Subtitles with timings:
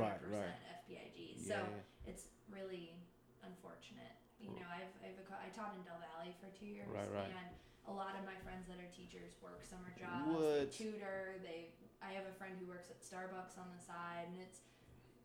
[0.00, 0.56] Right, 100% right.
[0.80, 1.36] FPIG.
[1.36, 2.10] So Yeah, yeah.
[2.10, 2.96] it's really
[3.44, 4.16] unfortunate.
[4.40, 7.28] You know, I've, I've I taught in Del Valle for two years, Right, right.
[7.28, 7.48] and
[7.88, 10.24] a lot of my friends that are teachers work summer jobs.
[10.32, 10.72] What?
[10.72, 11.36] They tutor.
[11.44, 11.76] They.
[12.00, 14.64] I have a friend who works at Starbucks on the side, and it's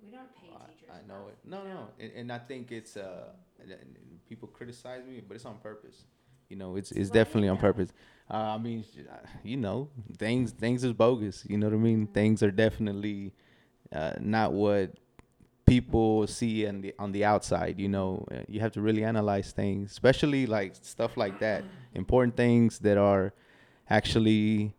[0.03, 0.91] we don't pay teachers.
[0.91, 1.49] I, I know enough, it.
[1.49, 1.87] No, you no, know?
[1.99, 3.31] and, and I think it's uh,
[4.27, 6.03] people criticize me, but it's on purpose.
[6.49, 7.91] You know, it's it's Why do you definitely on purpose.
[8.29, 11.43] Uh, I mean, uh, you know, things things is bogus.
[11.47, 12.07] You know what I mean?
[12.07, 12.13] Mhm.
[12.13, 13.33] Things are definitely
[13.95, 14.95] uh, not what
[15.65, 17.79] people see on the on the outside.
[17.79, 21.65] You know, Uh, you have to really analyze things, especially like stuff like that.
[21.93, 23.33] Important things that are
[23.89, 24.73] actually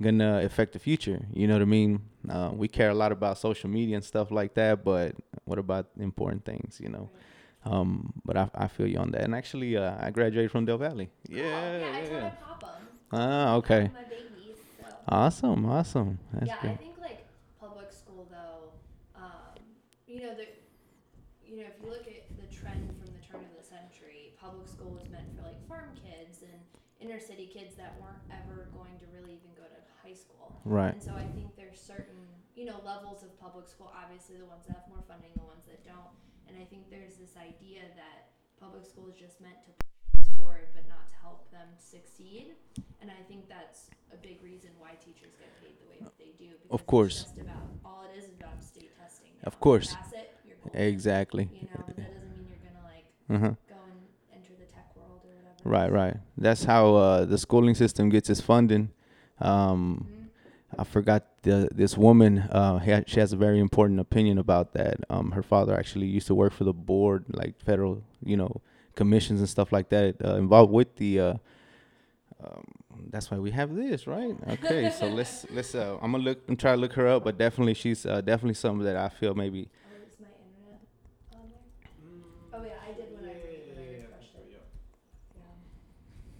[0.00, 1.20] gonna affect the future.
[1.32, 2.00] You know what I mean?
[2.28, 5.86] Uh, we care a lot about social media and stuff like that, but what about
[5.98, 6.80] important things?
[6.80, 7.10] You know.
[7.64, 9.22] Um, but I, I feel you on that.
[9.22, 11.08] And actually, uh, I graduated from Del Valle.
[11.28, 11.44] Yeah,
[11.88, 12.20] Oh, yeah, I yeah.
[12.20, 12.88] taught at Popham.
[13.12, 13.90] Ah, okay.
[14.08, 14.58] Babies.
[14.78, 14.96] So.
[15.08, 16.18] Awesome, awesome.
[16.32, 16.78] That's yeah, I great.
[16.78, 17.24] think like
[17.60, 18.72] public school though,
[19.14, 19.62] um,
[20.06, 20.46] you know the,
[21.46, 24.66] you know if you look at the trend from the turn of the century, public
[24.66, 26.58] school was meant for like farm kids and
[27.02, 30.54] inner city kids that weren't ever going to really even go to high school.
[30.64, 30.94] Right.
[30.94, 32.18] And so I think there's certain,
[32.54, 33.90] you know, levels of public school.
[33.90, 36.14] Obviously, the ones that have more funding, the ones that don't.
[36.46, 40.30] And I think there's this idea that public school is just meant to push kids
[40.38, 42.54] forward, but not to help them succeed.
[43.02, 46.34] And I think that's a big reason why teachers get paid the way that they
[46.38, 46.54] do.
[46.54, 47.26] Because Of course.
[47.26, 49.34] It's just about all it is is about state testing.
[49.42, 49.46] now.
[49.50, 49.96] Of course.
[50.64, 51.48] If you pass it, you're golden, Exactly.
[51.60, 53.54] You know, that doesn't mean you're gonna like Uh-huh.
[53.68, 54.00] go and
[54.34, 55.62] enter the tech world or whatever.
[55.64, 56.16] Right, right.
[56.36, 58.90] That's how uh, the schooling system gets its funding.
[59.40, 60.78] Um, Mhm.
[60.78, 62.38] I forgot the, this woman.
[62.38, 64.96] Uh, she has a very important opinion about that.
[65.10, 68.60] Um, her father actually used to work for the board, like federal, you know,
[68.94, 71.20] commissions and stuff like that, uh, involved with the.
[71.20, 71.34] Uh,
[72.42, 72.64] um,
[73.10, 74.34] that's why we have this, right?
[74.48, 75.74] Okay, so let's let's.
[75.74, 78.54] Uh, I'm gonna look and try to look her up, but definitely she's uh, definitely
[78.54, 79.68] something that I feel maybe.
[79.86, 80.80] Oh, is my internet
[81.36, 82.60] on there?
[82.60, 84.48] Oh yeah, I did when I re- when I refreshed it.
[84.50, 84.58] Yeah.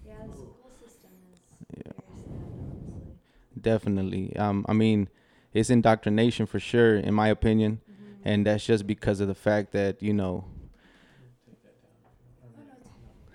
[0.04, 1.40] Yeah, the school system is
[1.76, 1.92] Yeah.
[1.92, 3.51] very sad, honestly.
[3.62, 4.36] Definitely.
[4.36, 5.08] Um, I mean,
[5.54, 8.16] it's indoctrination for sure, in my opinion, Mhm.
[8.24, 10.44] and that's just because of the fact that you know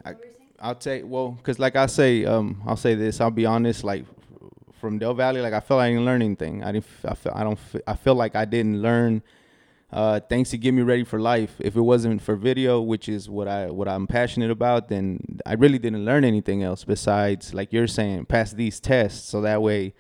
[0.06, 0.48] I- what were you saying?
[0.60, 3.22] I'll take well, cause like I say, um, I'll say this.
[3.22, 3.84] I'll be honest.
[3.84, 4.06] Like
[4.80, 6.64] from Del Valle, like I feel I didn't learn anything.
[6.64, 6.86] I didn't.
[7.06, 7.32] I feel.
[7.36, 7.60] I don't.
[7.86, 9.22] I feel like I didn't learn
[9.92, 11.56] uh, things to get me ready for life.
[11.60, 15.54] If it wasn't for video, which is what I what I'm passionate about, then I
[15.54, 19.30] really didn't learn anything else besides, like you're saying, pass these tests.
[19.30, 19.94] So that way,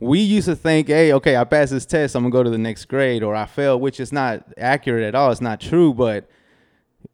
[0.00, 2.58] we used to think, hey, okay, I passed this test, I'm gonna go to the
[2.58, 5.30] next grade, or I failed, which is not accurate at all.
[5.30, 6.28] It's not true, but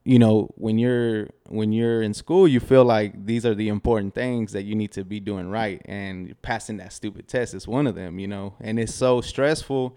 [0.05, 4.15] you know when you're when you're in school you feel like these are the important
[4.15, 7.87] things that you need to be doing right and passing that stupid test is one
[7.87, 9.97] of them you know and it's so stressful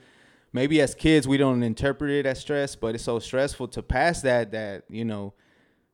[0.53, 4.21] maybe as kids we don't interpret it as stress but it's so stressful to pass
[4.21, 5.33] that that you know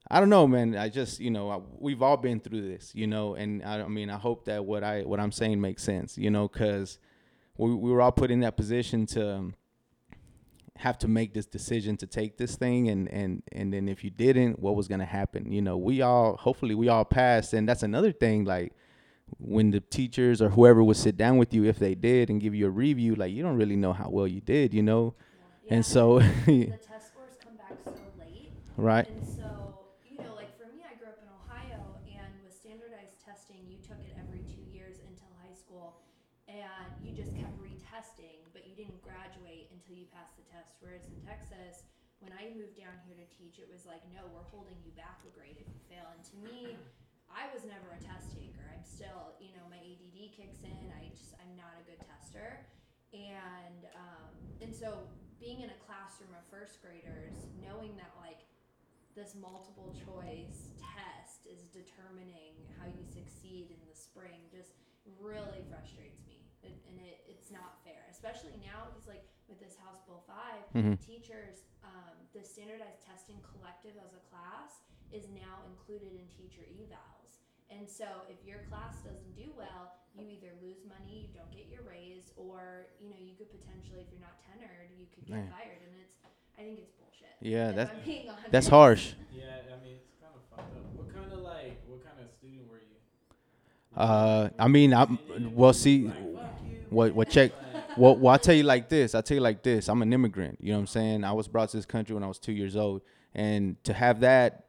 [0.10, 0.76] i don't know man.
[0.76, 3.88] I just you know I, we've all been through this you know and I, I
[3.88, 7.00] mean i hope that what i what i'm saying makes sense you know because
[7.58, 9.56] we, we were all put in that position to um,
[10.78, 14.10] have to make this decision to take this thing and and and then if you
[14.10, 15.52] didn't what was going to happen?
[15.52, 18.74] You know we all hopefully we all passed and that's another thing like
[19.38, 22.54] when the teachers or whoever would sit down with you if they did and give
[22.54, 25.14] you a review like you don't really know how well you did you know?
[25.66, 28.52] Yeah, and so the test scores come back so late.
[28.76, 29.78] right And so,
[30.10, 33.78] you know, like for me, I grew up in Ohio, and with standardized testing, you
[33.80, 36.02] took it every two years until high school,
[36.52, 40.76] and you just kept retesting, but you didn't graduate until you passed the test.
[40.82, 41.88] Whereas in Texas,
[42.20, 45.22] when I moved down here to teach, it was like, no, we're holding you back
[45.24, 46.08] a grade if you fail.
[46.12, 46.76] And to me,
[47.30, 48.64] I was never a test taker.
[48.68, 50.84] I'm still, you know, my ADD kicks in.
[50.96, 52.64] I just, I'm not a good tester.
[53.14, 55.06] And, um, and so
[55.40, 58.50] being in a classroom of first graders, knowing that like
[59.14, 64.74] this multiple choice test is determining how you succeed in the spring just
[65.22, 66.42] really frustrates me.
[66.66, 70.66] It, and it, it's not fair, especially now because like with this House Bill 5,
[70.74, 70.98] Mhm.
[71.06, 74.82] teachers, um, the standardized testing collective as a class
[75.12, 77.38] is now included in teacher evals.
[77.70, 81.68] And so if your class doesn't do well, you either lose money, you don't get
[81.74, 85.36] your raise, or you know you could potentially, if you're not tenured, you could get
[85.36, 85.50] Man.
[85.50, 85.82] fired.
[85.82, 86.14] And it's,
[86.58, 87.34] I think it's bullshit.
[87.42, 88.52] yeah If that's I'm being honest.
[88.52, 89.44] that's harsh Yeah,
[89.74, 90.86] I mean it's kind of fucked up.
[90.94, 92.98] What kind of like, what kind of student were you?
[93.96, 95.20] uh i mean I'm
[95.54, 96.08] well see
[96.90, 97.52] what what check
[97.98, 99.14] well, well, I'll tell you like this.
[99.14, 99.88] I'll tell you like this.
[99.88, 100.58] I'm an immigrant.
[100.62, 101.24] You know what I'm saying?
[101.24, 103.04] I was brought to this country when I was two years old,
[103.36, 104.66] and to have that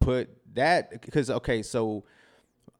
[0.00, 2.04] put that because okay, so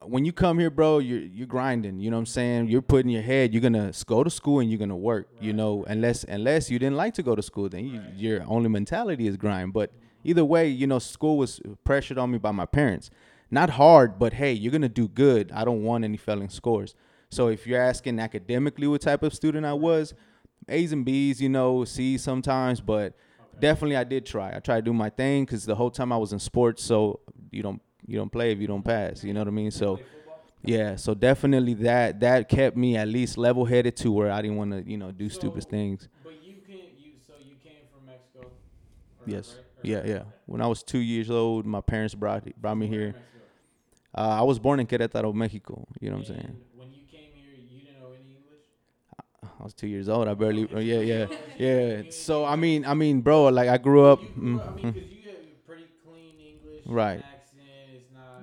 [0.05, 1.99] when you come here, bro, you're you're grinding.
[2.01, 2.69] You know what I'm saying?
[2.69, 3.53] You're putting your head.
[3.53, 5.29] You're gonna go to school and you're gonna work.
[5.41, 8.15] You know, unless unless you didn't like to go to school, then you, Right.
[8.15, 9.73] your only mentality is grind.
[9.73, 9.93] But
[10.25, 13.11] either way, you know, school was pressured on me by my parents.
[13.51, 15.51] Not hard, but hey, you're gonna do good.
[15.53, 16.95] I don't want any failing scores.
[17.31, 20.15] So if you're asking academically what type of student I was,
[20.69, 23.15] A's and B's, you know, C's sometimes, but
[23.61, 24.55] definitely I did try.
[24.55, 27.21] I tried to do my thing because the whole time I was in sports, so
[27.51, 29.25] you don't you don't play if you don't pass.
[29.25, 29.71] You know what I mean?
[29.71, 30.01] So
[30.63, 34.57] yeah, so definitely that that kept me at least level headed to where I didn't
[34.57, 36.09] want to you know do stupid things.
[36.25, 38.53] But you can you so you came from Mexico.
[39.25, 39.57] Yes.
[39.57, 39.63] right?
[39.83, 40.23] Yeah, yeah.
[40.47, 43.15] When I was two years old, my parents brought brought me here.
[44.17, 45.87] Uh, I was born in Querétaro, Mexico.
[46.01, 46.57] You know what I'm saying?
[46.75, 49.59] When you came here, you didn't know any English.
[49.61, 50.27] I was two years old.
[50.29, 50.65] I barely.
[50.65, 51.27] Okay, Yeah, yeah,
[51.59, 52.03] yeah.
[52.09, 54.21] So I mean, I mean, bro, like I grew up.
[54.21, 56.83] Grew up- I mean, mm, because you have pretty clean English.
[56.87, 57.25] Right.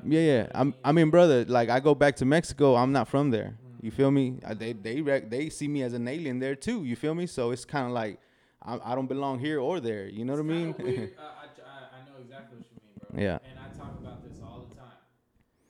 [0.03, 0.13] It's.
[0.13, 0.47] Yeah, yeah.
[0.53, 2.75] I'm, I mean, brother, like I go back to Mexico.
[2.75, 3.57] I'm not from there.
[3.81, 4.39] You feel me?
[4.45, 6.83] I, they they rec- they see me as an alien there too.
[6.85, 7.27] You feel me?
[7.27, 8.19] So it's kind of like
[8.61, 10.07] I, I don't belong here or there.
[10.07, 10.75] You know what I mean?
[10.77, 11.11] weird.
[11.19, 13.23] I, I, I- I know exactly what you mean, bro.
[13.23, 13.39] Yeah.
[13.50, 14.97] And I talk about this all the time,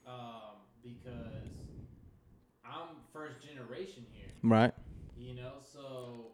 [0.08, 1.50] um, because
[2.66, 4.34] I'm first generation here.
[4.44, 4.74] right.
[5.18, 6.34] You know, so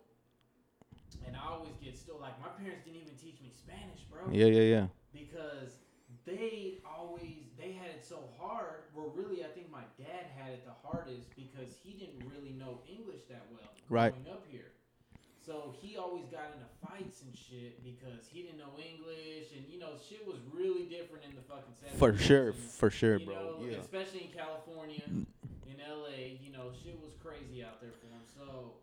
[1.25, 4.23] and I always get still like my parents didn't even teach me Spanish, bro.
[4.31, 4.85] Yeah, yeah, yeah.
[5.13, 5.79] Because
[6.25, 8.89] they always they had it so hard.
[8.95, 12.81] Well, really, I think my dad had it the hardest because he didn't really know
[12.89, 14.13] English that well Right.
[14.13, 14.73] growing up here.
[15.45, 19.79] So he always got into fights and shit because he didn't know English, and you
[19.79, 21.97] know, shit was really different in the fucking 70s.
[21.97, 23.33] For sure, and, for sure, bro.
[23.35, 23.77] know, Yeah.
[23.77, 25.25] especially in California, mm.
[25.65, 28.21] in LA, you know, shit was crazy out there for him.
[28.37, 28.73] So,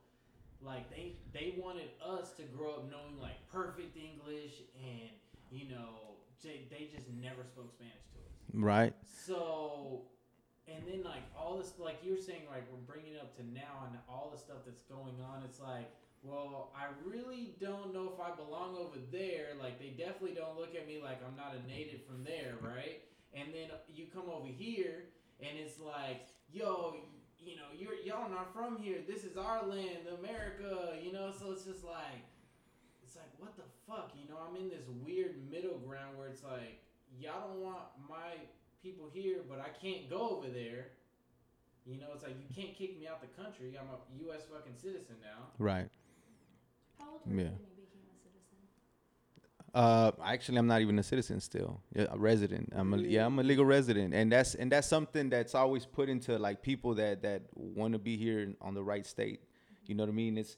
[0.63, 5.11] like, they they wanted us to grow up knowing like perfect English, and
[5.53, 8.33] you know, they, they just never spoke Spanish to us.
[8.55, 8.95] Right.
[9.27, 10.03] So,
[10.67, 13.87] and then like all this, like you're saying, like we're bringing it up to now,
[13.87, 15.43] and all the stuff that's going on.
[15.47, 15.87] It's like,
[16.23, 19.55] well, I really don't know if I belong over there.
[19.61, 23.03] Like they definitely don't look at me like I'm not a native from there, right?
[23.35, 25.07] And then you come over here,
[25.39, 26.97] and it's like, yo,
[27.39, 28.99] you know, you're y'all not from here.
[29.07, 30.99] This is our land, America.
[30.99, 32.27] You know, so it's just like,
[33.07, 34.43] it's like what the fuck, you know?
[34.43, 36.83] I'm in this weird middle ground where it's like,
[37.21, 38.35] y'all don't want my
[38.87, 40.89] people here, but I can't go over there.
[41.85, 43.77] You know, it's like you can't kick me out the country.
[43.81, 44.43] I'm a U.S.
[44.53, 45.47] fucking citizen now.
[45.59, 45.89] Right.
[46.99, 47.45] How old were you Yeah.
[47.45, 48.59] when you became a citizen?
[49.75, 51.81] Uh, actually, I'm not even a citizen still.
[51.95, 52.73] Yeah, a resident.
[52.75, 56.09] I'm a, yeah, I'm a legal resident, and that's and that's something that's always put
[56.09, 59.41] into like people that that want to be here on the right state.
[59.87, 60.39] You know what I mean?
[60.39, 60.57] It's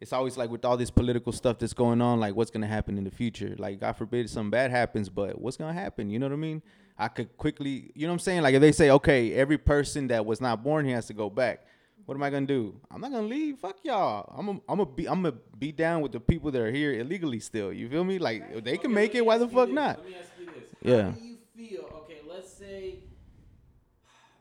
[0.00, 2.96] it's always like with all this political stuff that's going on, like what's gonna happen
[2.98, 3.54] in the future.
[3.58, 6.08] Like God forbid something bad happens, but what's gonna happen?
[6.10, 6.62] You know what I mean?
[6.98, 8.42] I could quickly, you know what I'm saying?
[8.42, 11.28] Like if they say, okay, every person that was not born here has to go
[11.30, 11.66] back.
[12.06, 12.80] What am I gonna do?
[12.90, 13.58] I'm not gonna leave.
[13.58, 14.34] Fuck y'all.
[14.36, 16.94] I'm a, I'm gonna be I'm gonna be down with the people that are here
[16.94, 17.72] illegally still.
[17.72, 18.18] You feel me?
[18.18, 19.24] Like if they can Okay, make it.
[19.24, 19.74] Why the fuck this.
[19.74, 19.98] not?
[19.98, 20.68] Let me ask you this.
[20.82, 21.02] Yeah.
[21.02, 21.84] How do you feel?
[22.04, 23.00] Okay, let's say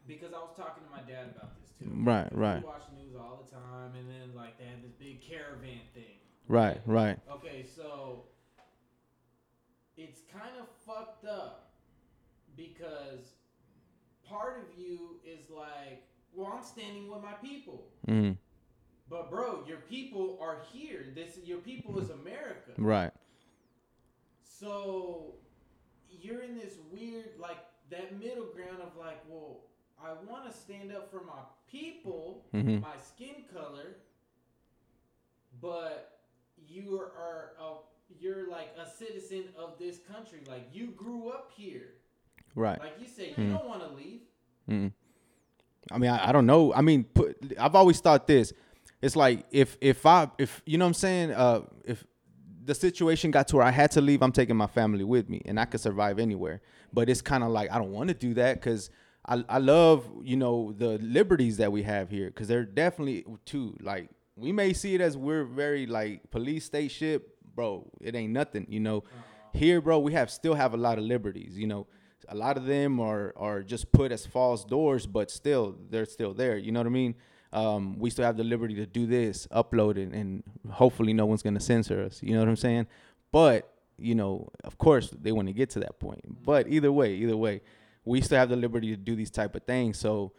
[0.07, 1.91] because I was talking to my dad about this too.
[1.93, 2.61] Right, right.
[2.61, 6.03] We watch news all the time, and then like they had this big caravan thing.
[6.47, 7.17] Right, right.
[7.31, 8.25] Okay, so
[9.97, 11.71] it's kind of fucked up
[12.55, 13.33] because
[14.27, 16.03] part of you is like,
[16.33, 17.87] well, I'm standing with my people.
[18.07, 18.37] Mm,
[19.09, 21.05] But bro, your people are here.
[21.15, 22.71] This your people is America.
[22.77, 23.11] right.
[24.43, 25.35] So
[26.11, 27.57] you're in this weird like
[27.89, 29.61] that middle ground of like, well,
[30.03, 32.81] I want to stand up for my people, Mhm.
[32.81, 33.97] my skin color,
[35.61, 36.19] but
[36.67, 37.73] you are a,
[38.19, 40.39] you're like a citizen of this country.
[40.47, 41.93] Like you grew up here.
[42.55, 42.79] Right.
[42.79, 43.59] Like you say, you Mhm.
[43.59, 44.21] don't want to leave.
[44.69, 44.91] Mm.
[45.91, 46.73] I mean, I, I don't know.
[46.73, 48.53] I mean, put, I've always thought this.
[49.01, 51.31] It's like if if I if you know what I'm saying.
[51.31, 52.05] Uh, if
[52.65, 55.41] the situation got to where I had to leave, I'm taking my family with me,
[55.45, 56.61] and I could survive anywhere.
[56.93, 58.89] But it's kind of like I don't want to do that because
[59.25, 63.75] I I love you know the liberties that we have here because they're definitely too
[63.81, 67.21] like we may see it as we're very like police state shit,
[67.55, 67.89] bro.
[68.01, 69.03] It ain't nothing, you know.
[69.51, 71.87] Here, bro, we have still have a lot of liberties, you know
[72.29, 76.33] a lot of them are are just put as false doors, but still they're still
[76.33, 76.57] there.
[76.57, 77.15] You know what I mean?
[77.51, 81.41] Um, we still have the liberty to do this, upload it, and hopefully no one's
[81.41, 82.21] gonna censor us.
[82.21, 82.87] You know what I'm saying?
[83.31, 86.21] But you know, of course, they want to get to that point.
[86.43, 87.61] But either way, either way,
[88.05, 89.97] we still have the liberty to do these type of things.
[89.97, 90.31] So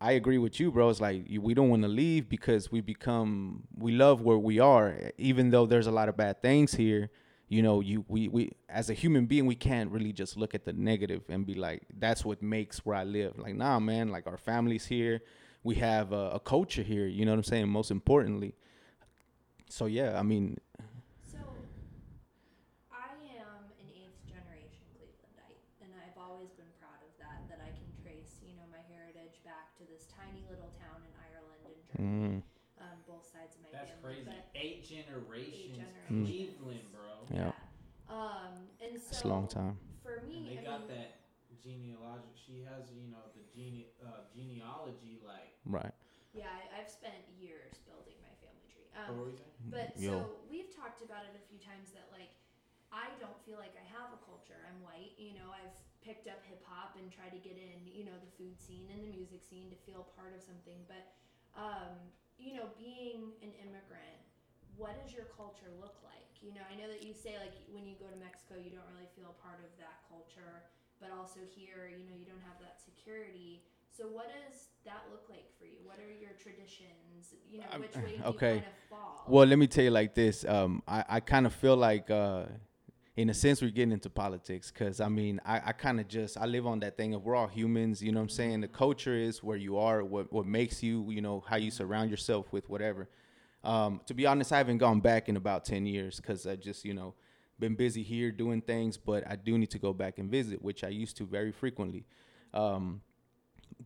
[0.00, 0.88] I agree with you, bro.
[0.88, 5.12] It's like we don't want to leave because we become we love where we are,
[5.18, 7.10] even though there's a lot of bad things here.
[7.48, 10.64] you know, you we we as a human being, we can't really just look at
[10.64, 13.38] the negative and be like, that's what makes where I live.
[13.38, 14.08] Like, nah, man.
[14.08, 15.20] Like our families here,
[15.64, 17.06] we have a, a culture here.
[17.06, 17.68] You know what I'm saying?
[17.68, 18.54] Most importantly.
[19.68, 20.58] So yeah, I mean,
[21.22, 21.38] So,
[22.92, 27.48] I am an eighth generation Clevelandite, and I've always been proud of that.
[27.48, 31.12] That I can trace, you know, my heritage back to this tiny little town in
[31.18, 31.89] Ireland and Germany.
[32.00, 32.42] Mm,
[32.80, 34.24] Um, both sides of my That's family.
[34.24, 34.24] crazy.
[34.32, 36.32] But Eight generations, generations.
[36.32, 37.14] Cleveland, bro.
[37.30, 37.52] Yeah.
[38.08, 39.76] Um, and so it's a long time.
[40.02, 41.20] for And me, they I got mean, that
[41.62, 42.32] genealogic.
[42.34, 45.20] She has, you know, the gene uh, genealogy.
[45.22, 45.92] Like, Right.
[46.32, 48.88] yeah, I, I've spent years building my family tree.
[48.90, 49.54] what Um, were you saying?
[49.70, 50.10] But Yo.
[50.24, 52.32] so we've talked about it a few times that like
[52.90, 54.58] I don't feel like I have a culture.
[54.66, 55.54] I'm white, you know.
[55.54, 58.90] I've picked up hip hop and tried to get in, you know, the food scene
[58.90, 60.74] and the music scene to feel part of something.
[60.90, 61.14] But
[61.56, 61.94] um,
[62.38, 64.20] you know, being an immigrant,
[64.76, 66.40] what does your culture look like?
[66.40, 68.88] You know, I know that you say like when you go to Mexico, you don't
[68.88, 70.64] really feel part of that culture,
[71.02, 73.62] but also here, you know, you don't have that security.
[73.92, 75.82] So what does that look like for you?
[75.84, 77.34] What are your traditions?
[77.44, 78.56] You know, which way do okay.
[78.56, 79.20] you kind of fall?
[79.26, 80.44] Well, let me tell you like this.
[80.44, 82.44] Um, I, I kind of feel like, uh,
[83.20, 86.38] in a sense, we're getting into politics because I mean, I, I kind of just
[86.38, 88.02] I live on that thing of we're all humans.
[88.02, 88.62] You know what I'm saying?
[88.62, 92.10] The culture is where you are, what what makes you, you know, how you surround
[92.10, 93.10] yourself with whatever.
[93.62, 96.82] Um, to be honest, I haven't gone back in about ten years because I just,
[96.82, 97.14] you know,
[97.58, 98.96] been busy here doing things.
[98.96, 102.06] But I do need to go back and visit, which I used to very frequently.
[102.54, 103.02] Um,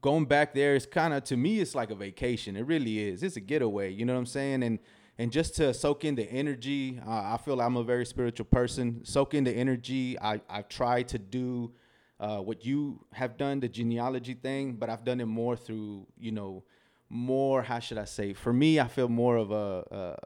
[0.00, 3.23] going back there is kind of to me it's like a vacation it really is
[3.23, 4.79] it's a getaway you know what i'm saying and
[5.18, 9.04] and just to soak in the energy uh, i feel i'm a very spiritual person.
[9.04, 10.18] Soak in the energy.
[10.18, 11.73] I i've tried to do
[12.21, 16.33] uh, what you have done the genealogy thing but i've done it more through you
[16.33, 16.64] know
[17.11, 18.33] more how should i say?
[18.33, 20.16] For me i feel more of a,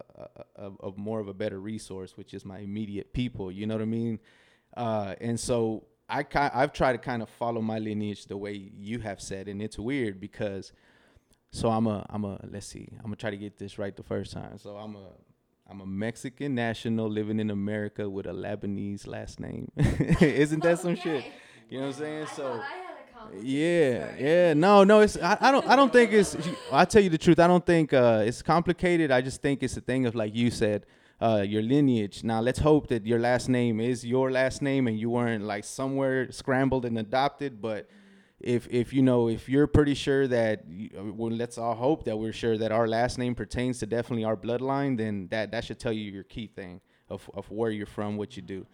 [0.57, 3.51] a, a, a more of a better resource which is my immediate people.
[3.53, 4.19] You know what i mean?
[4.77, 9.01] Uh, and so I I've tried to kind of follow my lineage the way you
[9.01, 10.73] have said, and it's weird because
[11.51, 14.03] so I'm a I'm a let's see I'm gonna try to get this right the
[14.03, 14.59] first time.
[14.59, 15.09] So I'm a
[15.71, 19.71] I'm a Mexican national living in America with a Lebanese last name.
[20.21, 21.25] Isn't that some shit?
[21.69, 22.23] You know what I'm saying?
[22.23, 22.85] I So I had
[23.35, 24.55] a yeah, yeah.
[24.55, 25.01] No, no.
[25.01, 26.37] It's I, I don't I don't think it's.
[26.73, 27.39] I tell you the truth.
[27.39, 29.11] I don't think uh, it's complicated.
[29.11, 30.87] I just think it's a thing of like you said,
[31.21, 32.25] uh, your lineage.
[32.25, 35.65] Now let's hope that your last name is your last name and you weren't like
[35.65, 37.61] somewhere scrambled and adopted.
[37.61, 37.89] But
[38.41, 40.65] if if you know if you're pretty sure that
[40.95, 44.37] well, let's all hope that we're sure that our last name pertains to definitely our
[44.37, 44.97] bloodline.
[44.97, 48.37] Then that that should tell you your key thing of of where you're from, what
[48.37, 48.67] you do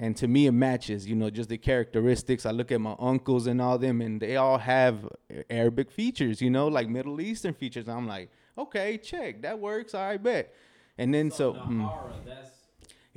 [0.00, 3.48] and to me it matches you know just the characteristics i look at my uncles
[3.48, 5.08] and all them and they all have
[5.50, 10.16] arabic features you know like middle eastern features i'm like okay check that works i
[10.16, 10.54] bet
[10.98, 11.82] and then so, hmm.
[11.82, 12.57] Nahara, that's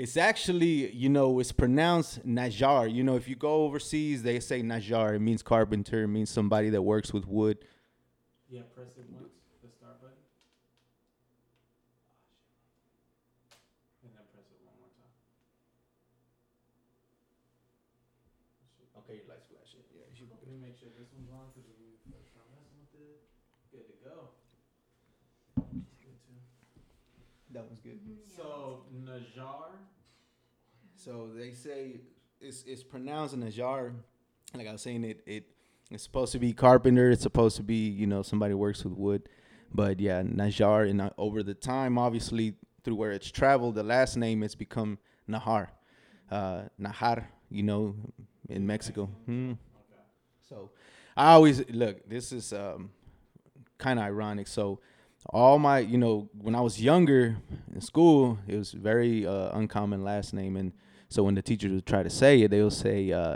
[0.01, 4.61] it's actually you know it's pronounced najar you know if you go overseas they say
[4.61, 7.57] najar it means carpenter it means somebody that works with wood
[8.49, 8.61] yeah.
[8.75, 9.31] Press it once,
[9.63, 10.17] the start button,
[14.03, 15.13] and then press it one more time.
[18.99, 22.31] okay your lights flashing yeah Let me make sure this one's on because we first
[22.33, 23.19] try messing with it.
[23.71, 24.15] Good to go.
[27.53, 28.17] That one's good Mhm.
[28.35, 29.90] So Najar.
[31.03, 32.01] So they say
[32.39, 33.93] it's it's pronounced Najar.
[34.53, 35.45] Like I was saying, it it
[35.89, 37.09] it's supposed to be carpenter.
[37.09, 39.27] It's supposed to be you know somebody works with wood,
[39.73, 40.87] but yeah, Najar.
[40.87, 42.53] And uh, over the time, obviously
[42.83, 45.69] through where it's traveled, the last name has become Nahar,
[46.29, 47.25] uh, Nahar.
[47.49, 47.95] You know,
[48.47, 49.09] in Mexico.
[49.25, 49.53] Hmm.
[50.47, 50.69] So
[51.17, 52.07] I always look.
[52.07, 52.91] This is um,
[53.79, 54.47] kind of ironic.
[54.47, 54.79] So
[55.31, 57.37] all my, you know, when I was younger
[57.73, 60.71] in school, it was very uh, uncommon last name, and
[61.11, 63.35] so when the teachers would try to say it, they would say uh,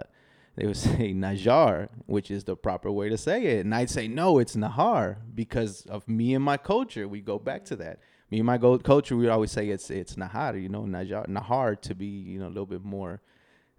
[0.55, 4.08] they would say Najar, which is the proper way to say it, and I'd say
[4.08, 7.05] no, it's Nahar because of me and my culture.
[7.08, 8.00] We go back to that.
[8.32, 11.94] Me and my culture, we always say it's it's Nahar, you know, Najar, Nahar to
[11.94, 13.22] be you know a little bit more,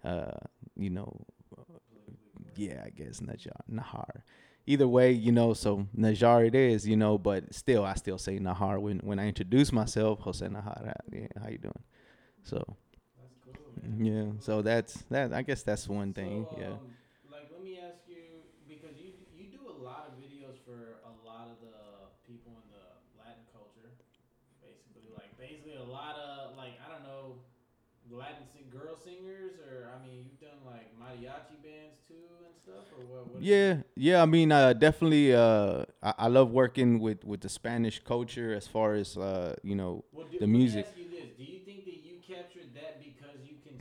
[0.03, 0.37] uh,
[0.75, 1.25] you know,
[2.55, 4.21] yeah, I guess Najar, Nahar.
[4.69, 8.37] Either way, you know, so Najar it is, you know, but still, I still say
[8.39, 10.85] Nahar when when I introduce myself, Jose Nahar.
[10.85, 11.83] how- Yeah, how you doing?
[12.43, 12.77] So.
[13.97, 15.33] Yeah, so that's that.
[15.33, 16.47] I guess that's one thing.
[16.49, 16.77] So, yeah.
[16.77, 16.81] um,
[17.29, 21.11] like, let me ask you because you you do a lot of videos for a
[21.11, 23.91] lot of the people in the Latin culture,
[24.57, 25.11] basically.
[25.15, 27.35] Like, basically a lot of like I don't know,
[28.09, 32.87] Latin sing- girl singers, or I mean, you've done like mariachi bands too and stuff,
[32.91, 33.27] or what?
[33.31, 34.21] what Yeah, yeah.
[34.21, 35.33] I mean, uh, definitely.
[35.33, 39.75] Uh, I, I love working with with the Spanish culture as far as uh, you
[39.75, 40.03] know.
[40.11, 40.85] Well, do, the music.
[40.87, 43.73] ask you this: Do you think that you captured that because you can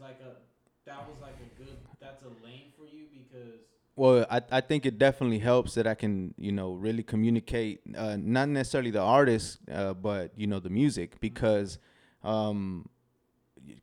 [0.00, 0.32] like a
[0.88, 3.60] that was like a good that's a lane for you because
[3.96, 8.16] Well, I, I think it definitely helps that I can, you know, really communicate, uh,
[8.20, 11.78] not necessarily the artist, uh, but, you know, the music because
[12.22, 12.88] um,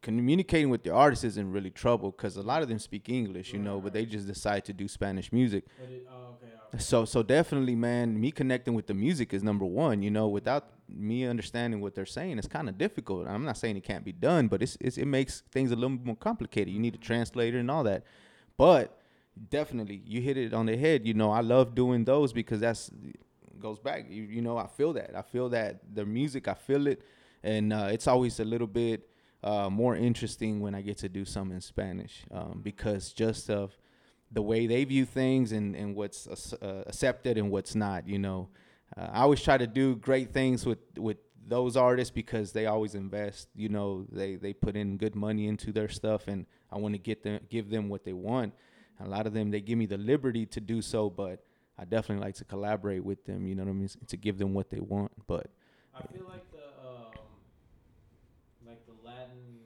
[0.01, 3.59] communicating with the artist isn't really trouble because a lot of them speak English, you
[3.59, 5.65] know, but they just decide to do Spanish music.
[5.77, 6.83] but it oh, okay, okay.
[6.83, 10.69] So, so definitely, man, me connecting with the music is number one, you know, without
[10.87, 13.27] me understanding what they're saying, it's kind of difficult.
[13.27, 15.97] I'm not saying it can't be done, but it's, it's, it makes things a little
[16.03, 16.73] more complicated.
[16.73, 18.03] You need a translator and all that.
[18.57, 18.99] But
[19.49, 22.89] definitely you hit it on the head you know i love doing those because that's
[23.59, 26.87] goes back you, you know i feel that i feel that the music i feel
[26.87, 27.01] it
[27.43, 29.07] and uh, it's always a little bit
[29.43, 33.77] uh, more interesting when i get to do some in spanish um, because just of
[34.31, 38.47] the way they view things and, and what's uh, accepted and what's not you know
[38.97, 42.95] uh, i always try to do great things with with those artists because they always
[42.95, 46.93] invest you know they they put in good money into their stuff and i want
[46.93, 48.53] to get them give them what they want.
[49.01, 51.43] A lot of them they give me the liberty to do so but
[51.77, 54.53] i definitely like to collaborate with them you know what i mean to give them
[54.53, 55.47] what they want but
[55.93, 57.11] I feel like the um
[58.65, 59.63] like the Latin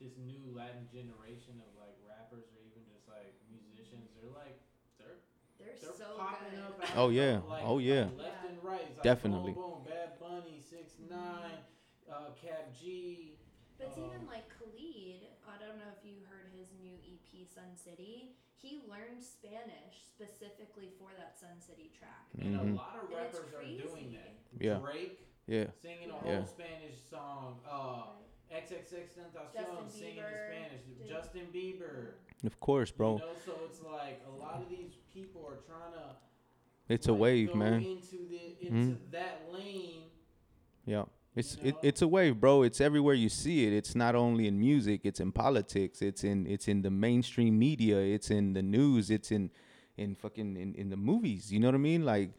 [0.00, 4.58] this new Latin generation of like rappers or even just like musicians, they're like
[4.98, 5.18] they're
[5.58, 6.60] They're, they're so popping good.
[6.60, 6.71] up.
[6.71, 7.40] out Oh, yeah.
[7.48, 8.04] Like, Oh, yeah.
[8.04, 8.80] like left and right.
[8.82, 9.52] It's like Definitely.
[9.52, 11.58] Boom, boom, Bad Bunny, Six Nine,
[12.10, 13.38] uh, Kap G.
[13.78, 15.26] But it's Um, even like Khalid.
[15.48, 18.36] I don't know if you heard his new EP, Sun City.
[18.54, 22.28] He learned Spanish specifically for that Sun City track.
[22.38, 22.78] And Mhm.
[22.78, 24.34] a lot of rappers are doing that.
[24.60, 24.78] Yeah.
[24.78, 26.36] Drake yeah singing a Yeah.
[26.38, 27.60] whole Spanish song.
[27.66, 28.06] Uh,
[28.50, 30.82] XXXTentacion Justin singing in Spanish.
[30.84, 32.14] did- Justin Bieber.
[32.44, 35.92] of course bro You know, so it's like a lot of these people are trying
[35.94, 36.16] to.
[36.92, 37.86] It's a wave man.
[37.90, 39.10] Into the into Mhm.
[39.10, 40.02] that lane.
[40.86, 41.04] yeah.
[41.34, 42.62] It's You it, it's a wave bro.
[42.62, 43.72] It's everywhere you see it.
[43.72, 45.00] It's not only in music.
[45.04, 46.02] It's in politics.
[46.02, 47.98] It's in it's in the mainstream media.
[48.00, 49.10] It's in the news.
[49.10, 49.50] It's in
[49.96, 51.50] in fucking in, in the movies.
[51.52, 52.04] You know what i mean?
[52.04, 52.30] Like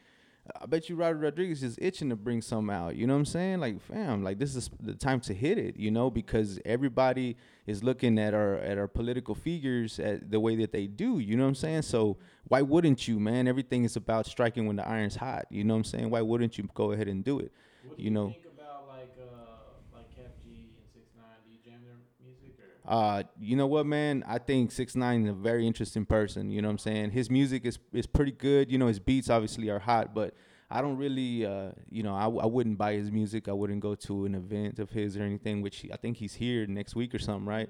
[0.62, 2.97] I bet you Robert Rodriguez is itching to bring some out.
[2.97, 3.59] You know what I'm saying?
[3.62, 5.77] Like, fam, like this is the time to hit it.
[5.77, 10.58] You know, because everybody is looking at our at our political figures at the way
[10.58, 11.19] that they do.
[11.19, 11.84] You know what I'm saying?
[11.84, 12.17] So
[12.49, 13.47] why wouldn't you, man?
[13.47, 15.45] Everything is about striking when the iron's hot.
[15.49, 16.10] You know what I'm saying?
[16.10, 17.53] Why wouldn't you go ahead and do it?
[17.86, 18.27] What you, know.
[18.27, 21.39] think about like uh like Kap G and Six Nine?
[21.45, 22.73] Do you jam their music or?
[22.86, 24.24] Uh, you know what, man?
[24.28, 26.52] I think Six Nine is a very interesting person.
[26.52, 27.12] You know what I'm saying?
[27.12, 28.72] His music is is pretty good.
[28.72, 30.34] You know, his beats obviously are hot, but
[30.69, 33.48] I don't really, uh, you know, I, I wouldn't buy his music.
[33.48, 35.62] I wouldn't go to an event of his or anything.
[35.62, 37.69] Which he, I think he's here next week or something, right?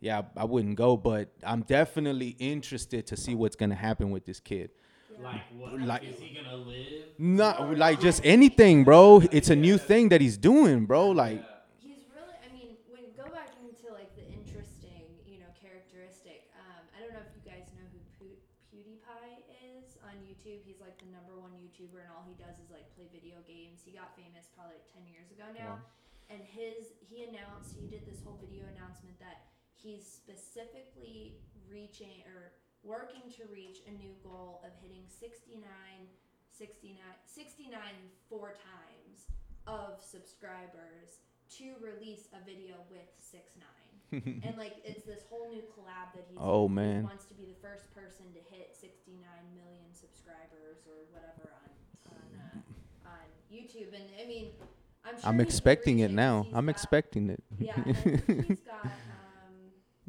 [0.00, 4.24] Yeah, I, I wouldn't go, but I'm definitely interested to see what's gonna happen with
[4.24, 4.70] this kid.
[5.22, 5.78] Like what?
[5.80, 7.04] Like- is he gonna live?
[7.18, 9.22] Not like just anything, bro.
[9.30, 11.10] It's a new thing that he's doing, bro.
[11.10, 11.54] Like, Yeah.
[11.80, 16.50] He's really, I mean, when go back into like the interesting, you know, characteristic.
[16.58, 18.42] Um, I don't know if you guys know who Pew-
[18.74, 19.46] PewDiePie
[19.78, 20.66] is on YouTube.
[20.66, 23.86] He's like the number one YouTuber, and all he does is like play video games.
[23.86, 25.78] He got famous probably like ten years ago now,
[26.30, 29.44] and his he announced he did this whole video announcement that
[29.76, 31.36] he's specifically
[31.68, 32.52] reaching or
[32.82, 35.60] working to reach a new goal of hitting 69
[36.52, 37.80] 69 69
[38.28, 39.28] four times
[39.66, 41.24] of subscribers
[41.58, 43.70] to release a video with six nine.
[44.46, 47.02] And like it's this whole new collab that he's Oh, he man.
[47.02, 49.18] wants to be the first person to hit 69
[49.58, 51.70] million subscribers or whatever on
[52.14, 53.90] on uh, on YouTube.
[53.90, 54.52] And I mean
[55.06, 56.44] I'm sure I'm expecting it now.
[56.44, 57.42] he's I'm got- expecting it.
[57.58, 58.90] yeah I think he's got um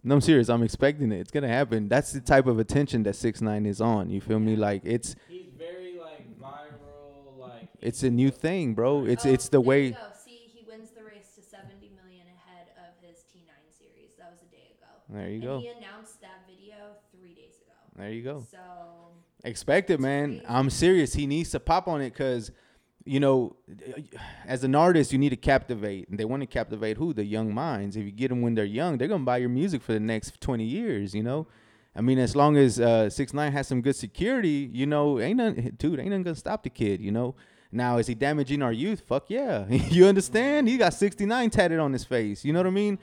[0.03, 0.49] No, I'm serious.
[0.49, 1.19] I'm expecting it.
[1.19, 1.87] It's gonna happen.
[1.89, 4.09] That's the type of attention that six nine is on.
[4.09, 4.55] You feel me?
[4.55, 7.37] Like it's He's very like viral.
[7.37, 9.05] Like it's a new thing, bro.
[9.05, 9.83] It's oh, it's the there way.
[9.87, 9.97] you go.
[10.23, 14.41] see he wins the race to 70 million ahead of his T9 series that was
[14.41, 15.59] a day ago There you and go.
[15.59, 16.75] he announced that video
[17.11, 18.45] three days ago There you go.
[18.49, 18.59] so
[19.43, 20.37] Expect it, man.
[20.39, 20.45] crazy.
[20.47, 21.13] I'm serious.
[21.13, 22.51] He needs to pop on it because,
[23.05, 23.55] you know,
[24.45, 26.09] as an artist, you need to captivate.
[26.09, 27.13] And they want to captivate who?
[27.13, 27.95] The young minds.
[27.95, 30.41] If you get them when they're young, they're gonna buy your music for the next
[30.41, 31.13] 20 years.
[31.13, 31.47] You know.
[31.95, 35.37] I mean, as long as uh, six nine has some good security, you know, ain't
[35.37, 36.99] nothing, dude, ain't nothing gonna stop the kid.
[36.99, 37.35] You know.
[37.71, 39.01] Now, is he damaging our youth?
[39.01, 39.67] Fuck yeah.
[39.69, 40.67] you understand?
[40.67, 42.45] He got 69 tatted on his face.
[42.45, 42.97] You know what I mean?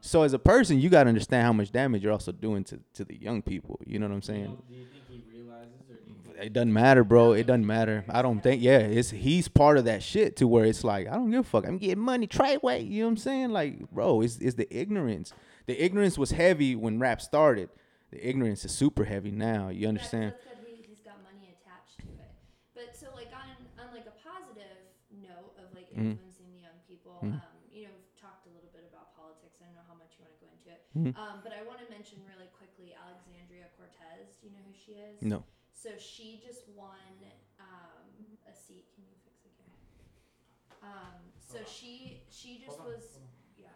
[0.00, 3.04] So as a person, you gotta understand how much damage you're also doing to, to
[3.04, 3.80] the young people.
[3.86, 4.56] You know what I'm saying?
[6.38, 7.32] It doesn't matter, bro.
[7.32, 8.04] It doesn't matter.
[8.08, 8.62] I don't think.
[8.62, 11.48] Yeah, it's he's part of that shit to where it's like I don't give a
[11.48, 11.66] fuck.
[11.66, 12.80] I'm getting money trade way.
[12.82, 13.50] You know what I'm saying?
[13.50, 15.32] Like, bro, it's it's the ignorance.
[15.66, 17.70] The ignorance was heavy when rap started.
[18.12, 19.68] The ignorance is super heavy now.
[19.68, 20.32] You understand?
[20.36, 20.66] That's, that's.
[20.68, 22.30] He, he's got money attached to it.
[22.76, 24.76] But so like on on like a positive
[25.10, 26.20] note of like Mhm.
[26.20, 27.40] influencing the young people, Mhm.
[27.40, 29.56] um, you know, we've talked a little bit about politics.
[29.58, 30.84] I don't know how much you want to go into it.
[30.92, 31.16] Mhm.
[31.16, 34.36] Um, but I want to mention really quickly Alexandria Cortez.
[34.38, 35.18] Do you know who she is?
[35.24, 35.42] No.
[35.74, 36.94] So she just won
[37.60, 38.06] um,
[38.48, 38.86] a seat.
[38.94, 39.74] Can you fix it here?
[40.82, 41.20] Um,
[41.56, 41.72] so Hold on.
[41.72, 43.28] she she just Hold on, was hold on.
[43.56, 43.68] yeah.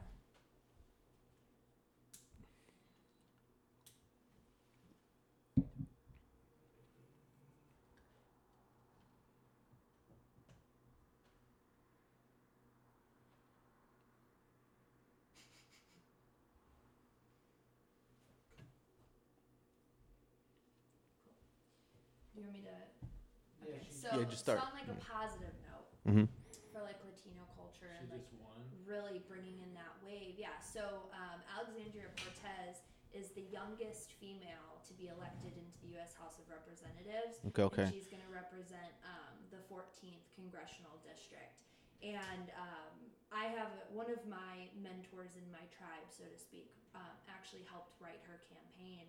[22.35, 22.71] Do you want me to?
[22.71, 24.61] Yeah, Okay, she, so, Yeah, just start.
[24.61, 26.27] so on like a positive note Mm-hmm.
[26.73, 28.57] for like Latino culture she and like just won.
[28.91, 30.35] Really bringing in that wave.
[30.35, 30.59] Yeah.
[30.59, 32.83] So um, Alexandria Cortez
[33.15, 36.19] is the youngest female to be elected into the U.S.
[36.19, 37.39] House of Representatives.
[37.55, 37.67] Okay.
[37.71, 37.87] Okay.
[37.87, 41.63] She's going to represent um, the 14th congressional district.
[42.03, 42.95] And um,
[43.31, 47.95] I have one of my mentors in my tribe, so to speak, um, actually helped
[48.03, 49.07] write her campaign.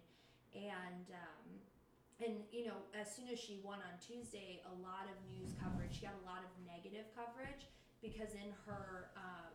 [0.54, 1.48] And um,
[2.22, 5.98] and you know, as soon as she won on Tuesday, a lot of news coverage.
[5.98, 7.65] She got a lot of negative coverage
[8.02, 9.54] because in her um,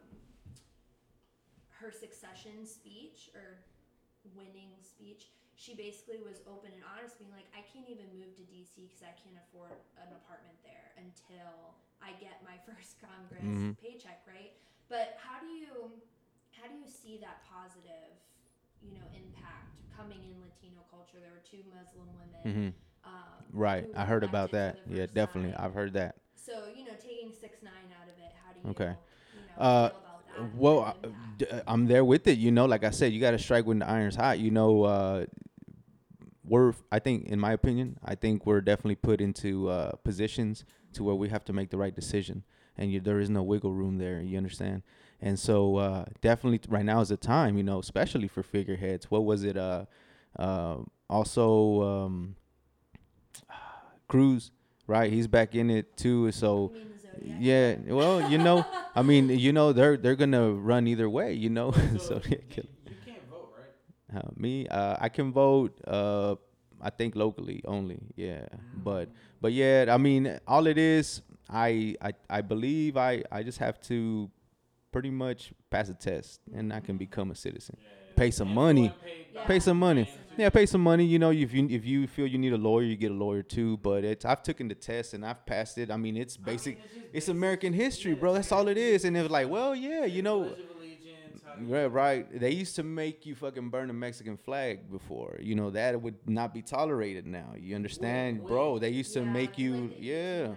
[1.80, 3.62] her succession speech or
[4.34, 8.44] winning speech, she basically was open and honest, being like, I can't even move to
[8.48, 13.76] DC because I can't afford an apartment there until I get my first Congress Mhm.
[13.80, 14.52] paycheck, right?
[14.88, 16.00] But how do you
[16.52, 18.16] how do you see that positive,
[18.80, 21.20] you know, impact coming in Latino culture?
[21.20, 22.42] There were two Muslim women.
[22.44, 22.70] Mm-hmm.
[23.04, 23.86] Um, Right.
[23.94, 24.78] I heard about that.
[24.88, 25.52] Yeah, definitely.
[25.52, 25.60] time.
[25.64, 26.16] I've heard that.
[26.34, 28.92] So you know, taking six nine out of it, how do you, Okay.
[29.34, 29.90] you know, Uh,
[30.38, 32.38] Well, I- d- uh, I'm there with it.
[32.38, 34.38] You know, like I said, you got to strike when the iron's hot.
[34.38, 35.26] You know, uh,
[36.44, 36.74] we're.
[36.92, 41.14] I think, in my opinion, I think we're definitely put into uh, positions to where
[41.14, 42.44] we have to make the right decision,
[42.76, 44.20] and you, there is no wiggle room there.
[44.20, 44.82] You understand?
[45.20, 47.56] And so, uh, definitely, right now is the time.
[47.56, 49.10] You know, especially for figureheads.
[49.10, 49.56] What was it?
[49.56, 49.86] Uh,
[50.38, 52.36] uh, also, um,
[54.08, 54.50] Cruz.
[54.88, 56.30] Right, he's back in it too.
[56.30, 56.72] So?
[57.22, 57.76] Yeah.
[57.86, 58.66] Well, you know.
[58.94, 61.72] I mean, you know, they're they're gonna run either way, you know.
[61.98, 64.18] So, so you, yeah, you can't vote, right?
[64.24, 65.78] uh, me, uh, I can vote.
[65.86, 66.36] Uh,
[66.80, 68.00] I think locally only.
[68.16, 73.42] Yeah, but but yeah, I mean, all it is, I I I believe I I
[73.42, 74.30] just have to
[74.92, 77.76] pretty much pass a test, and I can become a citizen.
[77.78, 78.05] Yeah.
[78.16, 78.92] Pay some money.
[79.46, 80.08] pay some money.
[80.38, 81.04] Yeah, pay some money.
[81.04, 83.42] You know, if you if you feel you need a lawyer, you get a lawyer
[83.42, 83.78] too.
[83.78, 85.90] But it's I've taken the test and I've passed it.
[85.90, 86.78] I mean, it's basic.
[87.12, 88.34] It's American history, bro.
[88.34, 89.04] That's all it is.
[89.06, 91.86] And it was like, well, yeah, you know, Pledge of Allegiance, how do you- Right,
[91.86, 92.40] right.
[92.40, 95.38] They used to make you fucking burn a Mexican flag before.
[95.40, 97.54] You know that would not be tolerated now.
[97.58, 98.78] You understand, bro?
[98.78, 100.48] They used to make you, yeah.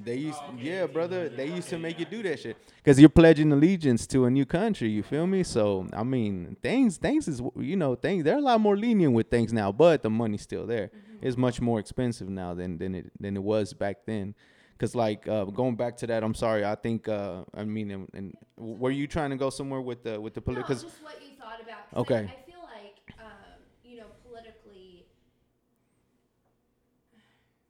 [0.00, 1.28] 1800s, They used, Oh, okay, yeah, brother.
[1.28, 4.30] They used to okay, make you do that shit because you're pledging allegiance to a
[4.30, 4.88] new country.
[4.88, 5.42] You feel me?
[5.42, 8.24] So I mean, things, things is, you know, things.
[8.24, 10.90] They're a lot more lenient with things now, but the money's still there.
[11.22, 11.26] Mhm.
[11.26, 14.34] It's much more expensive now than than it than it was back then.
[14.78, 16.64] Cause like uh, going back to that, I'm sorry.
[16.64, 20.20] I think uh, I mean, and, and were you trying to go somewhere with the
[20.20, 20.74] with the No, political?
[20.74, 21.90] just what you thought about.
[21.92, 22.14] 'cause Okay.
[22.16, 25.04] I, I feel like, um, you know, politically,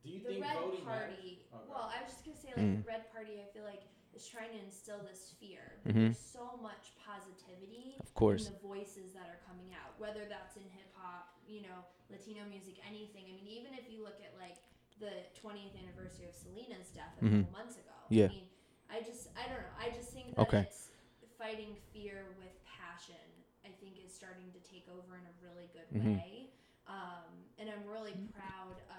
[0.02, 1.26] Do you think Red voting matters?
[1.26, 1.40] Party.
[1.52, 3.82] Oh, go well, I was just gonna say, like the Red Party, I feel like
[4.14, 5.78] is trying to instill this fear.
[5.86, 5.94] Mhm.
[6.10, 8.48] There's so much positivity Of course.
[8.48, 12.44] in the voices that are coming out, whether that's in hip hop, you know, Latino
[12.50, 13.26] music, anything.
[13.30, 14.58] I mean, even if you look at like
[14.98, 17.46] the 20th anniversary of Selena's death a Mhm.
[17.46, 17.94] couple months ago.
[18.10, 18.26] Yeah.
[18.26, 18.50] I mean,
[18.90, 19.76] I just, I don't know.
[19.78, 20.62] I just think that Okay.
[20.66, 20.90] it's
[21.38, 23.16] fighting fear with passion.
[23.64, 26.16] I think is starting to take over in a really good Mhm.
[26.16, 26.50] way.
[26.86, 28.89] Um, and I'm really proud of,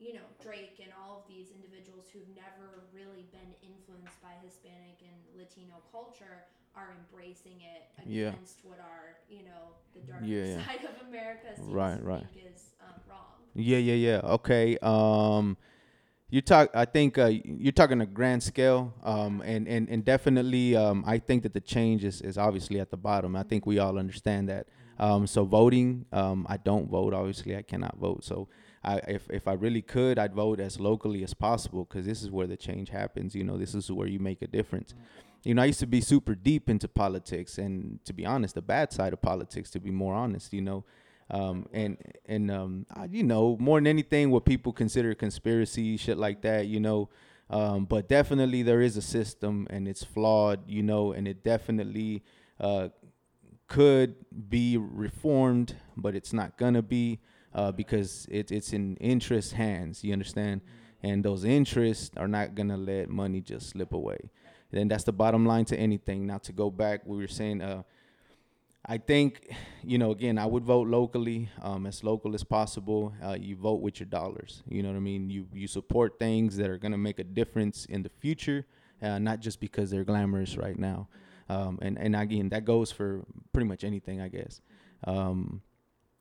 [0.00, 5.02] you know, Drake and all of these individuals who've never really been influenced by Hispanic
[5.02, 8.28] and Latino culture are embracing it Yeah.
[8.38, 10.62] against what our, you know, the dark Yeah, yeah.
[10.64, 12.26] side of America seems Right, right.
[12.54, 13.34] is um, wrong.
[13.54, 14.20] Yeah, yeah, yeah.
[14.38, 14.78] Okay.
[14.82, 15.56] Um,
[16.30, 16.70] you talk.
[16.74, 18.92] I think uh, you're talking a grand scale.
[19.02, 22.90] Um, and and and definitely, um, I think that the change is is obviously at
[22.90, 23.34] the bottom.
[23.34, 24.66] I think we all understand that.
[24.98, 27.14] Um, so voting, um, I don't vote.
[27.14, 28.24] Obviously, I cannot vote.
[28.24, 28.48] So,
[28.88, 32.30] I if if I really could, I'd vote as locally as possible because this is
[32.30, 33.34] where the change happens.
[33.34, 34.94] You know, this is where you make a difference.
[35.44, 38.62] You know, I used to be super deep into politics, and to be honest, the
[38.62, 39.70] bad side of politics.
[39.70, 40.84] To be more honest, you know,
[41.30, 46.16] um, and and um, I, you know, more than anything, what people consider conspiracy, shit
[46.16, 47.10] like that, you know.
[47.50, 52.22] Um, but definitely, there is a system, and it's flawed, you know, and it definitely
[52.58, 52.88] uh,
[53.66, 54.14] could
[54.48, 57.20] be reformed, but it's not gonna be
[57.54, 60.04] uh, because it, it's in interest hands.
[60.04, 60.60] You understand?
[61.02, 64.30] And those interests are not gonna let money just slip away.
[64.72, 66.26] And that's the bottom line to anything.
[66.26, 67.82] Now to go back, we were saying, uh,
[68.84, 73.12] I think, you know, again, I would vote locally, um, as local as possible.
[73.22, 74.62] Uh, you vote with your dollars.
[74.68, 75.30] You know what I mean?
[75.30, 78.66] You you support things that are gonna make a difference in the future,
[79.02, 81.08] uh, not just because they're glamorous right now.
[81.48, 84.60] Um, and and again, that goes for pretty much anything, I guess.
[85.04, 85.62] Um,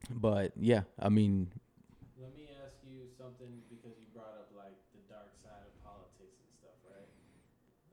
[0.10, 1.52] but yeah, I mean,
[2.20, 6.38] Let me ask you something because you brought up like the dark side of politics
[6.40, 7.10] and stuff, right?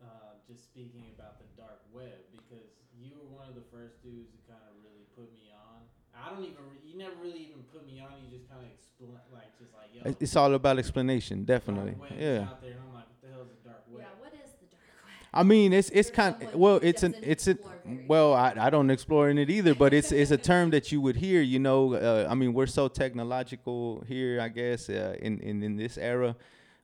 [0.02, 4.30] Uh, just speaking about the dark web because you were one of the first dudes
[4.32, 5.82] to kind of really put me on.
[6.14, 6.62] I don't even.
[6.70, 8.14] Re- you never really even put me on.
[8.22, 10.14] You just kind of explain, like just like yo.
[10.20, 11.98] it's all about explanation, definitely.
[12.14, 12.46] Yeah.
[12.46, 14.06] Out there, and I'm like, what the hell is a dark web?
[14.06, 15.23] Yeah, what is the dark web?
[15.34, 17.58] I mean, it's it's kind someone well, it's an it's a
[18.06, 21.00] well, I, I don't explore in it either, but it's it's a term that you
[21.00, 21.42] would hear.
[21.42, 25.76] You know, uh, I mean, we're so technological here, I guess, uh, in in in
[25.76, 26.36] this era.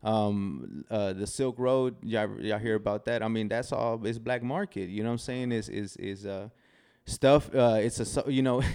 [0.03, 3.23] Um, uh, the Silk Road, y'all, y'all hear about that?
[3.23, 4.05] I mean, that's all.
[4.05, 4.89] It's black market.
[4.89, 5.53] You know what I'm saying?
[5.53, 6.49] Is is is uh
[7.11, 7.55] stuff.
[7.55, 8.63] Uh, it's a so you know.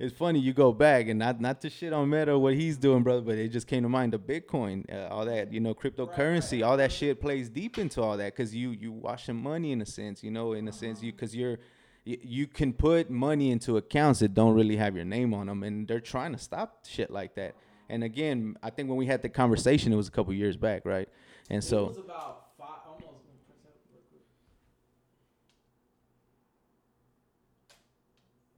[0.00, 3.02] It's funny you go back and not not to shit on Meta what he's doing,
[3.02, 6.64] brother, but it just came to mind the Bitcoin, uh, all that you know, cryptocurrency,
[6.64, 9.86] all that shit plays deep into all that because you you washing money in a
[9.86, 11.58] sense, you know, in a sense you because you're
[12.04, 15.86] you can put money into accounts that don't really have your name on them, and
[15.88, 17.56] they're trying to stop shit like that.
[17.88, 20.84] And again, I think when we had the conversation, it was a couple years back,
[20.84, 21.08] right?
[21.50, 23.04] And it so was about five, almost.
[23.36, 24.24] press that real quick.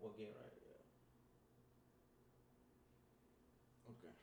[0.01, 0.55] We'll get right.
[0.63, 0.79] Yeah.
[3.91, 4.15] Okay.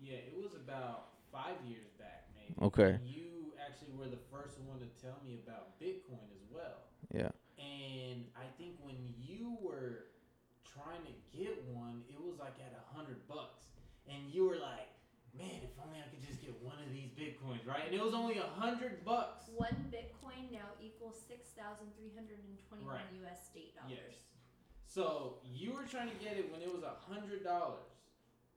[0.00, 2.45] Yeah, it was about five years back, maybe.
[2.62, 2.96] Okay.
[2.96, 6.88] And You actually were the first one to tell me about Bitcoin as well.
[7.12, 10.08] yeah, And I think when you were
[10.64, 13.64] trying to get one, it was like at a hundred bucks,
[14.08, 14.88] and you were like,
[15.36, 18.14] "Man, if only I could just get one of these bitcoins, right?" And it was
[18.14, 19.48] only a hundred bucks.
[19.54, 23.20] One Bitcoin now equals six thousand three hundred and twenty-one Right.
[23.28, 23.44] U.S.
[23.52, 23.92] state dollars.
[24.00, 24.16] Yes.
[24.88, 27.84] So you were trying to get it when it was a hundred dollars.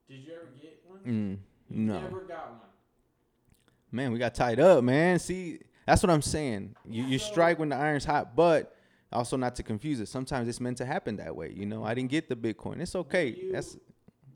[0.08, 1.00] Did you ever get one?
[1.04, 1.36] mm,
[1.70, 2.00] You no.
[2.00, 2.69] Never got one.
[3.92, 5.18] Man, we got tied up, man.
[5.18, 6.76] See, that's what I'm saying.
[6.88, 8.76] You you strike when the iron's hot, but
[9.12, 10.06] also not to confuse it.
[10.08, 11.52] Sometimes it's meant to happen that way.
[11.54, 12.80] You know, I didn't get the Bitcoin.
[12.80, 13.28] It's okay.
[13.28, 13.76] you- That's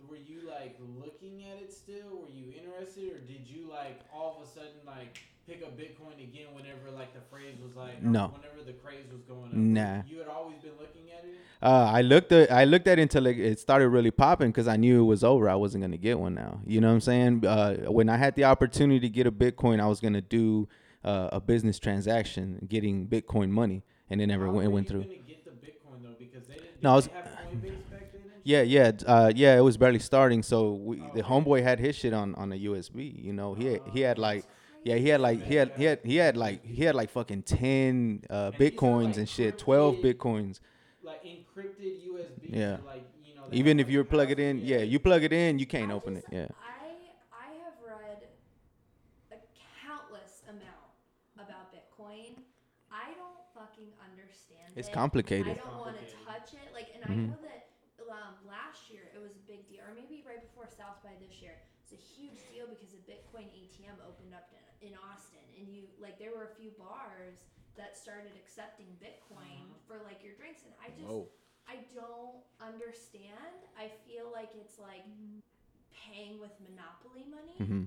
[0.08, 2.22] Were you like looking at it still?
[2.22, 6.16] Were you interested, or did you like all of a sudden like pick up Bitcoin
[6.22, 8.32] again whenever like the phrase was like No.
[8.34, 9.54] whenever the craze was going up?
[9.54, 10.02] Nah.
[10.08, 11.03] You had always been looking.
[11.64, 14.68] Uh, I looked at I looked at it until it, it started really popping because
[14.68, 15.48] I knew it was over.
[15.48, 16.60] I wasn't gonna get one now.
[16.66, 17.46] You know what I'm saying?
[17.46, 20.68] Uh, when I had the opportunity to get a Bitcoin, I was gonna do
[21.04, 24.66] uh, a business transaction, getting Bitcoin money, and it never How went.
[24.66, 25.04] It went through.
[25.04, 26.82] Gonna get the Bitcoin though because they didn't.
[26.82, 28.22] No, I was- they have Coinbase back then.
[28.24, 29.56] and Yeah, yeah, uh, yeah.
[29.56, 32.56] It was barely starting, so we, Oh, the homeboy had his shit on on a
[32.56, 33.10] USB.
[33.24, 34.44] You know, he had, he had Oh, like.
[34.84, 37.44] Yeah, he had like he had he had he had like he had like fucking
[37.44, 40.60] ten uh, And bitcoins like, and shit, twelve bitcoins.
[41.02, 41.22] Like
[41.54, 42.50] encrypted USB.
[42.50, 42.78] Yeah.
[42.86, 43.42] Like you know.
[43.52, 46.16] Even if you plug it in, yeah, you plug it in, you can't I open
[46.16, 46.24] it.
[46.30, 46.90] Yeah, I
[47.32, 48.22] I have read
[49.32, 49.36] a
[49.82, 50.90] countless amount
[51.36, 52.38] about Bitcoin.
[52.90, 54.92] I don't fucking understand it's it.
[54.94, 55.58] complicated.
[55.58, 56.72] I don't want to touch it.
[56.74, 57.10] Like, and Mhm.
[57.10, 57.68] I know that
[58.10, 61.40] um, last year it was a big deal, or maybe right before South by this
[61.42, 61.58] year.
[61.82, 64.48] It's a huge deal because a Bitcoin ATM opened up
[64.80, 67.44] in, in Austin, and you like there were a few bars
[67.76, 69.82] that started accepting Bitcoin Mhm.
[69.88, 71.28] for like your drinks, and I just Whoa.
[71.74, 73.50] I don't understand.
[73.74, 75.02] I feel like it's like
[75.90, 77.84] paying with monopoly money, hmm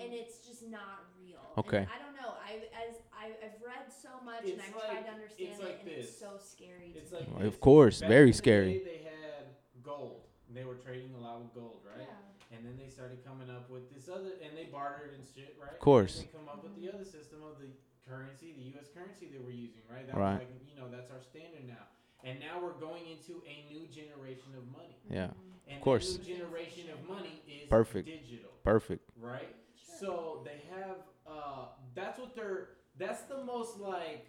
[0.00, 1.38] and it's just not real.
[1.62, 1.84] Okay.
[1.84, 2.34] And I don't know.
[2.40, 5.68] I as I, I've read so much, and I've like- tried to understand it's it,
[5.68, 6.96] like and it's so scary.
[6.96, 7.34] It's to like me.
[7.38, 8.72] Well, of course, Back very in the scary.
[8.72, 9.44] day, they had
[9.84, 10.26] gold.
[10.48, 12.02] And they were trading a lot with gold, right?
[12.04, 12.56] Yeah.
[12.56, 15.72] And then they started coming up with this other, and they bartered and shit, right?
[15.72, 16.18] Of course.
[16.20, 17.70] And they come up with the other system of the
[18.04, 18.90] currency, the U.S.
[18.92, 20.04] currency that we're using, right?
[20.04, 20.40] That Right.
[20.40, 21.86] Was like, you know, that's our standard now.
[22.24, 24.96] And now we're going into a new generation of money.
[25.10, 25.30] Yeah,
[25.68, 26.16] And course.
[26.16, 28.08] that new generation of money is Perfect.
[28.08, 29.10] digital, perfect.
[29.20, 29.54] right?
[29.74, 29.98] Sure.
[29.98, 34.28] So they have, uh, that's what they're, that's the most like,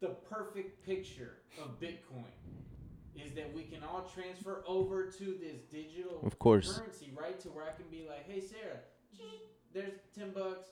[0.00, 2.32] the perfect picture of Bitcoin
[3.14, 6.78] is that we can all transfer over to this digital Of course.
[6.78, 7.38] currency, right?
[7.40, 8.78] To where I can be like, hey, Sarah,
[9.72, 10.68] there's 10 bucks.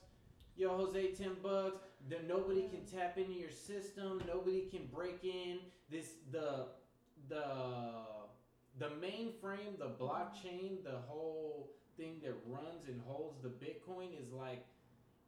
[0.59, 1.79] Yo, Jose, 10 bucks.
[2.11, 4.21] Then nobody can tap into your system.
[4.27, 5.59] Nobody can break in.
[5.89, 6.67] This, the,
[7.29, 7.45] the,
[8.79, 14.67] the mainframe, the blockchain, the whole thing that runs and holds the Bitcoin is like,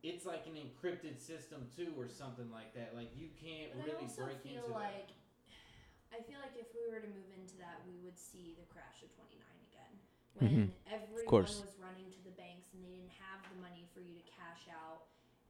[0.02, 2.90] it's like an encrypted system too, or something like that.
[2.96, 4.82] Like you can't But I really also break feel into that.
[4.98, 5.08] like
[6.16, 9.04] I feel like if we were to move into that, we would see the crash
[9.04, 9.38] of 29
[9.70, 9.92] again,
[10.40, 10.66] when Mhm.
[10.90, 11.60] everyone course.
[11.60, 14.66] was running to the banks and they didn't have the money for you to cash
[14.72, 14.99] out.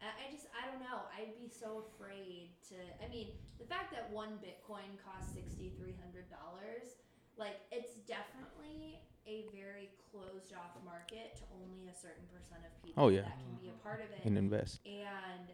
[0.00, 1.04] I just, I don't know.
[1.12, 2.76] I'd be so afraid to.
[3.04, 6.96] I mean, the fact that one Bitcoin costs sixty three hundred dollars.
[7.36, 13.04] like it's definitely a very closed off market to only a certain percent of people
[13.04, 13.28] Oh, yeah.
[13.28, 14.80] that can be a part of it and invest.
[14.88, 15.52] and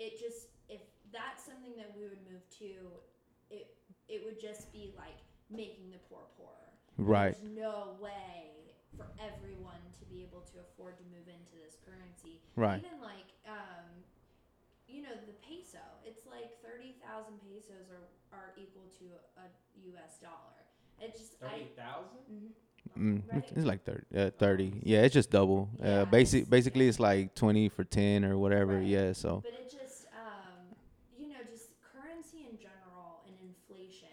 [0.00, 0.80] it just if
[1.12, 2.72] that's something that we would move to
[3.52, 3.76] it
[4.08, 5.20] it would just be like
[5.52, 7.36] making the poor poorer Right.
[7.36, 12.40] there's no way for everyone to be able to afford to move into this currency
[12.56, 12.80] Right.
[12.80, 13.86] even like um
[14.88, 16.50] you know the peso it's like
[17.10, 19.04] 30,000 pesos are are equal to
[19.42, 19.46] a
[19.90, 20.54] US dollar
[21.02, 22.20] it's just Thirty I thousand?
[22.30, 22.52] mhm.
[22.98, 23.38] Mm, Right.
[23.42, 24.72] it's, it's like 30, uh, 30.
[24.82, 25.68] Yeah, it's just double.
[25.80, 26.88] Yeah, uh, basic, basically, yeah.
[26.90, 28.76] it's like 20 for 10 or whatever.
[28.78, 28.86] Right.
[28.86, 29.42] Yeah, so.
[29.46, 30.74] But it just, um,
[31.18, 34.08] you know, just currency in general and inflation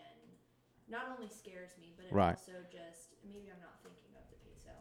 [0.90, 2.38] not only scares me, but it Right.
[2.38, 4.72] also just maybe I'm not thinking of the peso.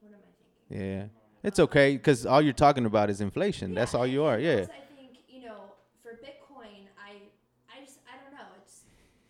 [0.00, 0.80] What am I thinking?
[0.80, 1.04] Yeah.
[1.42, 3.74] It's okay because all you're talking about is inflation.
[3.74, 4.34] That's all you are.
[4.36, 4.56] and Yeah.
[4.64, 7.28] plus I think you know for Bitcoin, I,
[7.68, 8.48] I just I don't know.
[8.62, 8.82] It's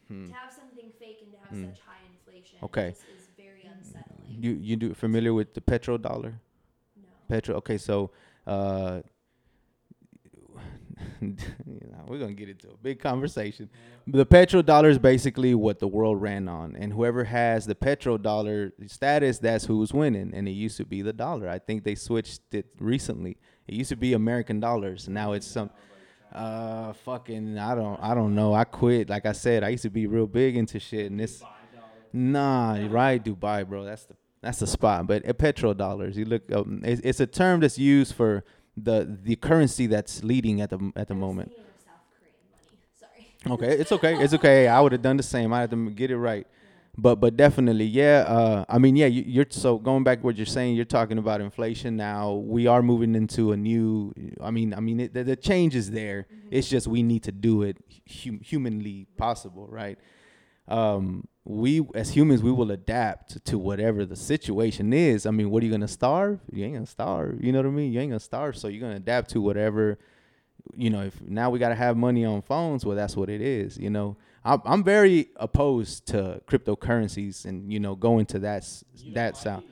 [0.09, 0.27] Hmm.
[0.29, 1.71] to have something fake and to have Hmm.
[1.71, 2.59] such high inflation.
[2.62, 2.90] Okay.
[2.90, 4.27] just is very unsettling.
[4.29, 6.35] You you do familiar with the petrodollar?
[6.97, 7.09] no.
[7.29, 7.57] Petro.
[7.57, 8.11] Okay, so
[8.47, 9.03] uh,
[11.21, 13.69] you know, we're gonna get into a big conversation.
[14.07, 19.38] The petrodollar is basically what the world ran on, and whoever has the petrodollar status,
[19.38, 20.33] that's who's winning.
[20.35, 21.49] And it used to be the dollar.
[21.49, 23.37] I think they switched it recently.
[23.66, 25.09] It used to be American dollars.
[25.09, 25.71] Now it's some.
[26.33, 28.53] Uh, fucking, I don't, I don't know.
[28.55, 29.09] I quit.
[29.09, 31.43] Like I said, I used to be real big into shit, and this.
[32.12, 33.85] Nah, right, Dubai, bro.
[33.85, 35.07] That's the that's the spot.
[35.07, 38.45] But uh, petrodollars, you look, um, it's, it's a term that's used for
[38.77, 41.51] the the currency that's leading at the at the moment.
[41.51, 43.59] thinking of South Korean money.
[43.59, 43.73] Sorry.
[43.75, 44.69] Okay, it's okay, it's okay.
[44.69, 45.53] I would have done the same.
[45.53, 46.47] I had to get it right.
[46.99, 48.25] But but definitely, yeah.
[48.27, 49.07] Uh, I mean, yeah.
[49.07, 50.77] You, you're so going back to what you're saying.
[50.77, 52.35] You're talking about inflation now.
[52.35, 54.15] We are moving into a new.
[54.41, 56.27] I mean, I mean, it, the, the change is there.
[56.51, 57.77] It's just we need to do it
[58.09, 59.99] hum- humanly possible, right?
[60.69, 65.27] Um, we as humans, we will adapt to whatever the situation is.
[65.27, 66.41] I mean, what are you gonna starve?
[66.51, 67.45] You ain't gonna starve.
[67.45, 67.93] You know what I mean?
[67.93, 68.57] You ain't gonna starve.
[68.57, 69.99] So you're gonna adapt to whatever.
[70.75, 73.77] You know, if now we gotta have money on phones, well, that's what it is.
[73.77, 78.65] You know, I'm I'm very opposed to cryptocurrencies and you know going to that
[79.13, 79.63] that sound.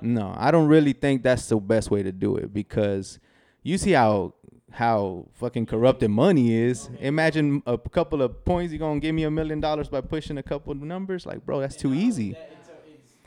[0.00, 3.18] No, I don't really think that's the best way to do it because
[3.62, 4.34] you see how
[4.72, 6.90] how fucking corrupted money is.
[7.00, 10.42] Imagine a couple of points, you're gonna give me a million dollars by pushing a
[10.42, 11.26] couple of numbers.
[11.26, 12.36] Like, bro, that's too easy.
[12.60, 12.70] It's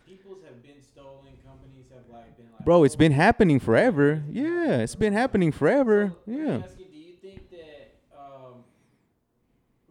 [0.07, 1.33] people's have been stolen.
[1.45, 2.45] Companies have like been.
[2.63, 4.23] Bro, it's been happening forever.
[4.31, 6.13] Yeah, it's been happening forever.
[6.25, 6.55] So, let me Yeah.
[6.57, 8.63] ask you, do you think that um,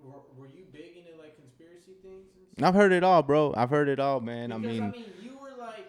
[0.03, 2.27] were, were you big into like conspiracy things?
[2.37, 2.52] And stuff?
[2.65, 3.55] I've heard it all, bro.
[3.57, 4.53] I've heard it all, man.
[4.53, 5.87] I Because, mean, I mean, you were like,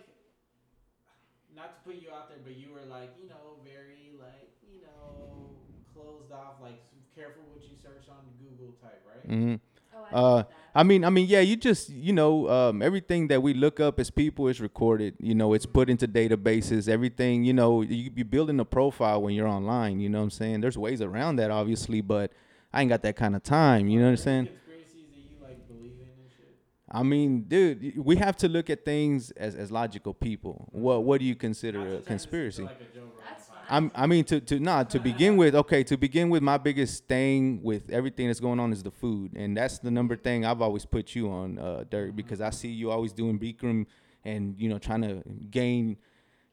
[1.56, 4.82] not to put you out there, but you were like, you know, very like, you
[4.82, 5.56] know,
[5.94, 6.76] closed off, like
[7.16, 9.28] careful what you search on Google type, right?
[9.30, 9.60] mhm.
[9.94, 10.44] Oh, I Uh.
[10.76, 14.00] I mean, I mean, yeah, you just, you know, um, everything that we look up
[14.00, 15.14] as people is recorded.
[15.20, 16.90] You know, it's put into databases.
[16.90, 20.00] Everything, you know, you be building a profile when you're online.
[20.00, 20.62] You know what I'm saying?
[20.62, 22.32] There's ways around that, obviously, but
[22.74, 23.88] I ain't got that kind of time.
[23.88, 24.48] You know what I'm saying?
[24.48, 26.58] Conspiracies that you like believe in and shit.
[26.94, 30.70] I mean, dude, we have to look at things as, as logical people.
[30.72, 32.64] What what do you consider a conspiracy?
[32.64, 33.48] Like a Joe Rogan That's podcast.
[33.48, 33.58] fine.
[33.70, 35.56] I'm, I mean, to to not to begin with.
[35.56, 39.32] Okay, to begin with, my biggest thing with everything that's going on is the food,
[39.36, 42.70] and that's the number thing I've always put you on, uh, Dirk, because I see
[42.70, 43.88] you always doing Bikram
[44.24, 45.98] and you know trying to gain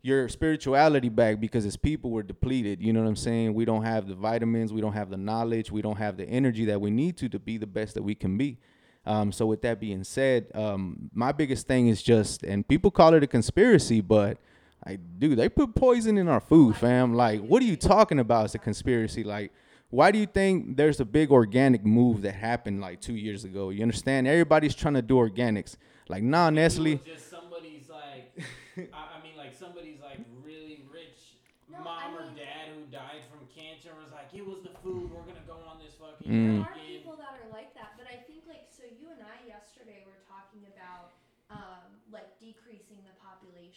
[0.03, 2.81] your spirituality back because as people we're depleted.
[2.81, 3.53] You know what I'm saying?
[3.53, 6.65] We don't have the vitamins, we don't have the knowledge, we don't have the energy
[6.67, 8.59] that we need to to be the best that we can be.
[9.07, 13.15] Um, so with that being said, um, my biggest thing is just, and people call
[13.15, 14.39] it a conspiracy, but
[14.87, 17.15] like, dude, they put poison in our food, fam.
[17.15, 18.47] Like, what are you talking about?
[18.47, 19.25] It's a conspiracy.
[19.25, 19.53] Like,
[19.91, 23.71] why do you think there's a big organic move that happened like two years ago?
[23.71, 24.27] You understand?
[24.29, 25.77] Everybody's trying to do organics.
[26.09, 26.97] Like, nah, It Nestle.
[27.05, 28.33] just somebody's like,
[28.95, 31.39] I, I mean, like somebody's like really rich
[31.71, 35.11] No, mom I or dad who died from cancer was like, it was the food.
[35.11, 36.25] We're gonna go on this fucking.
[36.31, 36.31] Mm.
[36.31, 38.87] There are vegan-" people that are like that, but I think like so.
[38.87, 41.19] You and I yesterday were talking about
[41.51, 43.15] um, like decreasing the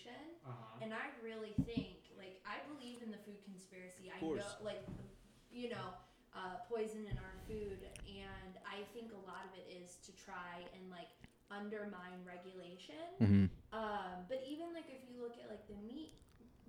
[0.04, 0.80] population, Uh-huh.
[0.84, 4.12] and I really think like I believe in the food conspiracy.
[4.12, 4.40] I course.
[4.44, 4.84] know like
[5.52, 5.96] you know
[6.36, 10.66] uh, poison in our food, and I think a lot of it is to try
[10.76, 11.10] and like
[11.52, 13.06] undermine regulation.
[13.20, 16.18] hmm Um, but even like if you look at like the meat,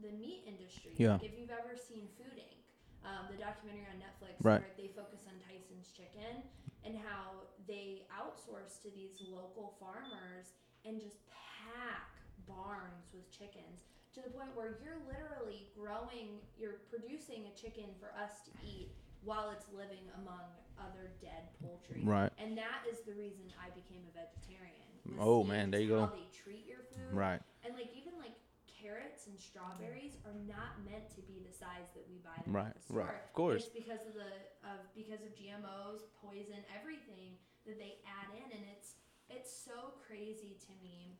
[0.01, 1.17] the meat industry, Yeah.
[1.17, 2.61] like if you've ever seen Food Inc.,
[3.05, 4.61] um, the documentary on Netflix Right.
[4.61, 6.45] where they focus on Tyson's chicken
[6.85, 10.53] and how they outsource to these local farmers
[10.85, 12.14] and just pack
[12.47, 13.85] barns with chickens
[14.15, 18.95] to the point where you're literally growing, you're producing a chicken for us to eat
[19.27, 20.45] while it's living among
[20.79, 22.03] other dead poultry.
[22.05, 22.31] Right.
[22.39, 24.85] And that is the reason I became a vegetarian
[25.21, 26.17] Oh, man, there you how go.
[26.17, 27.41] they treat your food, Right.
[27.65, 28.33] and like even like
[28.65, 32.73] carrots and strawberries are not meant to be the size that we buy them Right,
[32.73, 33.05] at the store.
[33.09, 33.65] right, of course.
[33.69, 34.33] It's because of the
[34.65, 37.37] of because of GMOs, poison, everything
[37.69, 38.97] that they add in, and it's
[39.29, 41.17] it's so crazy to me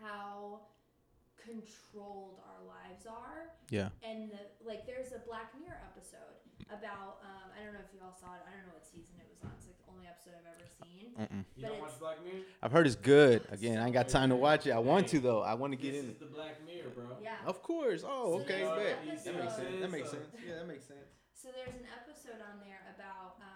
[0.00, 0.60] how
[1.38, 3.90] controlled our lives are Yeah.
[4.02, 6.42] and the like there's a black mirror episode
[6.74, 9.14] about um i don't know if you all saw it i don't know what season
[9.22, 11.44] it was on it's like the only episode i've ever seen Mm-mm.
[11.54, 12.44] You But don't watch Black Mirror?
[12.62, 13.40] I've heard it's good.
[13.48, 14.72] Again, I ain't got time to watch it.
[14.76, 15.40] I want to though.
[15.40, 16.10] I want to get This in.
[16.12, 17.16] is the Black Mirror, bro.
[17.24, 18.04] yeah Of course.
[18.04, 18.68] Oh, So okay.
[18.68, 18.98] there's an Bet.
[19.00, 19.80] You see That makes sense.
[19.80, 20.28] That makes sense.
[20.44, 21.08] Yeah, that makes sense.
[21.32, 23.55] so there's an episode on there about um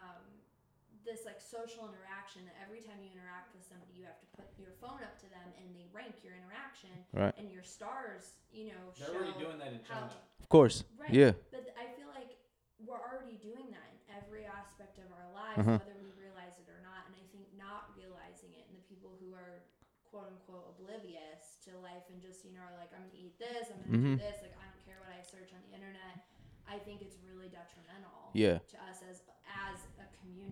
[1.05, 4.46] this like social interaction that every time you interact with somebody you have to put
[4.61, 7.32] your phone up to them and they rank your interaction Right.
[7.40, 10.20] and your stars you know They're show already doing that in how China.
[10.42, 10.84] Of course.
[11.01, 11.11] Right.
[11.14, 11.32] Yeah.
[11.55, 12.36] But I feel like
[12.82, 15.78] we're already doing that in every aspect of our lives, Uh-huh.
[15.80, 17.07] whether we realize it or not.
[17.09, 19.64] And I think not realizing it, and the people who are
[20.11, 23.70] quote unquote oblivious to life and just you know are like, I'm gonna eat this,
[23.70, 24.18] I'm gonna Mhm.
[24.18, 26.26] do this, like I don't care what I search on the internet.
[26.66, 28.59] I think it's really detrimental Yeah.
[28.59, 29.22] to us as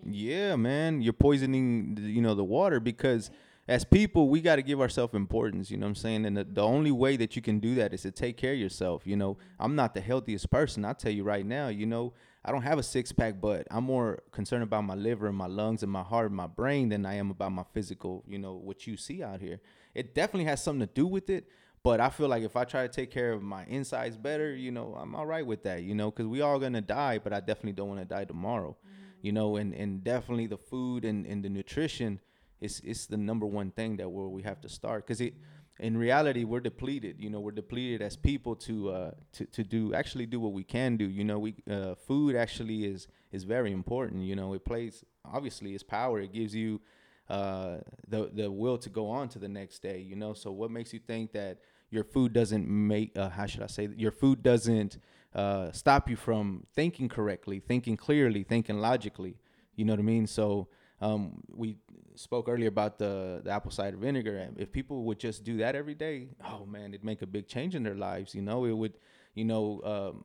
[0.05, 1.03] Yeah, man.
[1.03, 3.31] You're poisoning, the- you know, the water because
[3.67, 5.71] as people, we got to give ourselves importance.
[5.71, 6.25] You know what I'm saying?
[6.25, 8.59] And the, the only way that you can do that is to take care of
[8.59, 9.07] yourself.
[9.07, 10.85] You know, I'm not the healthiest person.
[10.85, 12.15] I'll tell you right now, you know,
[12.45, 15.49] I don't have a six pack, but I'm more concerned about my liver and my
[15.49, 18.55] lungs and my heart and my brain than I am about my physical, you know,
[18.55, 19.61] what you see out here.
[19.95, 21.49] It definitely has something to do with it.
[21.83, 24.71] But I feel like if I try to take care of my insides better, you
[24.71, 27.41] know, I'm all right with that, you know, because we all gonna die, but I
[27.41, 29.08] definitely don't want to die tomorrow, mm-hmm.
[29.21, 32.21] You know, and, and definitely the food and, and the nutrition
[32.61, 35.07] is it's the number one thing that where we have to start.
[35.07, 35.35] Because it
[35.81, 39.95] in reality we're depleted, you know, we're depleted as people to uh to, to do
[39.95, 43.73] actually do what we can do, you know, we uh, food actually is is very
[43.73, 46.81] important, you know, it plays obviously its power, it gives you
[47.29, 50.01] uh, the the will to go on to the next day.
[50.01, 51.59] You know, so what makes you think that
[51.91, 54.99] your food doesn't make uh, how should I say your food doesn't
[55.35, 59.37] uh, stop you from thinking correctly, thinking clearly, thinking logically.
[59.77, 60.27] You know what I mean?
[60.27, 60.69] So
[61.01, 61.77] um, we
[62.15, 64.49] spoke earlier about the the apple cider vinegar.
[64.57, 67.75] If people would just do that every day, oh man, it'd make a big change
[67.75, 68.35] in their lives.
[68.35, 68.95] You know, it would,
[69.35, 69.81] you know.
[69.85, 70.25] Um,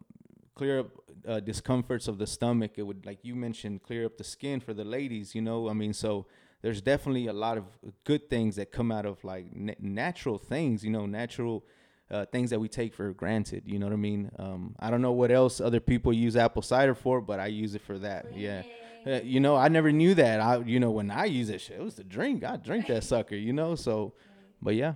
[0.56, 0.92] clear up
[1.28, 4.72] uh, discomforts of the stomach it would like you mentioned clear up the skin for
[4.72, 6.28] the ladies you know i mean so
[6.62, 7.66] there's definitely a lot of
[8.04, 11.66] good things that come out of like na- natural things you know natural
[12.14, 14.32] uh, things that we take for granted you know what i mean?
[14.40, 17.76] Um, i don't know what else other people use apple cider for but i use
[17.76, 18.64] it for that yeah.
[19.06, 20.40] Uh, you know i never knew that.
[20.40, 22.44] I you know when i use that shit it was the drink.
[22.46, 23.76] I drink that sucker you know?
[23.76, 24.14] So
[24.62, 24.94] but yeah.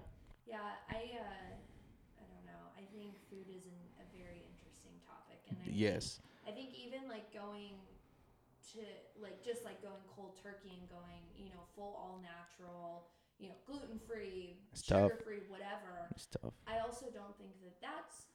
[0.48, 1.52] Yeah, I uh,
[2.22, 2.64] I don't know.
[2.82, 6.22] I think food is an, a very interesting topic, and I think- yes.
[6.48, 7.76] I think even like going
[8.74, 8.80] to
[9.22, 13.60] like just like going cold turkey and going you know full all natural, you know
[13.68, 15.87] gluten free, sugar free, whatever.
[16.18, 18.26] It's tough I also don't think that that's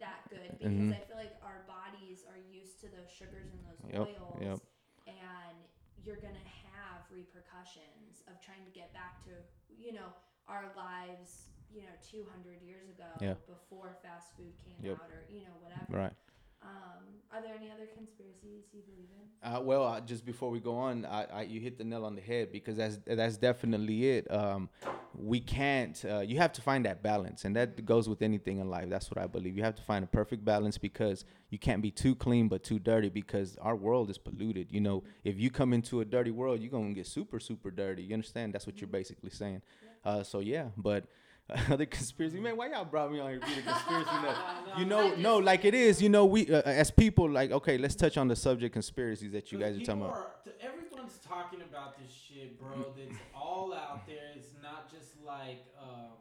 [0.00, 0.92] that good because Mhm.
[0.92, 4.58] I feel like our bodies are used to those sugars and those Yep, oils, yep.
[5.06, 5.56] and
[6.04, 9.30] you're gonna have repercussions of trying to get back to
[9.70, 10.12] you know
[10.48, 13.34] our lives you know 200 years ago Yeah.
[13.46, 14.98] before fast food came Yep.
[14.98, 16.12] out or you know whatever right
[16.62, 20.60] um, are there any other conspiracies you believe in Uh, well, uh, just before we
[20.60, 24.08] go on, I, I, you hit the nail on the head because that's that's definitely
[24.10, 24.30] it.
[24.32, 24.68] Um,
[25.14, 26.02] we can't.
[26.08, 28.88] Uh, you have to find that balance, and that goes with anything in life.
[28.88, 29.56] That's what I believe.
[29.56, 32.78] You have to find a perfect balance because you can't be too clean but too
[32.78, 34.68] dirty because our world is polluted.
[34.70, 38.02] You know, if you come into a dirty world, you're gonna get super super dirty.
[38.04, 38.54] You understand?
[38.54, 39.62] That's what you're basically saying.
[40.04, 41.06] Uh, so yeah, but.
[41.70, 42.56] Other conspiracy, man.
[42.56, 44.36] Why y'all brought me on here to be the conspiracy nut?
[44.78, 46.00] You know, no, like it is.
[46.00, 49.52] You know, we uh, as people, like okay, let's touch on the subject conspiracies that
[49.52, 50.16] you guys are talking People about.
[50.46, 52.86] are- everyone's talking about this shit, bro.
[52.96, 54.30] That's all out there.
[54.34, 56.12] It's not just like, um,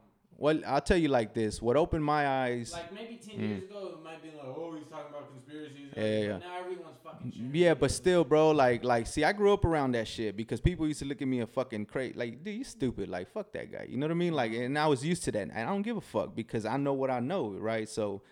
[0.42, 1.62] Well, I'll tell you like this.
[1.62, 2.80] What opened my eyes?
[2.82, 3.50] like maybe ten Mm.
[3.52, 5.92] years ago it might be like, oh, he's talking about conspiracies.
[5.96, 6.44] Yeah, yeah, but.
[6.50, 7.32] Now everyone's fucking.
[7.38, 10.60] sharing Yeah, but still, bro, like, like, see, I grew up around that shit because
[10.60, 13.52] people used to look at me a fucking crate, like, dude, you stupid, like, fuck
[13.54, 14.34] that guy, you know what I mean?
[14.34, 16.78] Like, and I was used to that, and I don't give a fuck because I
[16.78, 17.88] know what I know, right?
[17.88, 18.24] So,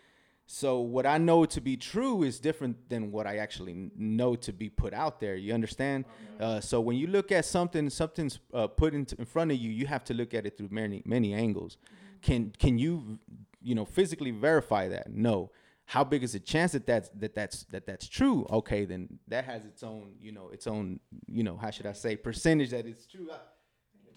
[0.47, 4.51] so what I know to be true is different than what I actually know to
[4.51, 5.35] be put out there.
[5.35, 6.05] You understand?
[6.39, 9.69] Uh, so when you look at something, something's uh, put in, in front of you,
[9.69, 11.77] you have to look at it through many, many angles.
[12.21, 13.19] Can can you,
[13.61, 15.11] you know, physically verify that?
[15.11, 15.51] No.
[15.85, 18.45] How big is the chance that that's that that's that that's true?
[18.51, 21.93] Okay, then that has its own, you know, its own, you know, how should I
[21.93, 23.27] say, percentage that it's true.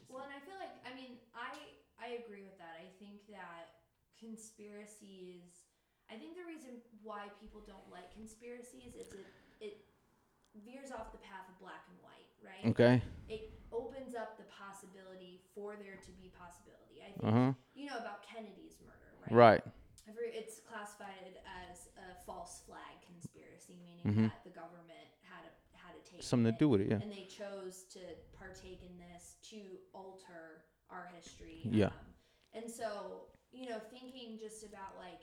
[0.09, 1.57] Well and i feel like i mean i
[1.97, 3.81] i agree with that i think that
[4.21, 5.65] conspiracies
[6.13, 9.25] i think the reason why people don't like conspiracies is it
[9.65, 9.77] it
[10.69, 13.01] veers off the path of black and white right Okay.
[13.33, 17.01] it opens up the possibility for there to be possibility.
[17.01, 17.53] I think Uh huh.
[17.72, 19.61] you know about Kennedy's murder, right?
[19.61, 19.65] Right.
[20.09, 24.29] Every, it's classified as a false flag conspiracy, meaning Mhm.
[24.33, 26.89] that the government had a, had a take in Something to do with it.
[26.91, 27.01] Yeah.
[27.05, 28.01] and they chose to
[28.37, 31.61] partake in this to alter our history.
[31.65, 31.87] Yeah.
[31.87, 31.93] Um,
[32.55, 35.23] and so, you know, thinking just about like,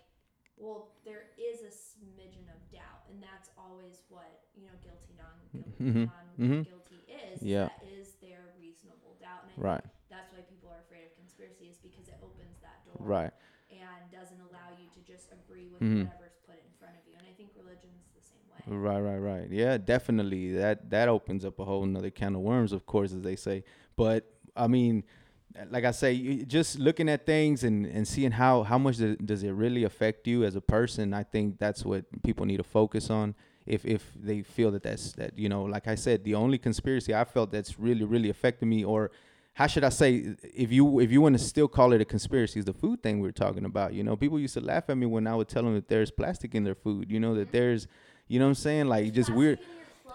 [0.58, 5.40] well, there is a smidgen of doubt, and that's always what you know, guilty, non
[5.52, 6.12] guilty, Mhm.
[6.12, 6.68] non Mhm.
[7.08, 7.42] is.
[7.42, 7.70] Yeah.
[7.70, 9.82] That is their reasonable doubt, and I Right.
[9.84, 13.32] think that's why people are afraid of conspiracy is because it opens that door Right.
[13.72, 16.10] and doesn't allow you to just agree with Mhm.
[16.10, 17.14] whatever's put in front of you.
[17.18, 18.78] And I think religion's the same way.
[18.78, 19.50] Right, right, right.
[19.52, 20.54] Yeah, definitely.
[20.54, 23.64] That that opens up a whole another can of worms, of course, as they say.
[23.96, 24.26] But
[24.56, 25.04] I mean,
[25.72, 29.44] like I say, just looking at things and, and seeing how how much does, does
[29.44, 31.14] it really affect you as a person.
[31.14, 33.36] I think that's what people need to focus on.
[33.66, 37.14] If if they feel that that's that you know, like I said, the only conspiracy
[37.14, 39.12] I felt that's really really affected me, or
[39.54, 42.60] how should I say, if you if you want to still call it a conspiracy,
[42.60, 43.94] is the food thing we are talking about.
[43.94, 46.12] You know, people used to laugh at me when I would tell them that there's
[46.12, 47.12] plastic in their food.
[47.12, 47.88] You know that there's,
[48.28, 49.60] you know what I'm saying, like just weird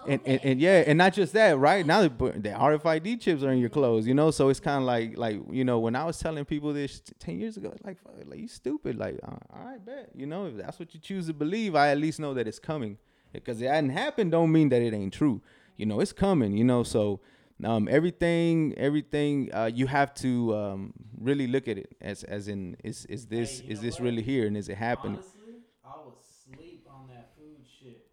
[0.07, 1.85] and, and, and yeah, and not just that, right?
[1.85, 4.31] Now the, the RFID chips are in your clothes, you know.
[4.31, 7.39] So it's kind of like like you know when I was telling people this ten
[7.39, 10.57] years ago, like fuck, like you stupid, like uh, all right, bet you know if
[10.57, 12.97] that's what you choose to believe, I at least know that it's coming
[13.33, 15.41] because it hadn't happened don't mean that it ain't true,
[15.77, 15.99] you know.
[15.99, 16.83] It's coming, you know.
[16.83, 17.19] So
[17.63, 22.75] um, everything everything uh, you have to um, really look at it as as in
[22.83, 24.05] is is this Hey, is this what?
[24.05, 25.19] really here and is it happening?
[25.19, 28.07] Honestly, I was sleep on that food shit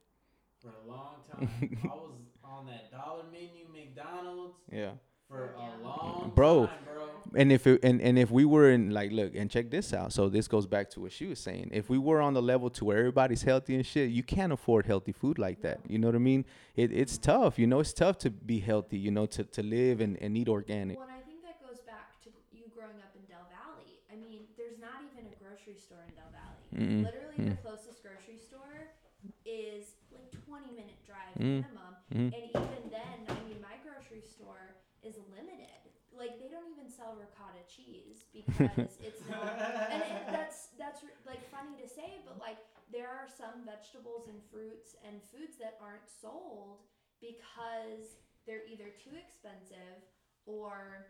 [0.61, 1.49] for a long time.
[1.85, 4.93] I was on that dollar menu McDonald's Yeah.
[5.29, 6.67] for a long Bro.
[6.67, 6.92] time, bro.
[7.35, 10.13] And if it, and, and if we were in like look and check this out
[10.13, 12.69] so this goes back to what she was saying if we were on the level
[12.71, 16.09] to where everybody's healthy and shit you can't afford healthy food like that you know
[16.09, 16.45] what i mean
[16.77, 20.01] it, it's tough you know it's tough to be healthy you know to, to live
[20.01, 23.13] and, and eat organic Well, and I think that goes back to you growing up
[23.17, 23.87] in Del Valle.
[24.13, 26.59] I mean, there's not even a grocery store in Del Valle.
[26.77, 27.05] Mm-mm.
[27.09, 28.93] Literally, the closest grocery store
[29.47, 31.65] is like 20 minute drive Mm.
[31.65, 31.93] minimum.
[32.13, 32.29] Mhm.
[32.35, 35.71] And even then, I mean, my grocery store is limited.
[36.13, 39.45] Like they don't even sell ricotta cheese because it's not.
[39.93, 42.59] And it, that's that's like funny to say, but like
[42.91, 46.85] there are some vegetables and fruits and foods that aren't sold
[47.21, 50.03] because they're either too expensive
[50.45, 51.07] or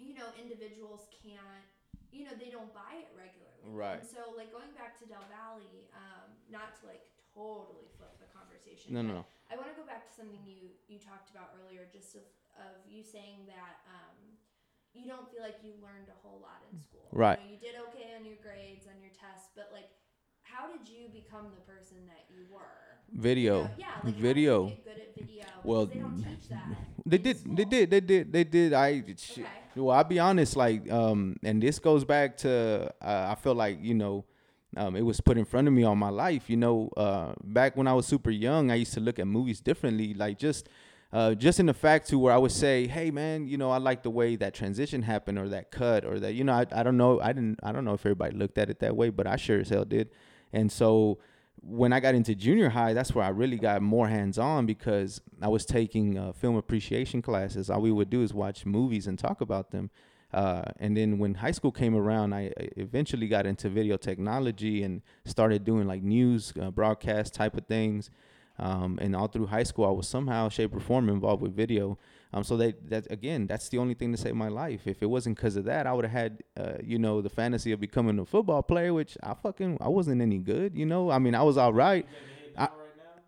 [0.00, 1.68] you know individuals can't
[2.08, 4.00] you know they don't buy it regularly Right.
[4.00, 5.60] and so like going back to Del Valle
[5.92, 7.04] um, not to like
[7.36, 10.72] totally flip the conversation no no no I want to go back to something you
[10.88, 14.38] you talked about earlier, just of of you saying that um,
[14.94, 17.06] you don't feel like you learned a whole lot in school.
[17.12, 17.38] Right.
[17.38, 19.90] You, know, you did okay on your grades, on your tests, but like,
[20.42, 22.98] how did you become the person that you were?
[23.12, 24.54] You video know, yeah, like video.
[24.62, 25.58] How did you get good at video.
[25.62, 26.78] Well, they don't teach that.
[27.06, 27.36] They did.
[27.38, 27.54] school.
[27.54, 27.90] They did.
[27.90, 28.32] They did.
[28.32, 28.72] They did.
[28.72, 28.88] I.
[29.02, 29.46] Okay.
[29.76, 30.56] Well, I'll be honest.
[30.56, 32.92] Like, um, and this goes back to.
[33.00, 34.24] Uh, I feel like you know,
[34.76, 36.50] um, it was put in front of me all my life.
[36.50, 39.60] You know, uh, back when I was super young, I used to look at movies
[39.60, 40.14] differently.
[40.14, 40.68] Like just.
[41.12, 43.78] Uh, just in the fact to where I would say, hey man, you know, I
[43.78, 46.84] like the way that transition happened or that cut or that, you know, I, I
[46.84, 49.26] don't know, I didn't, I don't know if everybody looked at it that way, but
[49.26, 50.10] I sure as hell did.
[50.52, 51.18] And so
[51.62, 55.20] when I got into junior high, that's where I really got more hands on because
[55.42, 57.70] I was taking uh, film appreciation classes.
[57.70, 59.90] All we would do is watch movies and talk about them.
[60.32, 65.02] Uh, and then when high school came around, I eventually got into video technology and
[65.24, 68.10] started doing like news uh, broadcast type of things.
[68.60, 71.98] Um, and all through high school, I was somehow, shape, or form involved with video.
[72.32, 74.82] Um, so that that again, that's the only thing to save my life.
[74.86, 77.72] If it wasn't because of that, I would have had, uh, you know, the fantasy
[77.72, 80.76] of becoming a football player, which I fucking I wasn't any good.
[80.76, 82.06] You know, I mean, I was all right.
[82.06, 82.70] You take a hit I- right?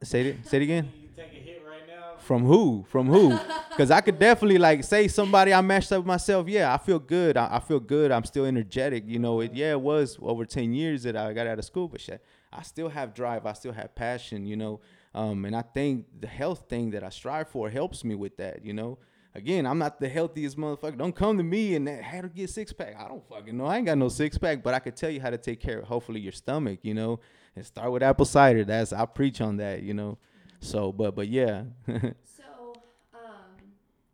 [0.05, 0.93] Say it, say it again.
[1.03, 2.17] You take a hit right now?
[2.19, 2.85] From who?
[2.89, 3.39] From who?
[3.73, 6.47] Because I could definitely like say somebody I matched up with myself.
[6.47, 7.39] Yeah, I feel good.
[7.39, 8.11] I, I feel good.
[8.13, 9.05] I'm still energetic.
[9.07, 9.55] You know, it.
[9.55, 12.23] Yeah, it was over ten years that I got out of school, but shit,
[12.53, 13.47] I still have drive.
[13.47, 14.45] I still have passion.
[14.45, 14.81] You know,
[15.15, 18.65] um, and I think the health thing that I strive for helps me with that.
[18.65, 18.99] You know.
[19.35, 20.99] Again, I'm not the healthiest motherfucker.
[20.99, 22.97] Don't come to me and that, how to get six pack.
[22.99, 23.65] I don't fucking know.
[23.65, 25.79] I ain't got no six pack, but I could tell you how to take care
[25.79, 27.19] of hopefully your stomach, you know,
[27.57, 28.63] and start with apple cider.
[28.63, 30.19] That's I preach on that, you know.
[30.61, 31.65] So, but but yeah,
[32.25, 32.75] So,
[33.15, 33.57] um,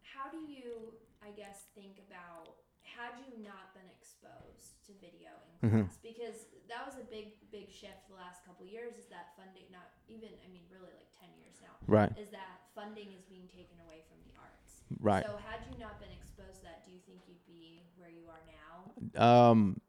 [0.02, 5.30] how do you, I guess, think about had you not been exposed to video
[5.62, 5.82] in Mhm.
[5.86, 5.98] class?
[6.02, 6.38] Because
[6.68, 8.94] that was a big, big shift the last couple years.
[8.98, 9.66] Is that funding?
[9.70, 11.77] Not even, I mean, really like ten years now.
[11.88, 14.82] Right, Is that funding is being taken away from the arts?
[15.00, 15.24] right.
[15.26, 18.22] So, had you not been exposed to that, do you think you'd be where you
[18.28, 19.50] are now?
[19.50, 19.80] Um,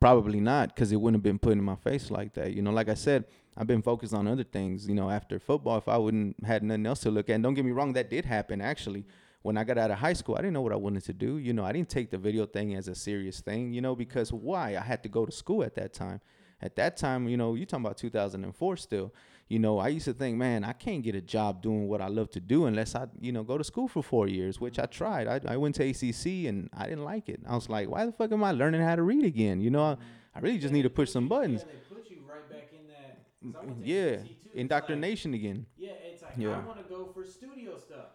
[0.00, 2.54] probably not, because it wouldn't have been put in my face like that.
[2.54, 3.24] You know, like I said,
[3.56, 4.88] I've been focused on other things.
[4.88, 7.54] You know, after football, if I wouldn't had nothing else to look at, and don't
[7.54, 9.04] get me wrong, that did happen actually.
[9.42, 11.36] when I got out of high school, I didn't know what I wanted to do.
[11.36, 14.32] You know, I didn't take the video thing as a serious thing, you know, because
[14.32, 14.76] why?
[14.76, 16.20] I had to go to school at that time.
[16.60, 19.12] At that time, you know, you talking about 2004 still.
[19.52, 22.08] You know, I used to think, man, I can't get a job doing what I
[22.08, 24.86] love to do unless I, you know, go to school for four years, which I
[24.86, 25.26] tried.
[25.28, 27.40] I, I went to ACC and I didn't like it.
[27.46, 29.60] I was like, why the fuck am I learning how to read again?
[29.60, 29.96] You know, I,
[30.34, 31.66] I really just need to push some buttons.
[31.66, 31.72] Yeah,
[32.08, 33.26] they right back in that.
[33.42, 35.66] 'cause I went to Yeah, ACC like- indoctrination again.
[35.76, 36.56] yeah, it's like Yeah.
[36.56, 38.08] I want to go for studio stuff.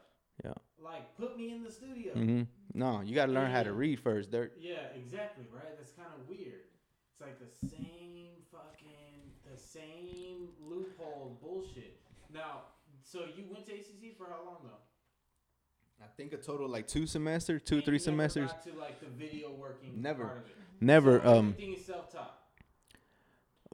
[0.44, 0.54] Yeah.
[0.84, 2.14] Like put me in the studio.
[2.16, 2.44] Mm-hmm.
[2.74, 4.54] No, you got to learn how to read first, Dirt.
[4.60, 5.78] Yeah, exactly, right?
[5.78, 6.66] That's kind of weird.
[7.12, 7.97] It's like the same
[9.78, 11.98] same loophole bullshit.
[12.34, 12.62] Now,
[13.04, 16.04] so you went to ACC for how long though?
[16.04, 18.52] I think a total like two semesters, two And three you never semesters.
[18.52, 20.26] got to like the video working Never.
[20.26, 20.56] part of it.
[20.80, 21.20] Never.
[21.22, 22.34] So Um, everything is self-taught.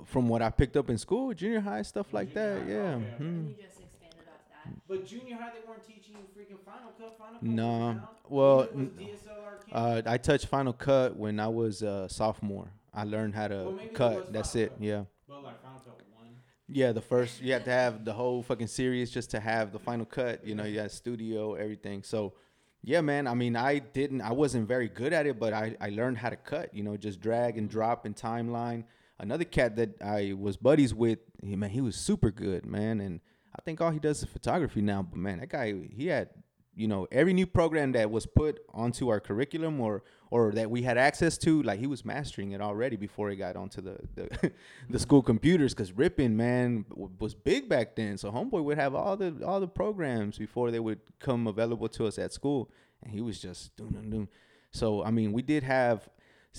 [0.05, 2.61] from what I picked up in school, junior high stuff Oh, like that.
[2.63, 2.75] high, Yeah.
[2.95, 3.23] okay, okay.
[3.23, 3.27] mhm.
[3.27, 4.87] And you just expanded off that.
[4.87, 7.17] But junior high, they weren't teaching you freaking Final Cut.
[7.17, 7.43] Final Cut.
[7.43, 7.87] No.
[7.87, 7.97] was.
[8.29, 9.59] Well, Even n- was DSLR.
[9.71, 12.71] Uh, I touched Final Cut when I was a sophomore.
[12.93, 14.31] I learned how to Well, cut.
[14.31, 14.69] That's it.
[14.69, 14.81] Cut.
[14.81, 15.05] Yeah.
[15.27, 16.35] but like Final Cut one.
[16.75, 19.77] Yeah, the first you had to have the whole fucking series just to have the
[19.77, 20.45] final cut.
[20.45, 22.01] You know, you got studio, everything.
[22.01, 22.33] So,
[22.81, 23.27] yeah, man.
[23.27, 26.29] I mean, I didn't, I wasn't very good at it, but I, I learned how
[26.29, 26.73] to cut.
[26.73, 28.85] You know, just drag and drop and timeline.
[29.19, 33.01] Another cat that I was buddies with, he man, he was super good, man.
[33.01, 33.21] And
[33.55, 35.03] I think all he does is photography now.
[35.03, 36.29] But man, that guy, he had,
[36.75, 40.81] you know, every new program that was put onto our curriculum or or that we
[40.81, 44.51] had access to, like he was mastering it already before he got onto the the,
[44.89, 45.73] the school computers.
[45.73, 49.59] Cause ripping man w- was big back then, so homeboy would have all the all
[49.59, 52.71] the programs before they would come available to us at school,
[53.03, 54.09] and he was just doing doing.
[54.09, 54.29] doing.
[54.71, 56.09] So I mean, we did have.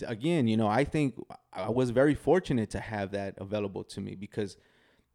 [0.04, 1.14] Again, you know, I think
[1.52, 4.56] I was very fortunate to have that available to me because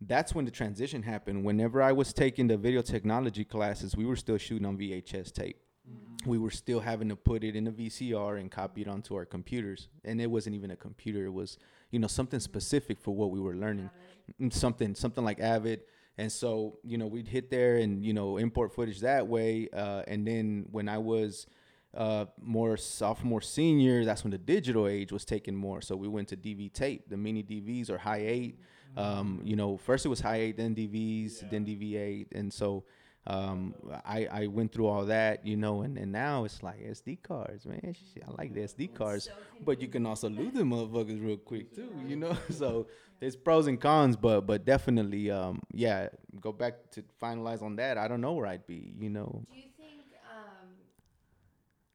[0.02, 1.44] that's when the transition happened.
[1.44, 5.58] Whenever I was taking the video technology classes, we were still shooting on VHS tape.
[6.26, 9.26] We were still having to put it in a VCR and copy it onto our
[9.26, 9.88] computers.
[10.04, 11.58] And it wasn't even a computer; it was,
[11.92, 13.90] you know, something specific for what we were learning,
[14.40, 15.82] Mm, something something like Avid.
[16.18, 19.70] And so, you know, we'd hit there and you know import footage that way.
[19.74, 21.48] Uh, and then when I was
[21.96, 25.82] uh, more sophomore, senior, that's when the digital age was taking more.
[25.82, 28.60] So we went to DV tape, the mini DVs or high eight.
[28.98, 32.84] Um, you know, first it was high eight, then DVs, then DV eight, and so
[33.28, 33.76] um,
[34.06, 37.66] I I went through all that, you know, and, and now it's like SD cards,
[37.66, 37.94] man.
[38.14, 39.32] Shit, I like the SD cards, So
[39.62, 42.36] but you can also lose them motherfuckers real quick too, you know.
[42.50, 42.88] So
[43.20, 46.10] there's pros and cons, but but definitely, um, yeah.
[46.40, 47.98] Go back to finalize on that.
[47.98, 49.44] I don't know where I'd be, you know.
[49.46, 50.70] Do you think um,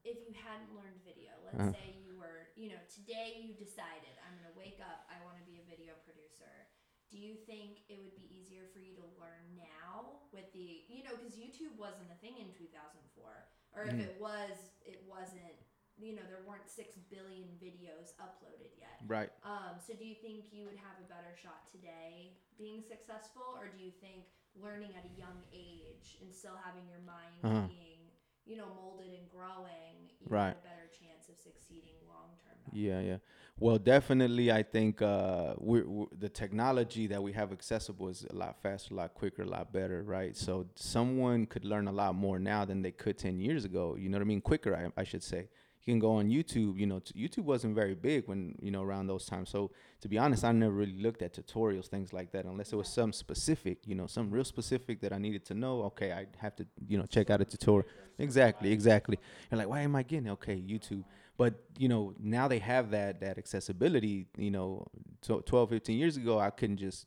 [0.04, 1.72] if you hadn't learned video, let's Uh-huh.
[1.72, 5.38] say you were, you know, today you decided I'm going to wake up, I want
[5.40, 6.68] to be a video producer.
[7.10, 11.02] Do you think it would be easier for you to learn now with the, you
[11.02, 14.00] know, because YouTube wasn't a thing in 2004, or if Mhm.
[14.00, 15.56] it was, it wasn't.
[15.96, 18.98] You know, there weren't six billion videos uploaded yet.
[19.06, 19.30] Right.
[19.44, 23.68] Um, so do you think you would have a better shot today being successful, or
[23.68, 27.66] do you think learning at a young age and still having your mind Uh-huh.
[27.68, 28.10] being,
[28.44, 30.56] you know, molded and growing, you Right.
[30.56, 32.58] have a better chance of succeeding long term?
[32.72, 33.18] Yeah, yeah.
[33.60, 38.34] Well, definitely, I think uh, we're, we're, the technology that we have accessible is a
[38.34, 40.36] lot faster, a lot quicker, a lot better, right?
[40.36, 43.94] So someone could learn a lot more now than they could ten years ago.
[43.96, 44.40] You know what I mean?
[44.40, 45.48] Quicker, I, I should say.
[45.84, 46.78] You can go on YouTube.
[46.78, 49.50] You know, t- YouTube wasn't very big when you know around those times.
[49.50, 52.76] So to be honest, I never really looked at tutorials, things like that, unless it
[52.76, 53.86] was some specific.
[53.86, 55.82] You know, some real specific that I needed to know.
[55.84, 57.86] Okay, I have to you know check out a tutorial.
[58.18, 59.18] Exactly, exactly.
[59.50, 60.30] You're like, why am I getting it?
[60.32, 61.04] okay YouTube?
[61.36, 64.26] But you know now they have that that accessibility.
[64.36, 64.86] You know,
[65.20, 67.06] tw- 12, 15 years ago, I couldn't just.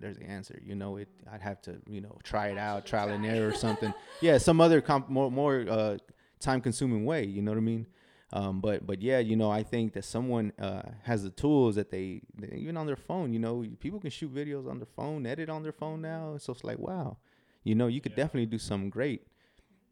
[0.00, 0.60] There's the answer.
[0.64, 1.08] You know, it.
[1.32, 3.92] I'd have to you know try it out, Actually trial and error or something.
[4.20, 5.96] yeah, some other comp- more more uh,
[6.40, 7.24] time consuming way.
[7.24, 7.86] You know what I mean?
[8.32, 11.90] Um, but but yeah, you know, I think that someone uh, has the tools that
[11.90, 13.32] they, they even on their phone.
[13.32, 16.36] You know, people can shoot videos on their phone, edit on their phone now.
[16.38, 17.16] So it's like, wow,
[17.64, 18.24] you know, you could Yeah.
[18.24, 19.22] definitely do something great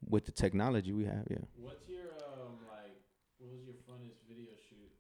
[0.09, 1.27] with the technology we have.
[1.31, 1.39] Yeah.
[1.39, 1.86] What's your like?
[3.47, 4.91] What was your funnest video shoot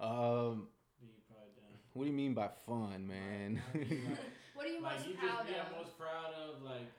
[0.00, 0.68] Um,
[1.00, 1.78] that you probably done?
[1.92, 3.60] what do you mean by fun, man?
[3.74, 4.18] I mean, like,
[4.54, 5.76] What are you like most you proud just yeah of?
[5.76, 6.90] most proud of like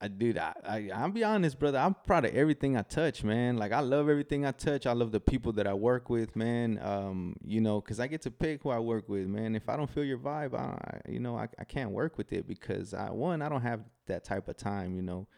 [0.00, 1.78] I dude, I, I I'll be honest, brother.
[1.78, 3.56] I'm proud of everything I touch, man.
[3.58, 4.86] Like I love everything I touch.
[4.86, 6.80] I love the people that I work with, man.
[6.82, 9.54] Um, you know, cause I get to pick who I work with, man.
[9.54, 10.74] If I don't feel your vibe, I,
[11.06, 13.82] I you know, I, I can't work with it because I one, I don't have
[14.06, 15.28] that type of time, you know.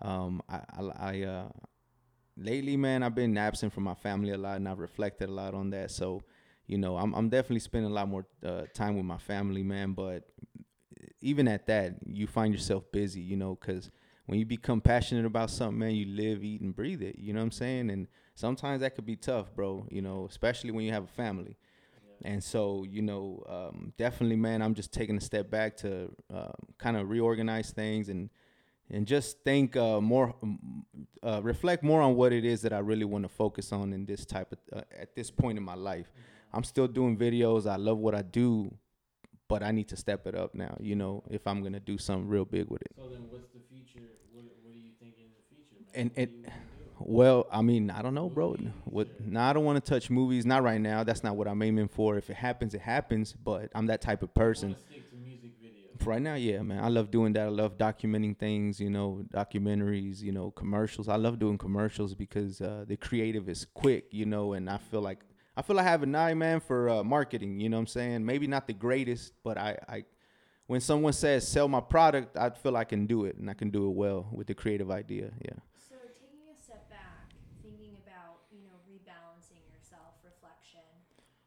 [0.00, 1.48] Um, I, I, I uh,
[2.36, 5.54] lately, man, I've been absent from my family a lot, and I've reflected a lot
[5.54, 5.90] on that.
[5.90, 6.22] So,
[6.66, 9.92] you know, I'm I'm definitely spending a lot more uh, time with my family, man.
[9.92, 10.24] But
[11.20, 13.90] even at that, you find yourself busy, you know, because
[14.26, 17.18] when you become passionate about something, man, you live, eat, and breathe it.
[17.18, 17.90] You know what I'm saying?
[17.90, 19.86] And sometimes that could be tough, bro.
[19.90, 21.56] You know, especially when you have a family.
[22.24, 26.52] And so, you know, um, definitely, man, I'm just taking a step back to uh,
[26.78, 28.30] kind of reorganize things and
[28.90, 30.34] and just think uh, more,
[31.22, 34.04] uh, reflect more on what it is that I really want to focus on in
[34.06, 36.12] this type of uh, at this point in my life.
[36.52, 37.66] I'm still doing videos.
[37.68, 38.72] I love what I do,
[39.48, 40.76] but I need to step it up now.
[40.80, 42.92] You know, if I'm gonna do something real big with it.
[42.96, 44.06] So then, what's the future?
[44.32, 45.94] What, what are you thinking in the future, man?
[45.94, 46.52] And- What and- do you do?
[47.00, 48.54] Well, I mean, I don't know, bro.
[48.84, 49.08] What?
[49.20, 50.46] Nah, I don't want to touch movies.
[50.46, 51.02] Not right now.
[51.02, 52.16] That's not what I'm aiming for.
[52.16, 53.32] If it happens, it happens.
[53.32, 54.70] But I'm that type of person.
[54.70, 55.83] wanna stick to music videos.
[56.02, 56.82] Right now, yeah, man.
[56.82, 57.46] I love doing that.
[57.46, 61.08] I love documenting things, you know, documentaries, you know, commercials.
[61.08, 65.00] I love doing commercials because uh, the creative is quick, you know, and I feel
[65.00, 65.20] like
[65.56, 67.60] I feel I have an eye, man, for uh, marketing.
[67.60, 68.24] You know what I'm saying?
[68.26, 70.04] Maybe not the greatest, but I, I,
[70.66, 73.70] when someone says sell my product, I feel I can do it, and I can
[73.70, 75.30] do it well with the creative idea.
[75.44, 75.58] Yeah.
[75.76, 77.32] So taking a step back,
[77.62, 80.86] thinking about you know rebalancing yourself, reflection.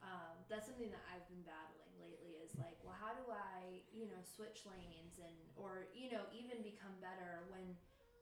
[0.02, 2.40] Um, that's something that I've been battling lately.
[2.46, 6.62] Is like, well, how do I you know switch lanes and or you know even
[6.64, 7.76] become better when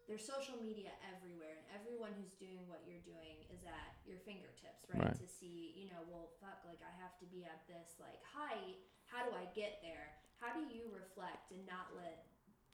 [0.06, 4.86] there's social media everywhere and everyone who's doing what you're doing is at your fingertips,
[4.94, 5.10] right?
[5.12, 5.18] Right.
[5.18, 8.78] To see you know, well, fuck, like I have to be at this like height.
[9.10, 10.14] How do I get there?
[10.38, 12.30] How do you reflect and not let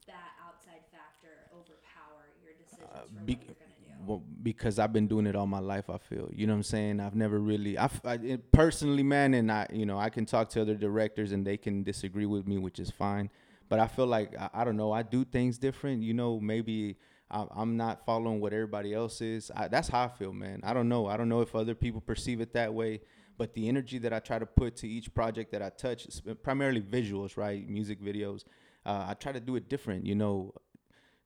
[0.07, 4.05] that outside factor overpower your decisions Uh, be- what you're gonna do?
[4.05, 6.29] Well, because I've been doing it all my life, I feel.
[6.33, 6.99] You know what I'm saying?
[6.99, 10.61] I've never really, I, I- personally, man, and I, you know, I can talk to
[10.61, 13.29] other directors and they can disagree with me, which is fine.
[13.69, 14.91] But I feel like I, I don't know.
[14.91, 16.01] I do things different.
[16.03, 16.97] You know, maybe
[17.31, 19.51] I, I'm not following what everybody else is.
[19.55, 20.61] I, that's how I feel, man.
[20.63, 21.07] I don't know.
[21.07, 23.01] I don't know if other people perceive it that way.
[23.37, 26.05] But the energy that I try to put to each project that I touch,
[26.43, 27.67] primarily visuals, right?
[27.67, 28.43] Music videos.
[28.85, 30.05] Uh, I try to do it different.
[30.05, 30.53] You know,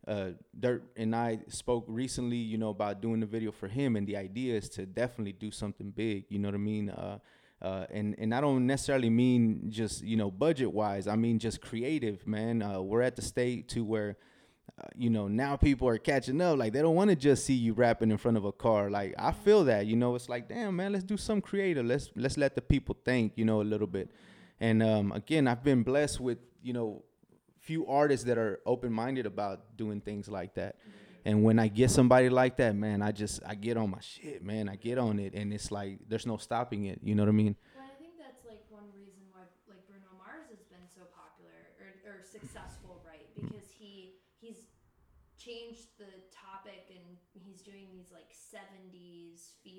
[0.07, 4.07] uh, Dirt and I spoke recently, you know, about doing the video for him, and
[4.07, 6.25] the idea is to definitely do something big.
[6.29, 6.89] You know what I mean?
[6.89, 7.19] Uh,
[7.61, 11.07] uh, and and I don't necessarily mean just you know budget wise.
[11.07, 12.61] I mean just creative, man.
[12.61, 14.17] Uh, we're at the state to where.
[14.95, 16.57] You know now people are catching up.
[16.57, 18.89] Like they don't want to just see you rapping in front of a car.
[18.89, 20.15] Like i feel that you know?
[20.15, 21.86] It's like damn man let's do some creative.
[21.86, 24.09] Let's let's let the people think you know a little bit.
[24.59, 27.03] And um, again i've been blessed with you know
[27.61, 30.76] few artists that are open-minded about doing things like that.
[31.26, 34.43] And when i get somebody like that man i just i get on my shit
[34.43, 34.69] man.
[34.69, 36.99] I get on it and it's like there's no stopping it.
[37.01, 40.11] You know what i mean Well, I think that's like one reason why like Bruno
[40.19, 43.26] Mars has been so popular or, or successful, right?
[43.36, 44.69] Because he he's
[45.38, 48.32] changed the topic and he's doing these like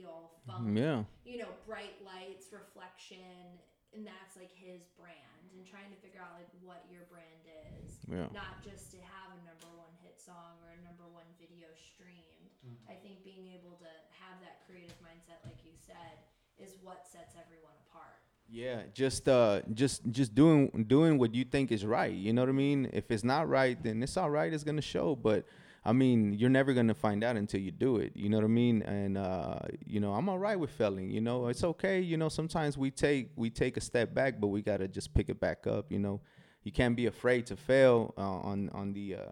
[0.06, 3.58] 70s feel funk, yeah you know, bright lights, reflection,
[3.94, 7.42] and that's like his brand and trying to figure out like what your brand
[7.74, 7.98] is.
[8.06, 11.66] yeah Not just to have a number one hit song or a number one video
[11.74, 12.50] streamed.
[12.62, 12.78] Mhm.
[12.90, 13.90] I think being able to
[14.22, 16.22] have that creative mindset, like you said,
[16.62, 18.22] is what sets everyone apart.
[18.48, 22.14] Yeah, just uh just just doing doing what you think is right.
[22.14, 22.88] You know what I mean?
[22.92, 25.16] If it's not right, then it's all right, it's gonna show.
[25.16, 25.44] But
[25.86, 28.12] I mean, you're never gonna find out until you do it.
[28.16, 28.82] You know what I mean?
[28.82, 31.10] And uh, you know, I'm all right with failing.
[31.10, 32.00] You know, it's okay.
[32.00, 35.28] You know, sometimes we take we take a step back, but we gotta just pick
[35.28, 35.92] it back up.
[35.92, 36.20] You know,
[36.64, 39.30] you can't be afraid to fail uh, on on the uh,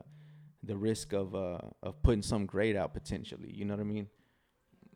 [0.63, 3.51] the risk of uh of putting some great out potentially.
[3.53, 4.07] You know what I mean?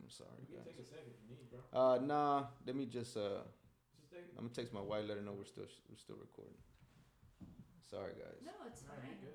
[0.01, 0.65] I'm sorry, You can guys.
[0.73, 1.59] take a second if you need, bro.
[1.73, 2.45] Uh, nah.
[2.65, 3.43] Let me just uh.
[3.99, 4.21] Just take.
[4.37, 6.55] I'm gonna text my wife, let her know we're still we're still recording.
[7.89, 8.39] Sorry, guys.
[8.45, 9.17] No, it's No, fine.
[9.21, 9.33] you're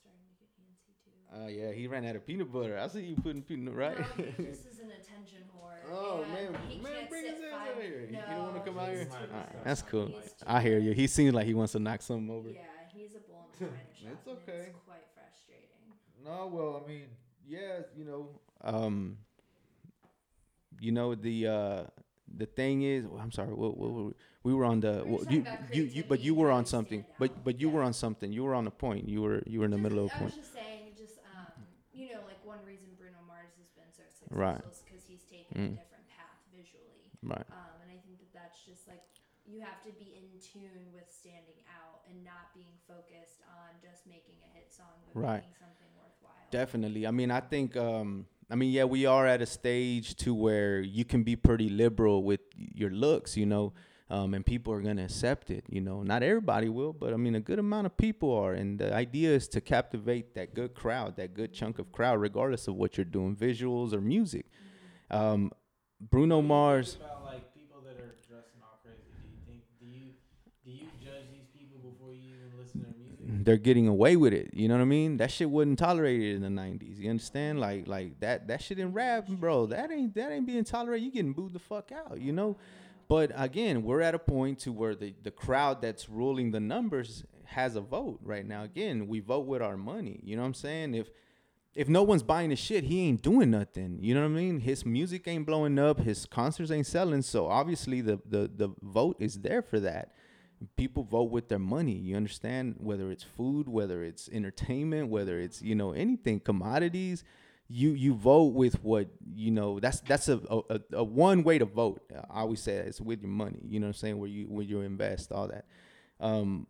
[0.00, 1.44] Starting to get antsy too.
[1.44, 2.78] Uh, yeah, he ran out of peanut butter.
[2.78, 3.98] I see you putting peanut right.
[3.98, 5.92] No, he just is an attention whore.
[5.92, 8.08] oh man, he man, bring his ass out here.
[8.10, 9.08] No, you don't want to come out here.
[9.08, 9.48] much.
[9.64, 10.10] that's cool.
[10.46, 10.92] I hear you.
[10.92, 12.48] He seems like he wants to knock something over.
[12.50, 12.60] Yeah,
[12.94, 14.10] he's a bull in the china shop.
[14.12, 14.66] It's okay.
[14.68, 15.70] It's quite frustrating.
[16.24, 17.06] No, well, I mean,
[17.46, 18.28] yeah, you know,
[18.62, 19.18] um,
[20.80, 21.82] you know the uh
[22.36, 24.14] the thing is, well, I'm sorry, what, what, were we-
[24.44, 27.04] we were on the We were well, you, you you but you were on something,
[27.18, 27.74] but but you Yeah.
[27.74, 28.30] were on something.
[28.32, 29.08] You were on a point.
[29.08, 30.34] You were you were in the Just- middle of a point.
[30.34, 31.64] I was just saying, just um,
[31.94, 34.60] you know, like one reason Bruno Mars has been so successful Right.
[34.70, 35.72] is because he's taken Mm.
[35.72, 37.08] a different path visually.
[37.22, 37.46] Right.
[37.50, 39.00] Um, and I think that that's just like
[39.46, 44.04] you have to be in tune with standing out and not being focused on just
[44.06, 45.40] making a hit song, but Right.
[45.40, 46.36] making something worthwhile.
[46.50, 47.06] Definitely.
[47.06, 47.76] I mean, I think.
[47.76, 51.68] Um, I mean, yeah, we are at a stage to where you can be pretty
[51.68, 53.72] liberal with your looks, you know,
[54.10, 55.64] um, and people are gonna accept it.
[55.68, 58.52] You know, not everybody will, but I mean, a good amount of people are.
[58.52, 62.68] And the idea is to captivate that good crowd, that good chunk of crowd, regardless
[62.68, 64.46] of what you're doing, visuals or music.
[65.10, 65.50] Um,
[66.00, 66.96] Bruno Mars.
[66.96, 69.08] About like people that are dressing all crazy.
[69.22, 70.12] Do you think do you
[70.64, 74.32] do you judge these people before you even listen to their they're getting away with
[74.32, 74.50] it.
[74.54, 75.18] You know what I mean?
[75.18, 76.98] That shit wasn't tolerated in the '90s.
[76.98, 77.60] You understand?
[77.60, 79.66] Like like that that shit in rap, bro.
[79.66, 81.04] That ain't that ain't being tolerated.
[81.04, 82.20] You getting booed the fuck out.
[82.20, 82.56] You know.
[83.06, 87.24] But again, we're at a point to where the the crowd that's ruling the numbers
[87.44, 88.64] has a vote right now.
[88.64, 90.20] Again, we vote with our money.
[90.24, 90.94] You know what I'm saying?
[90.94, 91.10] If
[91.74, 93.98] if no one's buying his shit, he ain't doing nothing.
[94.00, 94.60] You know what I mean?
[94.60, 97.22] His music ain't blowing up, his concerts ain't selling.
[97.22, 100.12] So obviously the the the vote is there for that.
[100.76, 101.92] People vote with their money.
[101.94, 102.76] You understand?
[102.78, 107.24] Whether it's food, whether it's entertainment, whether it's, you know, anything, commodities,
[107.68, 111.64] you you vote with what, you know, that's that's a a, a one way to
[111.64, 112.02] vote.
[112.30, 113.60] I always say that, it's with your money.
[113.66, 114.18] You know what I'm saying?
[114.18, 115.64] Where you where you invest, all that.
[116.20, 116.66] Um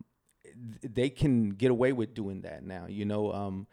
[0.81, 2.85] they can get away with doing that now.
[2.87, 3.67] You know, um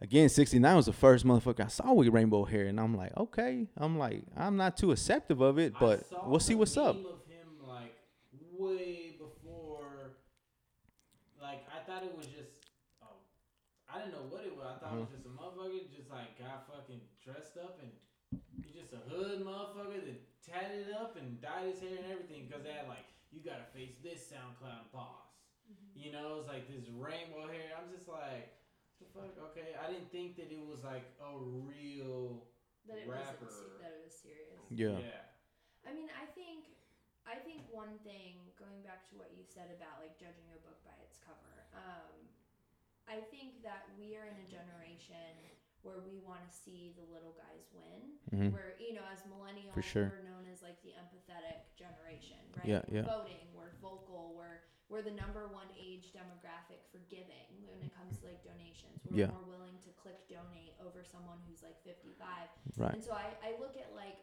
[0.00, 3.68] again, 69 was the first motherfucker I saw with rainbow hair, and I'm like, okay,
[3.76, 6.96] I'm like, I'm not too acceptive of it, but we'll see what's up.
[6.96, 7.94] meme Of him like
[8.58, 10.12] way before,
[11.40, 12.56] like I thought it was just.
[13.04, 13.20] Oh,
[13.84, 14.64] I didn't know what it was.
[14.64, 15.20] I thought it was mm-hmm.
[15.20, 17.92] just a motherfucker just like got fucking dressed up and
[18.56, 22.64] he's just a hood motherfucker that tatted up and dyed his hair and everything because
[22.64, 25.28] they had like you gotta face this SoundCloud boss.
[25.68, 25.92] Mm-hmm.
[25.92, 27.76] You know, it's like this rainbow hair.
[27.76, 28.56] I'm just like,
[28.96, 29.36] the fuck?
[29.52, 32.48] Okay, I didn't think that it was like a real.
[32.88, 33.44] That it Rapper.
[33.44, 34.64] wasn't se- that it was serious.
[34.72, 34.96] Yeah.
[35.04, 35.28] Yeah.
[35.84, 36.72] I mean, I think,
[37.28, 40.79] I think one thing going back to what you said about like judging a book
[40.79, 40.79] by its
[41.30, 41.54] cover.
[41.78, 42.10] Um,
[43.06, 45.34] I think that we are in a generation
[45.82, 48.20] where we want to see the little guys win.
[48.34, 48.52] Mhm.
[48.52, 50.12] Where you know, as millennials, For sure.
[50.12, 52.66] we're known as like the empathetic generation, right?
[52.68, 53.08] Yeah, we're yeah.
[53.08, 54.60] Voting, we're vocal, we're
[54.90, 59.00] we're the number one age demographic for giving when it comes to like donations.
[59.06, 59.30] We're Yeah.
[59.30, 62.50] more willing to click donate over someone who's like 55.
[62.76, 62.94] Right.
[62.94, 64.18] And so I, I look at like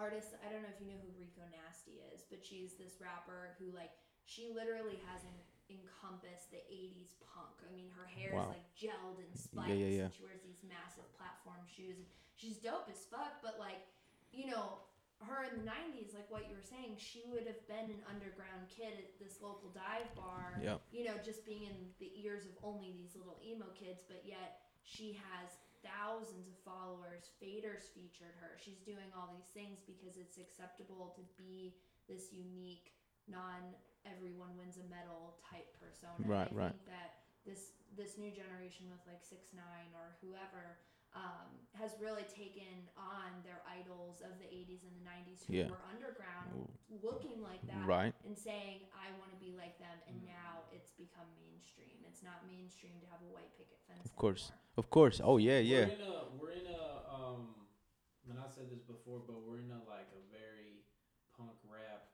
[0.00, 0.32] artists.
[0.40, 3.70] I don't know if you know who Rico Nasty is, but she's this rapper who
[3.70, 3.92] like
[4.24, 7.56] she literally has en- encompassed the 80s punk.
[7.64, 8.52] I mean, her hair Wow.
[8.52, 9.68] is like gelled and spiked.
[9.72, 10.04] Yeah, yeah, yeah.
[10.08, 11.96] and she wears these massive platform shoes.
[11.96, 12.06] And
[12.36, 13.86] she's dope as fuck, but like,
[14.32, 14.84] you know,
[15.22, 18.66] her in the 90s, like what you were saying, she would have been an underground
[18.68, 20.82] kid at this local dive bar Yep.
[20.90, 24.66] you know, just being in the ears of only these little emo kids, but yet
[24.82, 27.30] she has thousands of followers.
[27.38, 28.58] Faders featured her.
[28.58, 31.74] She's doing all these things because it's acceptable to be
[32.08, 32.90] this unique,
[33.30, 33.74] non
[34.06, 36.16] everyone wins a medal type persona.
[36.18, 36.74] And Right, I right.
[36.74, 37.10] think that
[37.44, 40.80] this this new generation with like six nine or whoever
[41.12, 45.68] um, has really taken on their idols of the 80s and the 90s who Yeah.
[45.68, 46.72] were underground
[47.04, 48.14] looking like that Right.
[48.24, 52.00] and saying I want to be like them, and now it's become mainstream.
[52.08, 54.00] It's not mainstream to have a white picket fence.
[54.08, 54.48] Of course.
[54.48, 54.60] anymore.
[54.78, 55.20] Of course.
[55.22, 55.84] Oh yeah, yeah.
[55.84, 56.82] We're in a we're in a
[57.12, 57.68] um
[58.24, 60.80] and I said this before, but we're in a like a very
[61.36, 62.08] punk rap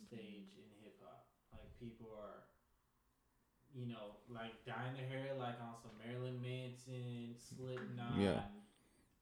[0.00, 0.56] stage in hip hop.
[0.56, 0.67] Like
[1.80, 2.44] people are
[3.74, 8.40] you know, like dyeing their hair like on some Marilyn Manson, Slipknot, Yeah.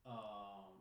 [0.06, 0.80] um,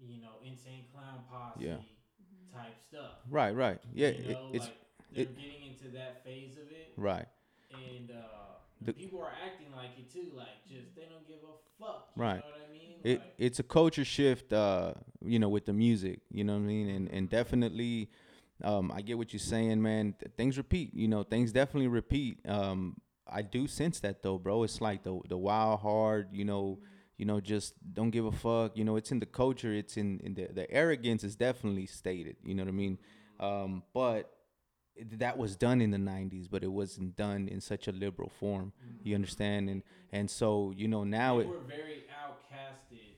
[0.00, 1.76] you know, Insane Clown Posse Yeah.
[1.76, 2.52] Mhm.
[2.52, 3.12] type stuff.
[3.30, 3.78] Right, right.
[3.92, 4.74] Yeah, you it, it's like
[5.12, 7.26] they're it- getting into that phase of it right.
[7.70, 11.54] and uh The- people are acting like it too, like just they don't give a
[11.78, 12.10] fuck.
[12.16, 12.36] You Right.
[12.36, 12.98] know what I mean?
[13.04, 14.94] It like, it's a culture shift uh
[15.24, 16.88] you know with the music, you know what I mean?
[16.88, 18.10] And and definitely
[18.64, 20.14] um I get what you're saying, man.
[20.18, 22.38] Th- things repeat, you know, things definitely repeat.
[22.48, 22.96] Um
[23.26, 24.62] I do sense that though, bro.
[24.62, 26.78] It's like the the wild hard, you know,
[27.16, 28.76] you know, just don't give a fuck.
[28.76, 29.72] You know, it's in the culture.
[29.72, 32.36] It's in, in the the arrogance is definitely stated.
[32.44, 32.98] You know what I mean?
[33.40, 34.30] Um, but
[35.18, 38.72] that was done in the '90s, but it wasn't done in such a liberal form.
[39.02, 39.70] You understand?
[39.70, 39.82] And
[40.12, 43.16] and so you know now they it were very outcasted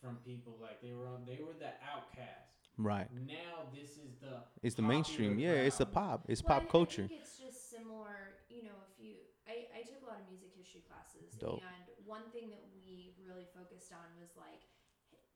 [0.00, 0.54] from people.
[0.60, 2.43] Like they were on, they were the outcast.
[2.78, 3.08] Right.
[3.10, 5.38] Now this is the It's the popular mainstream.
[5.38, 6.24] Yeah, it's a pop.
[6.28, 7.04] It's Well, pop I- culture.
[7.04, 8.38] I think it's just similar.
[8.50, 9.16] You know, if you,
[9.48, 11.62] I, I took a lot of music history classes, Dope.
[11.64, 14.62] and one thing that we really focused on was like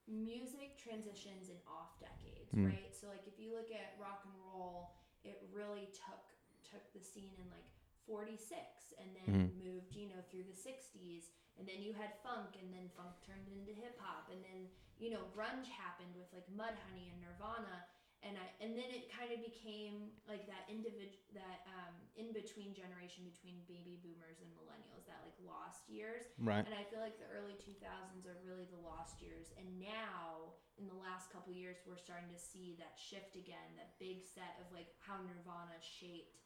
[0.09, 2.73] music transitions in off decades, Mm.
[2.73, 2.93] right?
[2.95, 6.23] So like if you look at rock and roll, it really took
[6.65, 7.65] took the scene in like
[8.05, 9.57] 46 and then Mhm.
[9.57, 13.47] moved, you know, through the 60s and then you had funk and then funk turned
[13.51, 17.85] into hip hop and then, you know, grunge happened with like Mudhoney and Nirvana
[18.27, 22.75] and I and then it kind of became like that individual that um in between
[22.75, 26.67] generation between baby boomers and millennials that like lost years Right.
[26.67, 29.55] and I feel like the early 2000s are really the lost years.
[29.55, 33.99] And now, in the last couple years, we're starting to see that shift again, that
[34.03, 36.43] big set of like how Nirvana shaped,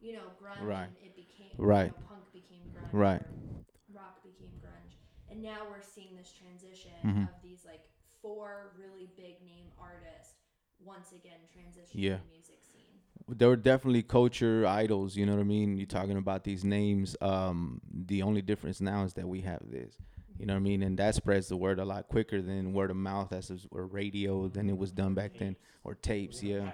[0.00, 0.60] you know, grunge.
[0.66, 0.88] Right.
[1.02, 1.86] It became, Right.
[1.86, 2.92] You know, punk became grunge.
[2.92, 3.22] Right.
[3.94, 4.94] Rock became grunge.
[5.30, 7.22] And now we're seeing this transition Mhm.
[7.24, 7.88] of these like
[8.22, 10.34] four really big name artists
[10.80, 12.18] once again transitioning Yeah.
[12.18, 12.82] the music scene.
[13.28, 15.16] there were definitely culture idols.
[15.16, 15.76] You know what I mean?
[15.76, 17.16] You're talking about these names.
[17.20, 19.98] Um, the only difference now is that we have this.
[20.38, 20.82] You know what I mean?
[20.84, 23.86] And that spreads the word a lot quicker than word of mouth, as is- or
[23.86, 26.40] radio than it was done back then, or tapes.
[26.42, 26.70] Yeah.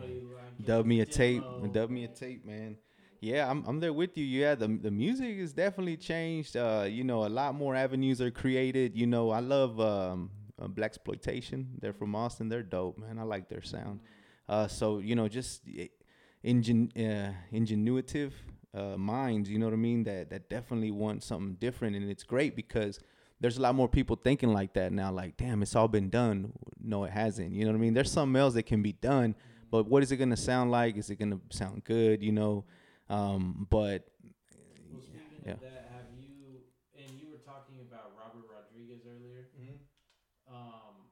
[0.63, 1.71] Dub me a tape.
[1.71, 2.77] Dub me a tape, man.
[3.21, 4.25] Yeah, I'm I'm there with you.
[4.25, 6.57] Yeah, the the music has definitely changed.
[6.57, 8.95] Uh, you know, a lot more avenues are created.
[8.95, 10.31] You know, I love um
[10.61, 11.69] uh, Black Exploitation.
[11.79, 12.49] They're from Austin.
[12.49, 13.19] They're dope, man.
[13.19, 14.01] I like their sound.
[14.47, 15.87] Uh, so you know, just eh,
[16.43, 18.33] ingen uh, ingenuitive
[18.73, 19.49] uh, minds.
[19.49, 20.03] You know what I mean?
[20.03, 22.99] That that definitely want something different, and it's great because
[23.43, 25.11] there's a lot more people thinking like that now.
[25.11, 26.53] Like, damn, it's all been done.
[26.81, 27.51] No, it hasn't.
[27.51, 27.93] You know what I mean?
[27.93, 29.35] There's something else that can be done,
[29.69, 30.95] but what is it gonna sound like?
[30.95, 32.23] Is it gonna sound good?
[32.23, 32.63] You know,
[33.09, 34.07] um, but
[34.91, 35.01] Well,
[35.45, 35.59] Yeah.
[35.59, 36.63] that, have you
[36.95, 39.49] and you were talking about Robert Rodriguez earlier?
[40.47, 41.11] Um,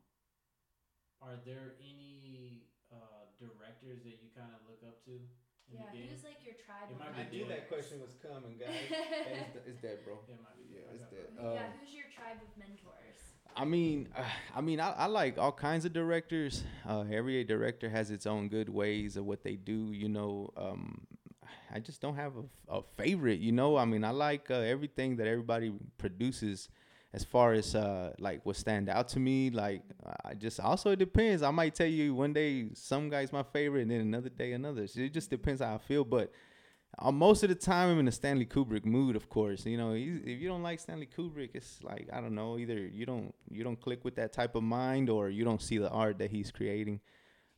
[1.21, 5.23] are there any uh, directors that you kind of look up to in
[5.71, 6.07] Yeah, the game?
[6.11, 6.89] who's like your tribe?
[6.91, 7.63] It might be I knew dead.
[7.63, 8.71] that question was coming, guys.
[9.27, 10.19] Hey, it's, it's dead, bro.
[10.27, 11.27] Yeah, it might be Yeah, it's dead.
[11.29, 11.33] it.
[11.37, 13.17] yeah, Um, who's your tribe of mentors?
[13.55, 14.23] I mean, uh,
[14.55, 16.63] I mean, I, I like all kinds of directors.
[16.87, 19.91] Uh, every director has its own good ways of what they do.
[19.91, 21.01] You know, um,
[21.73, 23.39] I just don't have a, a favorite.
[23.39, 26.69] You know, I mean, I like uh, everything that everybody produces.
[27.13, 29.81] As far as uh, like what stand out to me, like
[30.23, 31.43] I just also it depends.
[31.43, 34.87] I might tell you one day some guy's my favorite, and then another day another.
[34.87, 36.05] So it just depends how I feel.
[36.05, 36.31] But
[36.99, 39.15] uh, most of the time, I'm in a Stanley Kubrick mood.
[39.15, 42.35] Of course, you know, he's, if you don't like Stanley Kubrick, it's like I don't
[42.35, 42.57] know.
[42.57, 45.77] Either you don't you don't click with that type of mind, or you don't see
[45.77, 46.99] the art that he's creating.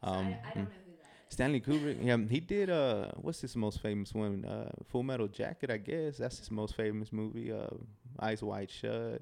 [0.04, 1.34] So I, I Um, don't know who that is.
[1.34, 2.70] Stanley Kubrick, yeah, he did.
[2.70, 4.46] Uh, what's his most famous one?
[4.46, 6.18] Uh, Full Metal Jacket, I guess.
[6.18, 7.52] That's his most famous movie.
[7.52, 7.68] Uh,
[8.20, 9.22] Eyes Wide Shut.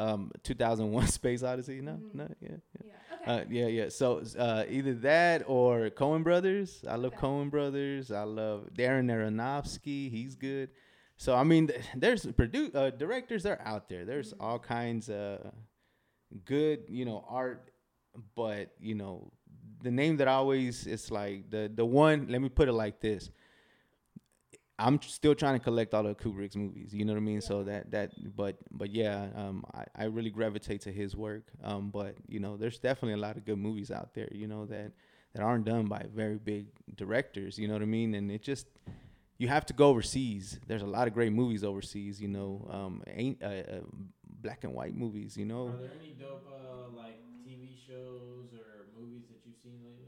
[0.00, 1.80] Um, 2001: Space Odyssey.
[1.80, 2.14] No, Mhm.
[2.14, 2.56] no, yeah, yeah.
[2.84, 2.92] Yeah.
[3.22, 3.30] Okay.
[3.42, 3.88] Uh, yeah, yeah.
[3.90, 6.84] So uh, either that or Coen Brothers.
[6.88, 7.26] I love Okay.
[7.26, 8.10] Coen Brothers.
[8.10, 10.10] I love Darren Aronofsky.
[10.10, 10.70] He's good.
[11.16, 14.04] So I mean, there's produ- uh, directors are out there.
[14.06, 14.40] There's Mhm.
[14.44, 15.52] all kinds of
[16.44, 17.70] good, you know, art.
[18.34, 19.30] But you know,
[19.82, 22.26] the name that always it's like the the one.
[22.28, 23.30] Let me put it like this.
[24.80, 26.94] I'm still trying to collect all of Kubrick's movies.
[26.94, 27.40] You know what I mean?
[27.40, 31.44] So that that but but yeah, um, I, I really gravitate to his work.
[31.62, 34.28] Um, but you know, there's definitely a lot of good movies out there.
[34.32, 34.92] You know that
[35.34, 36.66] that aren't done by very big
[36.96, 37.58] directors.
[37.58, 38.14] You know what I mean?
[38.14, 38.66] And it just
[39.38, 40.58] you have to go overseas.
[40.66, 42.20] There's a lot of great movies overseas.
[42.20, 43.80] You know, um, ain't uh, uh,
[44.42, 45.36] black and white movies.
[45.36, 49.80] You know, Are there any dope uh, like TV shows or movies that you've seen
[49.84, 49.99] lately?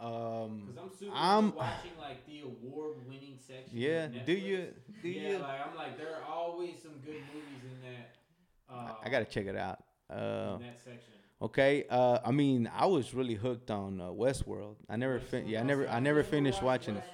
[0.00, 3.70] Um, Because I'm super I'm- watching like the award-winning section.
[3.76, 4.06] yeah.
[4.06, 4.68] Do you
[5.02, 5.38] do yeah, you?
[5.38, 8.16] like I'm like there are always some good movies in that.
[8.72, 9.82] Uh, I, I gotta check it out.
[10.08, 11.12] Uh, in that section.
[11.42, 11.84] Okay.
[11.88, 14.76] Uh, I mean, I was really hooked on uh, Westworld.
[14.90, 17.04] I never, fin- yeah, I never, I never finished watching it.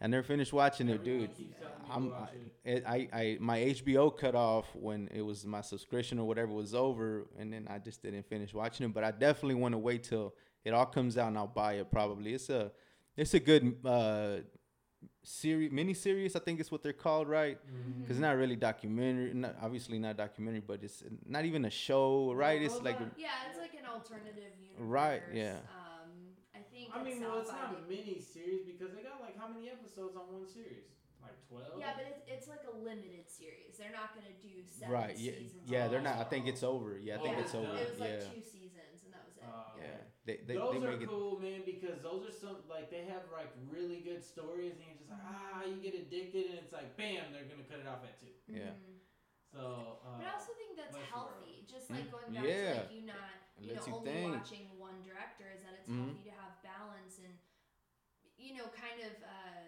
[0.00, 1.34] I never finished watching it, dude.
[1.36, 2.28] keeps telling me to I'm, I,
[2.70, 2.76] it.
[2.76, 6.74] it, I, I, my HBO cut off when it was my subscription or whatever was
[6.76, 8.94] over, and then I just didn't finish watching it.
[8.94, 10.32] But I definitely want to wait till
[10.64, 11.90] it all comes out and I'll buy it.
[11.90, 12.70] Probably it's a,
[13.16, 14.36] it's a good uh,
[15.22, 16.36] series, mini series.
[16.36, 17.58] I think it's what they're called, right?
[18.00, 22.32] Because it's not really documentary, not, obviously not documentary, but it's not even a show,
[22.32, 22.60] right?
[22.62, 24.78] It's like a, yeah, it's like an alternative universe.
[24.78, 25.56] Right, yeah.
[25.70, 26.10] Um,
[26.54, 26.90] I think.
[26.94, 30.16] I mean, well, it's not a mini series because they got like how many episodes
[30.16, 30.88] on one series?
[31.22, 31.78] Like twelve.
[31.78, 33.78] Yeah, but it's, it's like a limited series.
[33.78, 35.62] They're not gonna do seven right, yeah, seasons.
[35.66, 35.84] yeah.
[35.84, 36.16] of They're not.
[36.18, 36.98] I think it's over.
[36.98, 37.60] Yeah, I think Oh, it's yeah.
[37.60, 37.76] over.
[37.78, 38.91] It was like yeah, two seasons,
[39.42, 39.82] and that was it.
[39.82, 40.00] Uh, yeah.
[40.22, 41.10] They, they, those they are make it.
[41.10, 45.02] cool, man, because those are some like they have like really good stories, and you're
[45.02, 48.06] just like, ah, you get addicted, and it's like, bam, they're gonna cut it off
[48.06, 48.30] at two.
[48.46, 48.78] Yeah.
[48.78, 49.02] Mhm.
[49.50, 51.42] So, uh, But I also think that's Westworld.
[51.42, 51.66] healthy.
[51.68, 52.72] Just like Mm, going back yeah.
[52.72, 54.32] to like you not you know you only think.
[54.32, 56.06] watching one director is that it's Mhm.
[56.14, 57.34] healthy to have balance and
[58.38, 59.66] you know kind of uh,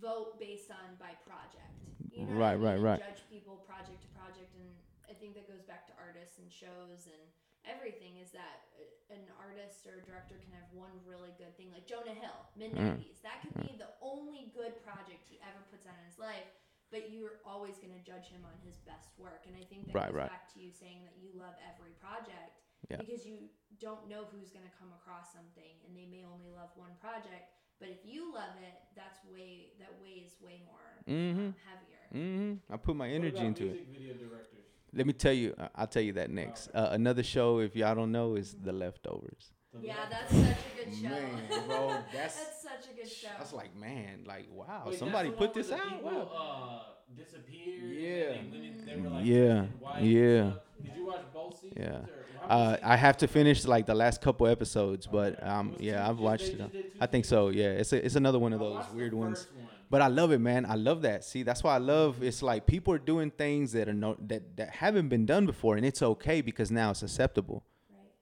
[0.00, 1.74] vote based on by project.
[2.10, 3.00] You know Right, what I right, right.
[3.02, 4.70] Judge people project to project, and
[5.08, 7.22] I think that goes back to artists and shows and
[7.68, 8.16] everything.
[8.22, 11.84] Is that uh, an artist or a director can have one really good thing, like
[11.88, 13.00] Jonah Hill, mid Mm.
[13.02, 13.20] '90s.
[13.26, 16.48] That could be the only good project he ever puts out in his life
[16.90, 19.46] but you're always going to judge him on his best work.
[19.46, 20.32] And I think that Right, goes right.
[20.34, 22.58] back to you saying that you love every project
[22.90, 22.98] Yeah.
[22.98, 23.46] because you
[23.78, 27.54] don't know who's going to come across something and they may only love one project.
[27.78, 31.54] But if you love it, that's way that weighs way more Mm-hmm.
[31.54, 32.02] um, heavier.
[32.10, 32.74] Mm-hmm.
[32.74, 33.86] I put my what energy about into it.
[33.94, 34.59] video directors?
[34.92, 35.54] Let me tell you.
[35.58, 36.68] I- I'll tell you that next.
[36.74, 39.52] Uh, another show, if y'all don't know, is The Leftovers.
[39.80, 41.08] Yeah, that's such a good show.
[41.08, 43.28] Man, bro, that's- that's such a good show.
[43.38, 45.80] That's like, man, like, wow, Wait, somebody put this out.
[45.80, 46.82] People, Wow.
[46.88, 47.92] uh, disappeared.
[47.92, 48.32] Yeah.
[48.32, 50.52] And they, they were like Yeah, dressed and yeah.
[50.82, 51.74] Did you watch both seasons?
[51.78, 51.98] Yeah.
[51.98, 56.18] Or Uh, I have to finish like the last couple episodes, but um, yeah, I've
[56.18, 56.60] watched it.
[57.00, 57.48] I think so.
[57.50, 59.46] Yeah, it's a, it's another one of those weird ones.
[59.54, 59.69] one.
[59.90, 60.64] But I love it, man.
[60.66, 61.24] I love that.
[61.24, 62.22] See, that's why I love.
[62.22, 65.76] It's like people are doing things that are no that that haven't been done before,
[65.76, 67.64] and it's okay because now it's acceptable,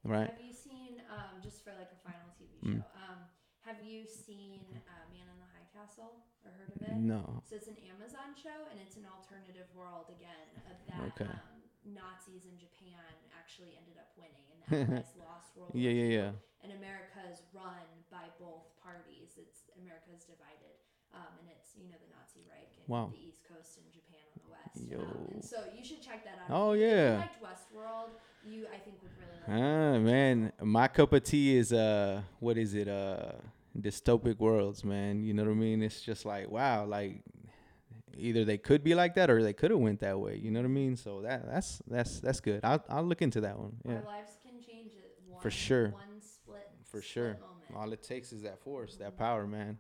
[0.03, 0.21] Right.
[0.21, 0.33] right?
[0.33, 2.81] Have you seen um, just for like a final TV Mm.
[2.81, 2.89] show?
[2.97, 3.19] Um,
[3.69, 6.89] have you seen uh, Man in the High Castle or heard of it?
[6.97, 7.45] No.
[7.45, 11.29] So it's an Amazon show, and it's an alternative world again of that Okay.
[11.29, 16.33] um, Nazis in Japan actually ended up winning, and Allies lost World Yeah, yeah, yeah.
[16.65, 19.37] And America is run by both parties.
[19.37, 20.78] It's America's divided,
[21.19, 23.11] um, and it's you know the Nazi Reich and Wow.
[23.13, 24.79] the East Coast and Japan on the West.
[24.91, 24.99] Yo.
[25.03, 26.51] Um, and so you should check that out.
[26.55, 27.13] Oh, If If yeah.
[27.13, 28.11] you liked Westworld,
[28.45, 29.51] you I think would really like.
[29.51, 32.89] Ah, man, my cup of tea is uh, what is it?
[32.89, 33.33] Uh,
[33.79, 35.23] dystopic worlds, man.
[35.23, 35.83] You know what I mean?
[35.83, 37.23] It's just like wow, like
[38.17, 40.37] either they could be like that or they could have went that way.
[40.37, 40.97] You know what I mean?
[40.97, 42.61] So that that's that's that's good.
[42.65, 43.77] I'll I'll look into that one.
[43.85, 45.15] Yeah, Our lives can change it.
[45.29, 45.89] One, For sure.
[45.91, 46.69] One split.
[46.85, 47.27] for split sure.
[47.35, 47.45] Moment.
[47.77, 49.79] All it takes is that force, that power, man.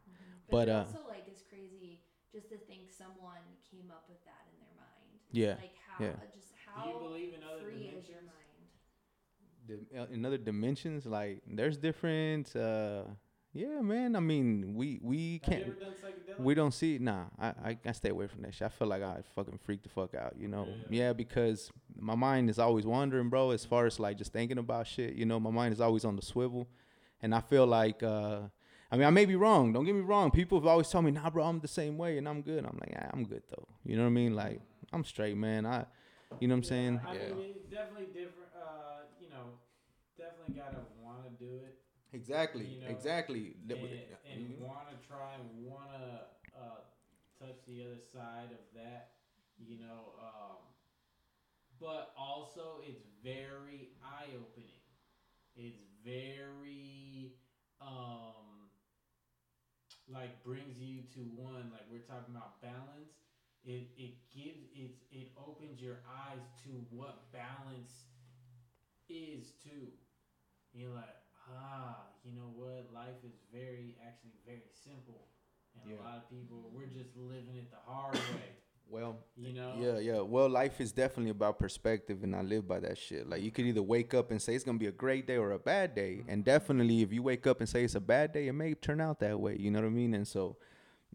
[0.51, 2.01] But, it uh, also like is crazy
[2.33, 5.21] just to think someone came up with that in their mind.
[5.33, 6.13] Yeah, Like how yeah.
[6.13, 8.27] uh, just how Do you believe in other free is your dimensions?
[8.27, 8.67] mind?
[9.67, 12.55] Dim- uh, in other dimensions, like there's different.
[12.57, 13.05] uh
[13.53, 14.17] Yeah, man.
[14.17, 15.63] I mean, we we Have you can't.
[15.65, 16.45] ever done?
[16.47, 17.25] We don't see nah.
[17.39, 18.67] I, I I stay away from that shit.
[18.67, 20.79] I feel like I fucking freak the fuck out, you know.
[20.89, 20.99] Yeah.
[21.09, 23.51] Yeah, because my mind is always wandering, bro.
[23.51, 26.17] As far as like just thinking about shit, you know, my mind is always on
[26.17, 26.69] the swivel,
[27.23, 28.43] and I feel like uh,
[28.91, 29.73] I mean, I may be wrong.
[29.73, 30.31] Don't get me wrong.
[30.31, 32.65] People have always told me, nah, bro, I'm the same way, and I'm good.
[32.65, 33.69] I'm like, ah, I'm good though.
[33.85, 34.35] You know what I mean?
[34.35, 34.61] Like,
[34.93, 35.67] I'm straight, man.
[35.67, 35.85] I,
[36.41, 37.01] you know what I'm saying?
[37.07, 37.21] I Yeah.
[37.21, 38.49] mean, it's definitely different.
[38.57, 39.59] Uh, you know,
[40.17, 41.79] definitely gotta want to do it
[42.13, 42.65] Exactly.
[42.65, 43.55] You know, exactly.
[43.71, 43.91] and,
[44.33, 46.81] and want to try and want to uh,
[47.39, 49.11] touch the other side of that.
[49.59, 50.57] You know, um,
[51.81, 54.81] but also it's very eye opening.
[55.57, 57.33] It's very
[57.81, 58.48] um,
[60.09, 63.13] like brings you to one like we're talking about balance.
[63.65, 68.07] It it gives it it opens your eyes to what balance
[69.09, 69.89] is too.
[70.73, 71.17] You're like,
[71.49, 72.89] ah, you know what?
[72.93, 75.29] Life is very actually very simple.
[75.75, 75.97] And Yeah.
[75.97, 78.57] a lot of people we're just living it the hard way.
[78.91, 79.75] Well, You know?
[79.79, 80.21] Yeah, yeah.
[80.21, 83.29] Well, life is definitely about perspective, and I live by that shit.
[83.29, 85.53] Like, you could either wake up and say it's gonna be a great day or
[85.53, 88.49] a bad day, and definitely, if you wake up and say it's a bad day,
[88.49, 89.57] it may turn out that way.
[89.59, 90.15] You know what I mean?
[90.15, 90.57] And so,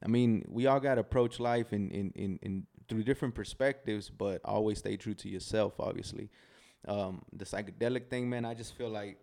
[0.04, 4.42] I mean, we all gotta approach life in in in, in through different perspectives, but
[4.46, 5.74] always stay true to yourself.
[5.80, 6.30] Obviously,
[6.88, 8.46] um, the psychedelic thing, man.
[8.46, 9.18] I just feel like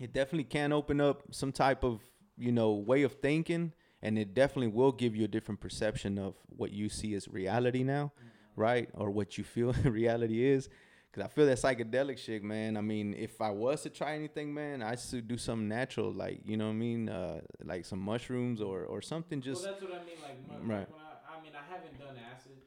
[0.00, 2.00] it definitely can open up some type of
[2.36, 3.72] you know way of thinking
[4.02, 7.82] and it definitely will give you a different perception of what you see as reality
[7.82, 8.12] now
[8.56, 10.68] right or what you feel reality is
[11.10, 14.52] because i feel that psychedelic shit man i mean if i was to try anything
[14.52, 17.98] man i should do something natural like you know what i mean uh, like some
[18.00, 20.16] mushrooms or or something just well, that's what I mean.
[20.20, 20.88] Like, Right.
[20.88, 22.58] like I, I mean, I haven't done acid,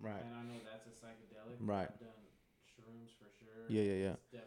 [0.00, 1.56] right and I know that's a psychedelic.
[1.60, 1.88] Right.
[1.92, 2.24] I've done
[2.72, 3.64] shrooms for sure.
[3.68, 4.45] Yeah, yeah, yeah.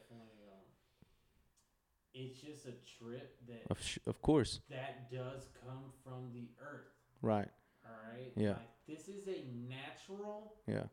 [2.14, 6.49] It's it's just a trip that of, sh- of course that does come from the
[6.62, 6.89] earth.
[7.22, 7.49] right
[7.86, 8.32] All right.
[8.36, 8.57] Yeah.
[8.60, 10.84] Like, this is a natural yeah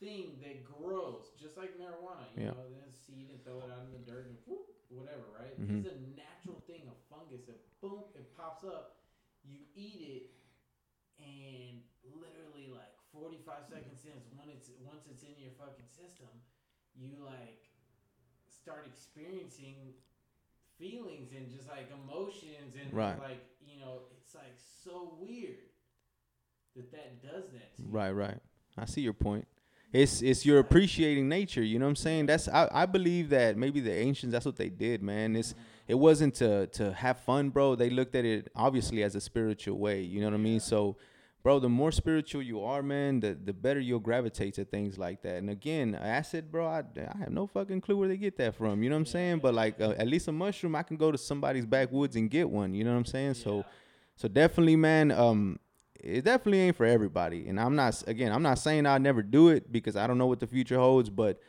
[0.00, 2.26] thing that grows, just like marijuana.
[2.36, 2.50] You Yeah.
[2.56, 5.54] know, then seed and throw it out in the dirt and whoop, whatever, right?
[5.60, 5.84] Mhm.
[5.84, 8.98] This is a natural thing, a fungus that boom, it pops up.
[9.44, 10.24] You eat it,
[11.18, 16.30] and literally like forty five seconds in, when it's once it's in your fucking system,
[16.94, 17.68] you like
[18.48, 19.94] start experiencing
[20.82, 23.18] feelings and just like emotions and Right.
[23.22, 25.70] like you know, it's like so weird
[26.76, 27.76] that that does that.
[27.76, 27.88] To you.
[27.90, 28.38] Right, right.
[28.76, 29.46] I see your point.
[29.92, 31.62] It's it's you're appreciating nature.
[31.62, 32.26] You know what I'm saying?
[32.26, 35.36] That's I, I believe that maybe the ancients that's what they did, man.
[35.36, 35.54] It's
[35.86, 37.74] it wasn't to to have fun, bro.
[37.76, 40.00] They looked at it obviously as a spiritual way.
[40.00, 40.60] You know what I mean?
[40.60, 40.96] So,
[41.42, 45.22] bro, the more spiritual you are, man, the the better you'll gravitate to things like
[45.22, 45.36] that.
[45.36, 48.82] And again, acid, bro, I, I have no fucking clue where they get that from.
[48.82, 49.38] You know what I'm saying?
[49.40, 52.48] But like uh, at least a mushroom, I can go to somebody's backwoods and get
[52.50, 52.74] one.
[52.74, 53.34] You know what I'm saying?
[53.34, 53.58] So.
[53.58, 53.72] Yeah.
[54.16, 55.58] So definitely, man, um,
[55.98, 57.48] it definitely ain't for everybody.
[57.48, 60.26] And I'm not again, I'm not saying I'll never do it because I don't know
[60.26, 61.40] what the future holds, but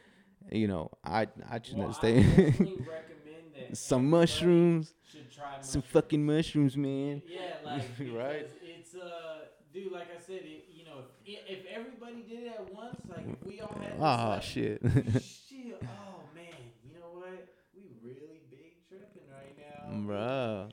[0.51, 2.23] you know, I I just Well, stay
[3.73, 7.21] some mushrooms, Should try some fucking mushrooms, man.
[7.25, 8.47] Yeah, like Right.
[8.61, 9.91] It's uh, dude.
[9.91, 13.43] Like I said, it, you know, if if everybody did it at once, like if
[13.45, 13.93] we all had.
[13.93, 14.81] This, Oh like, shit.
[15.49, 15.81] shit.
[15.83, 16.45] Oh man,
[16.83, 17.47] you know what?
[17.75, 20.69] We really big tripping right now, Bro.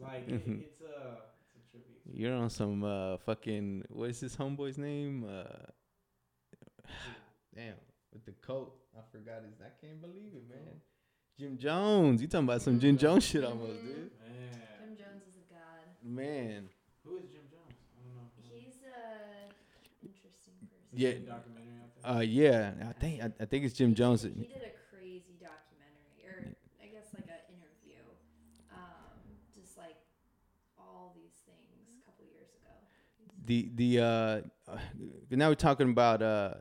[0.00, 1.18] Like it, it's a
[1.56, 2.12] it's a trippy.
[2.12, 5.24] You're on some uh fucking what is this homeboy's name?
[5.24, 5.66] Uh
[7.54, 7.74] damn,
[8.12, 8.74] with the coat.
[8.96, 10.80] I forgot his I can't believe it, man.
[11.38, 12.22] Jim Jones.
[12.22, 14.10] You talking about some Jim Jones shit almost, dude.
[14.24, 14.56] Man.
[14.80, 15.84] Jim Jones is a god.
[16.02, 16.68] Man.
[17.04, 17.76] Who is Jim Jones?
[17.92, 18.30] I don't know.
[18.56, 19.52] He's a
[20.00, 20.80] interesting person.
[20.96, 21.08] Yeah.
[21.10, 21.62] Is there a documentary?
[22.04, 22.72] Uh, yeah.
[22.88, 24.22] I think I, I think it's Jim Jones.
[24.22, 28.00] He did a crazy documentary, or I guess like an interview,
[28.72, 28.80] um,
[29.54, 29.96] just like
[30.78, 32.74] all these things a couple years ago.
[33.44, 34.78] The the uh, uh,
[35.30, 36.54] now we're talking about uh,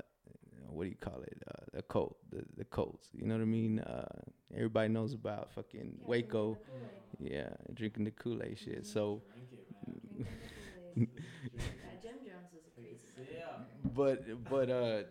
[0.69, 1.41] what do you call it?
[1.47, 3.09] Uh, the cult, the the cults.
[3.13, 3.79] You know what I mean?
[3.79, 4.05] Uh,
[4.53, 6.57] everybody knows about fucking Yeah, Waco.
[7.19, 7.37] drinking.
[7.37, 8.85] Yeah, drinking the Kool Aid shit.
[8.85, 9.95] So, Drink it, man.
[9.95, 11.09] Drinking the Kool-Aid.
[11.53, 12.97] yeah, Jim Jones is a crazy.
[13.15, 13.31] Take a
[13.83, 13.84] sip.
[13.95, 15.03] But but uh,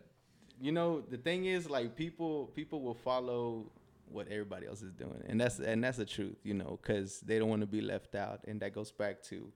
[0.61, 3.73] you know the thing is like people people will follow
[4.09, 7.39] what everybody else is doing, and that's and that's the truth, you know, because they
[7.39, 9.53] don't want to be left out, and that goes back to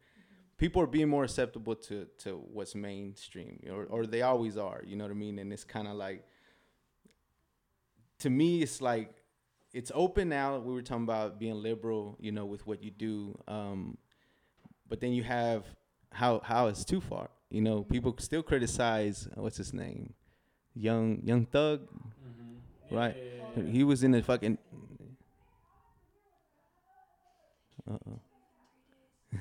[0.56, 4.96] people are being more acceptable to to what's mainstream, or or they always are, you
[4.96, 6.24] know what I mean, and it's kind of like
[8.20, 9.14] to me, it's like
[9.72, 10.58] it's open now.
[10.58, 13.96] We were talking about being liberal, you know, with what you do, um,
[14.88, 15.64] but then you have
[16.12, 17.30] how how it's too far.
[17.50, 20.12] You know, people still criticize uh, what's his name,
[20.74, 21.80] young young thug.
[21.88, 22.94] Mm-hmm.
[22.94, 23.16] Right.
[23.56, 23.62] Yeah.
[23.64, 24.58] He was in the fucking.
[27.88, 28.20] Uh oh.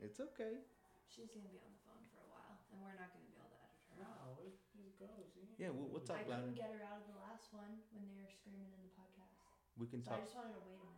[0.00, 0.64] it's okay.
[1.04, 3.52] She's gonna be on the phone for a while, and we're not gonna be able
[3.52, 4.08] to edit her.
[4.08, 5.28] No, it just goes.
[5.60, 8.04] Yeah, we'll, we'll talk I about couldn't get her out of the last one when
[8.08, 9.36] they were screaming in the podcast,
[9.80, 10.95] We can so I just wanted to wait a minute.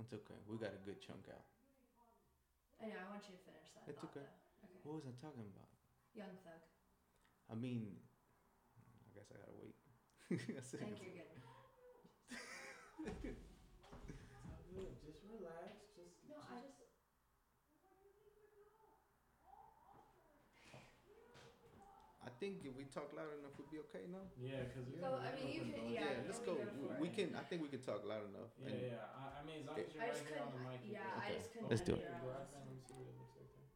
[0.00, 0.38] It's okay.
[0.46, 1.42] We got a good chunk out.
[2.80, 2.94] I know.
[3.02, 3.82] I want you to finish that.
[3.90, 4.22] It's thought, okay.
[4.22, 4.66] Though.
[4.70, 4.80] Okay.
[4.86, 5.68] What was I talking about?
[6.14, 6.62] Young Thug.
[7.50, 7.96] I mean,
[8.78, 9.74] I guess I gotta wait.
[10.56, 11.10] I said- Thank you.
[11.10, 11.26] Good.
[13.68, 15.00] It's all good.
[15.00, 15.86] Just relax.
[15.94, 16.92] Just No, I just.
[22.24, 24.22] I think if we talk loud enough, we'll be okay now.
[24.38, 24.98] yeah, because we.
[25.02, 26.54] Go- I mean, you can- yeah, let's go.
[26.54, 26.66] go
[26.98, 27.34] We, we can.
[27.34, 28.50] I think we can talk loud enough.
[28.62, 29.18] Yeah, and- yeah.
[29.18, 30.86] I, I mean, as long as you're I right just here on the couldn't.
[30.86, 30.94] mic.
[30.94, 31.70] Yeah, you're I just couldn't.
[31.70, 32.02] Let's do it.
[32.02, 32.62] her Go out ahead, last man.
[32.62, 32.86] Let me time.
[32.88, 33.68] see what it looks like there.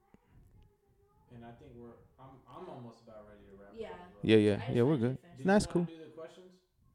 [1.34, 1.98] And I think we're.
[2.22, 2.34] I'm.
[2.47, 3.72] I'm almost about ready to wrap.
[3.74, 3.90] Yeah.
[3.90, 4.22] Up as.
[4.22, 4.82] Yeah, yeah, yeah.
[4.86, 5.16] We're good.
[5.18, 5.86] you to finish Did Nah, you it's wanna cool.
[5.90, 6.52] Do the questions.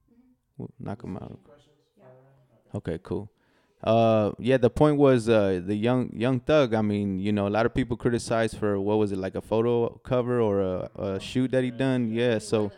[0.07, 0.31] Mhm.
[0.57, 1.35] We'll knock them out.
[1.43, 1.79] Questions.
[1.99, 2.07] Yeah.
[2.07, 2.79] Fire away?
[2.79, 2.95] Okay.
[2.95, 3.23] Okay, cool.
[3.83, 6.73] Uh, yeah, the point was uh the young young thug.
[6.73, 9.41] I mean, you know, a lot of people criticized for what was it like a
[9.41, 12.09] photo cover or a, a shoot that he done.
[12.09, 12.73] Yeah, so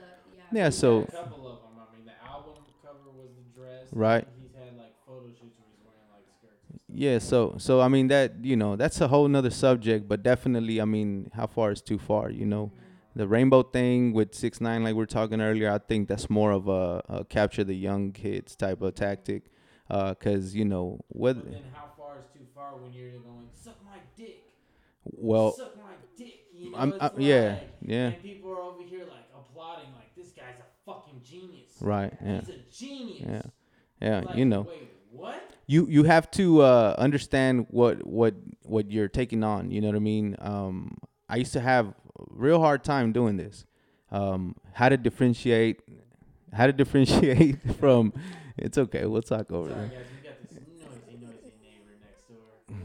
[0.51, 1.79] yeah, so had a couple of them.
[1.79, 3.87] I mean, the album cover was the dress.
[3.91, 4.27] Right.
[4.41, 6.81] He's had like photo shoots where he's wearing like skirts.
[6.87, 10.81] Yeah, so so I mean that you know that's a whole nother subject, but definitely
[10.81, 12.71] I mean how far is too far, you know.
[13.15, 16.51] The rainbow thing with six nine, like we are talking earlier, I think that's more
[16.51, 19.45] of a, a capture the young kids type of tactic,
[19.89, 21.35] uh, cause you know what.
[21.43, 24.43] But then how far is too far when you're going suck my dick?
[25.05, 26.45] well suck my dick.
[26.53, 30.15] You know, I'm, I, yeah like- yeah And people are over here like applauding, like
[30.15, 31.71] this guy's a fucking genius.
[31.81, 33.21] right yeah He's a genius.
[33.27, 33.41] Yeah.
[34.01, 35.49] yeah Like, you know Wait, what?
[35.67, 39.71] you you have to uh, understand what what what you're taking on.
[39.71, 40.35] You know what I mean?
[40.39, 40.97] Um,
[41.29, 41.93] I used to have a
[42.29, 43.65] real hard time doing this.
[44.11, 45.81] Um, how to differentiate,
[46.53, 48.13] how to differentiate from.
[48.61, 49.05] It's okay.
[49.05, 49.89] We'll talk over Sorry there.
[49.89, 52.37] guys, we got this noisy, noisy neighbor next door.
[52.69, 52.79] Man.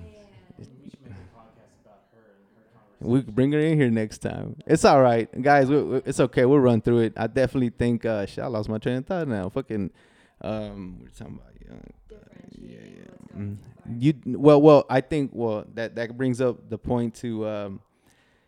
[0.58, 2.64] We should make a podcast about her and her
[3.02, 3.24] conversation.
[3.26, 4.56] can bring her in here next time.
[4.66, 5.68] It's all right, guys.
[5.68, 6.44] We, we- it's okay.
[6.44, 7.12] We'll run through it.
[7.16, 8.04] I definitely think.
[8.04, 9.48] Uh, shit, I lost my train of thought now.
[9.48, 9.90] Fucking.
[10.40, 11.82] Um, we're talking about young.
[12.08, 13.04] Differentiating yeah.
[13.10, 14.00] what's going Mm.
[14.00, 17.80] you well well i think well that that brings up the point to um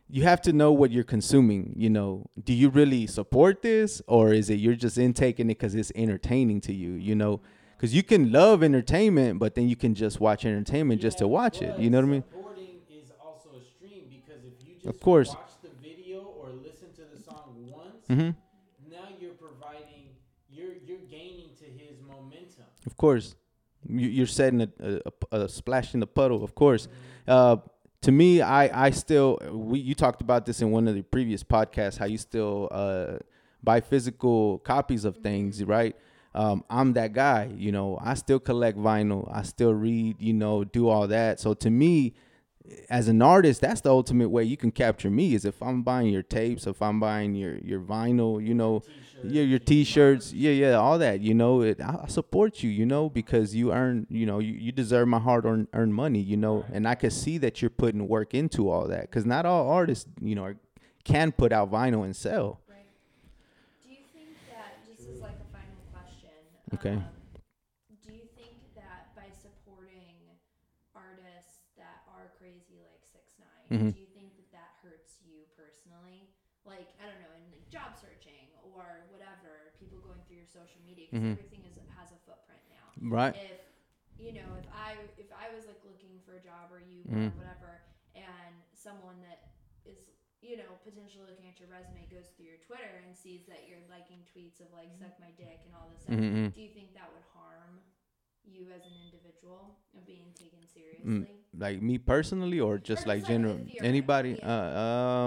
[0.08, 2.26] you have to know what you're consuming you know.
[2.42, 6.60] Do you really support this or is it you're just intaking it because it's entertaining
[6.62, 7.40] to you you know?
[7.76, 11.60] Because you can love entertainment but then you can just watch entertainment just to watch
[11.62, 12.22] it you know what i mean?
[12.22, 15.30] Supporting is also a stream because if you just Of course.
[15.34, 18.30] watch the video or listen to the song once, hmm
[18.88, 20.04] now you're providing,
[20.48, 22.64] you're you're gaining to his momentum.
[22.86, 23.34] of course.
[23.88, 25.00] You, you're setting a, a,
[25.32, 26.88] a, a splash in the puddle of course.
[27.28, 27.56] Uh,
[28.06, 31.42] to me, I I still we you talked about this in one of the previous
[31.42, 33.18] podcasts how you still uh,
[33.64, 35.96] buy physical copies of things, right?
[36.32, 37.98] Um, I'm that guy, you know.
[38.00, 39.28] I still collect vinyl.
[39.34, 41.40] I still read, you know, do all that.
[41.40, 42.14] So to me,
[42.88, 45.34] as an artist, that's the ultimate way you can capture me.
[45.34, 48.84] Is if I'm buying your tapes, if I'm buying your your vinyl, you know,
[49.22, 51.20] yeah, your t-shirts, yeah, yeah, all that.
[51.20, 52.70] You know, it, I, I support you.
[52.70, 56.20] You know, because you earn, you know, you, you deserve my hard-earned earned money.
[56.20, 56.70] You know, Right.
[56.74, 59.02] and I can see that you're putting work into all that.
[59.02, 60.56] Because not all artists, you know, are,
[61.04, 62.60] can put out vinyl and sell.
[62.68, 62.86] Right.
[63.84, 66.30] Do you think that just as like a final question?
[66.74, 66.94] Okay.
[66.94, 67.04] Um,
[68.04, 70.18] do you think that by supporting
[70.94, 73.92] artists that are crazy like six nine, Mhm.
[73.94, 76.30] do you think that that hurts you personally?
[76.66, 80.50] like I don't know, in like job searching or whatever, people going through your
[81.20, 81.38] media Mhm.
[81.40, 82.86] everything is has a footprint now.
[83.16, 83.34] Right.
[83.36, 83.42] If
[84.18, 87.32] you know, if I if I was like looking for a job or you Mhm.
[87.32, 87.82] or whatever,
[88.14, 89.52] and someone that
[89.84, 89.98] is
[90.40, 93.82] you know potentially looking at your resume goes through your Twitter and sees that you're
[93.90, 96.48] liking tweets of like suck my dick and all this stuff, Mm-hmm.
[96.54, 97.80] do you think that would harm
[98.44, 100.72] you as an individual of being taken Mm.
[100.72, 101.26] seriously?
[101.58, 104.36] Like me personally, or just just like like general anybody.
[104.38, 104.48] yeah.
[104.48, 104.80] Uh,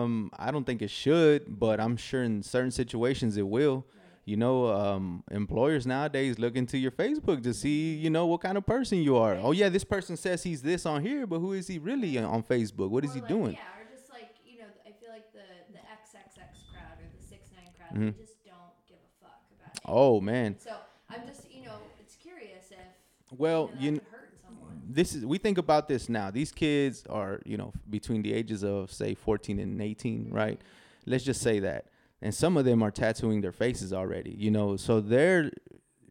[0.05, 3.85] um, I don't think it should, but I'm sure in certain situations it will.
[4.29, 8.59] You know, um, employers nowadays look into your Facebook to see, you know, what kind
[8.59, 9.35] of person you are.
[9.41, 12.43] Oh yeah, this person says he's this on here, but who is he really on
[12.43, 12.89] Facebook?
[12.91, 13.53] What is Or he like, doing?
[13.53, 15.39] Yeah, or just like you know, I feel like the
[15.73, 18.15] the XXX crowd or the six nine crowd, Mhm.
[18.15, 19.81] they just don't give a fuck about it.
[19.85, 20.59] Oh man.
[20.59, 20.75] So
[21.09, 24.81] I'm just you know, it's curious if Well, you know, kn- that could hurt someone.
[24.87, 26.29] this is we think about this now.
[26.29, 30.61] These kids are, you know, between the ages of say 14 and 18, right?
[31.07, 31.85] Let's just say that.
[32.21, 34.75] And some of them are tattooing their faces already, you know.
[34.75, 35.51] So they're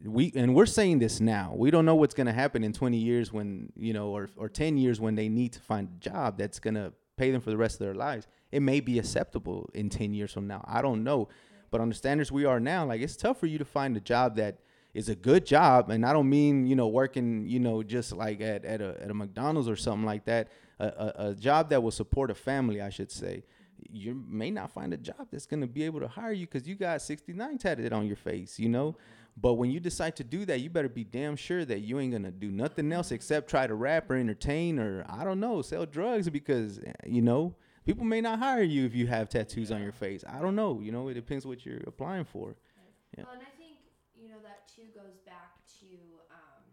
[0.04, 1.52] we and we're saying this now.
[1.56, 4.48] We don't know what's going to happen in 20 years when, you know, or or
[4.48, 7.50] 10 years when they need to find a job that's going to pay them for
[7.50, 8.26] the rest of their lives.
[8.52, 10.64] It may be acceptable in 10 years from now.
[10.66, 11.28] I don't know.
[11.70, 14.00] But on the standards we are now, like it's tough for you to find a
[14.00, 14.58] job that
[14.94, 18.40] is a good job, and I don't mean you know working you know just like
[18.40, 20.48] at at a, at a McDonald's or something like that.
[20.80, 23.42] A, a, a job that will support a family, I should say.
[23.92, 26.74] You may not find a job that's gonna be able to hire you because you
[26.74, 28.96] got 69 tatted on your face, you know.
[29.40, 32.12] But when you decide to do that, you better be damn sure that you ain't
[32.12, 35.86] gonna do nothing else except try to rap or entertain or I don't know, sell
[35.86, 37.54] drugs because eh, you know
[37.86, 40.24] people may not hire you if you have tattoos on your face.
[40.28, 41.08] I don't know, you know.
[41.08, 42.56] It depends what you're applying for.
[43.16, 43.24] Yeah.
[43.24, 43.78] Well, and I think
[44.14, 45.86] you know that too goes back to
[46.30, 46.64] um,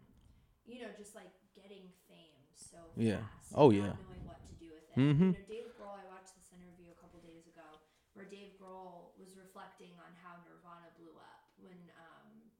[0.66, 3.22] you know just like getting fame so Yeah.
[3.22, 3.54] fast.
[3.54, 3.94] Oh, yeah.
[3.94, 4.98] Not knowing what to do with it.
[4.98, 5.32] Mhm.
[5.32, 5.96] You know, Dave Grohl.
[5.96, 7.80] I watched this interview a couple days ago
[8.14, 12.50] where Dave Grohl was reflecting on how Nirvana blew up when um,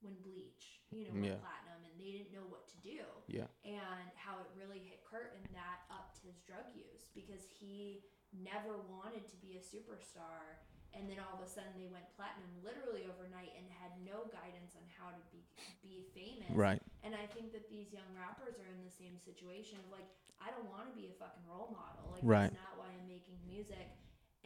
[0.00, 1.38] when Bleach, you know, Yeah.
[1.38, 3.46] platinum, and they didn't know what to do Yeah.
[3.64, 8.02] and how it really hit Kurt and that upped his drug use because he
[8.32, 10.58] never wanted to be a superstar
[10.94, 14.72] and then all of a sudden they went platinum literally overnight and had no guidance
[14.74, 15.44] on how to be
[15.84, 16.50] be famous.
[16.50, 16.80] Right.
[17.04, 20.08] And I think that these young rappers are in the same situation of like
[20.40, 22.12] I don't want to be a fucking role model.
[22.12, 22.50] Like Right.
[22.50, 23.90] that's not why I'm making music.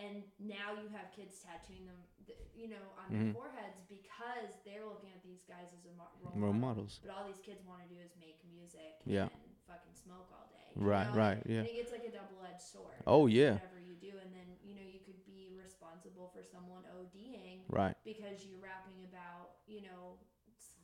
[0.03, 3.31] And now you have kids tattooing them, th- you know, on Mhm.
[3.31, 6.75] their foreheads because they're looking at these guys as a mo- role, Role model.
[6.83, 6.99] models.
[7.03, 9.29] But all these kids want to do is make music Yeah.
[9.31, 10.59] and fucking smoke all day.
[10.75, 11.19] Right, know?
[11.19, 11.63] right, I yeah.
[11.63, 12.99] think it's like a double edged sword.
[13.07, 13.55] Oh, yeah.
[13.63, 17.97] Whatever you do, and then you know you could be responsible for someone ODing Right.
[18.05, 20.19] because you're rapping about you know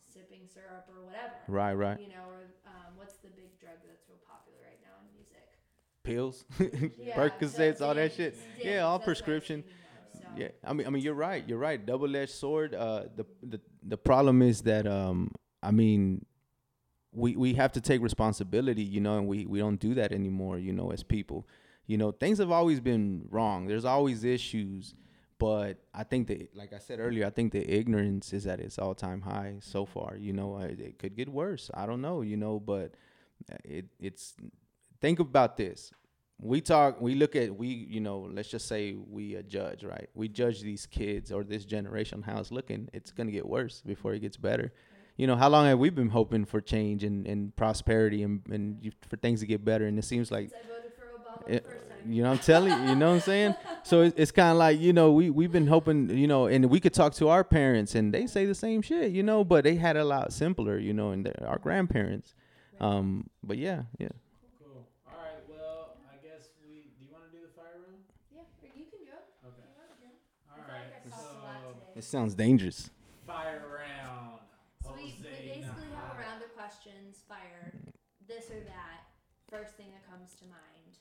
[0.01, 1.35] sipping syrup or whatever.
[1.49, 1.75] Right.
[1.75, 1.99] Right.
[2.01, 5.58] You know, or um, what's the big drug that's real popular right now in music?
[6.09, 8.37] Pills, Yeah, Percocets, all that shit.
[8.63, 9.65] Yeah, all that's what I was prescription.
[10.13, 10.21] so.
[10.37, 11.43] Yeah, I mean, I mean, you're right.
[11.49, 11.85] You're right.
[11.85, 12.75] Double edged sword.
[12.75, 15.31] Uh, the the the problem is that um,
[15.63, 16.25] I mean,
[17.13, 20.59] we we have to take responsibility, you know, and we we don't do that anymore,
[20.59, 21.47] you know, as people.
[21.87, 23.67] You know, things have always been wrong.
[23.67, 24.95] There's always issues,
[25.39, 28.79] but I think that, like I said earlier, I think the ignorance is at its
[28.79, 30.17] all time high so far.
[30.19, 31.71] You know, Uh, it could get worse.
[31.73, 32.93] I don't know, you know, but
[33.51, 34.35] uh, it it's
[35.01, 35.91] think about this
[36.41, 40.09] we talk we look at we you know let's just say we uh, judge right?
[40.15, 42.89] We judge these kids or this generation how it's looking.
[42.93, 44.73] It's going to get worse before it gets better.
[45.17, 48.79] You know how long have we been hoping for change and, and prosperity and, and
[48.81, 49.87] you, for things to get better?
[49.87, 52.13] And it seems like Since I voted for Obama it- the first time.
[52.13, 53.55] you know what i'm telling you you know what i'm saying?
[53.83, 56.67] So it's, it's kind of like you know we, we've been hoping you know and
[56.71, 59.65] we could talk to our parents and they say the same shit you know but
[59.65, 62.35] they had a lot simpler you know and our grandparents.
[62.81, 64.09] Um but yeah yeah
[64.61, 64.87] Cool.
[65.07, 65.43] All right.
[65.49, 66.93] Well, I guess we.
[66.99, 68.05] Do you want to do the fire room?
[68.31, 69.25] Yeah, or you can do it.
[69.47, 69.65] Okay.
[69.65, 70.09] You want to.
[70.53, 70.85] All I feel right.
[70.85, 71.87] like I talked a lot So today.
[71.99, 72.91] It sounds dangerous
[73.27, 74.39] fire round.
[74.83, 77.73] So we, we basically have a round of questions, fire,
[78.27, 79.05] this or that,
[79.51, 80.97] first thing that comes to mind.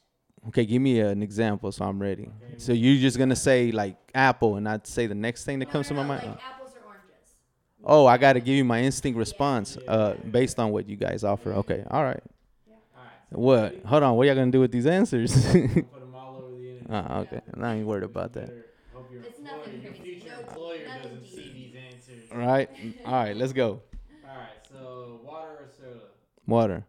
[0.49, 2.23] Okay, give me an example so I'm ready.
[2.23, 2.55] Okay.
[2.57, 5.71] So you're just gonna say like apple, and I'd say the next thing that No,
[5.73, 6.23] comes no, to my no, mind.
[6.27, 7.35] Like apples or oranges.
[7.83, 11.53] Oh, I gotta give you my instinct response, uh, based on what you guys offer.
[11.53, 12.21] Okay, all right.
[12.67, 13.11] All right.
[13.31, 13.75] so What?
[13.85, 14.15] Hold on.
[14.15, 15.33] What are y'all gonna do with these answers?
[15.33, 17.11] Put them all over the internet.
[17.11, 18.66] uh, okay, I ain't worried about that.
[19.09, 20.03] Better Hope your It's employer, nothing your crazy.
[20.19, 21.73] future No- employer nothing doesn't see deep.
[21.73, 22.31] these answers.
[22.31, 22.69] All right.
[23.05, 23.35] All right.
[23.35, 23.81] Let's go.
[24.27, 24.47] All right.
[24.71, 25.99] So water or soda?
[26.45, 26.85] Water,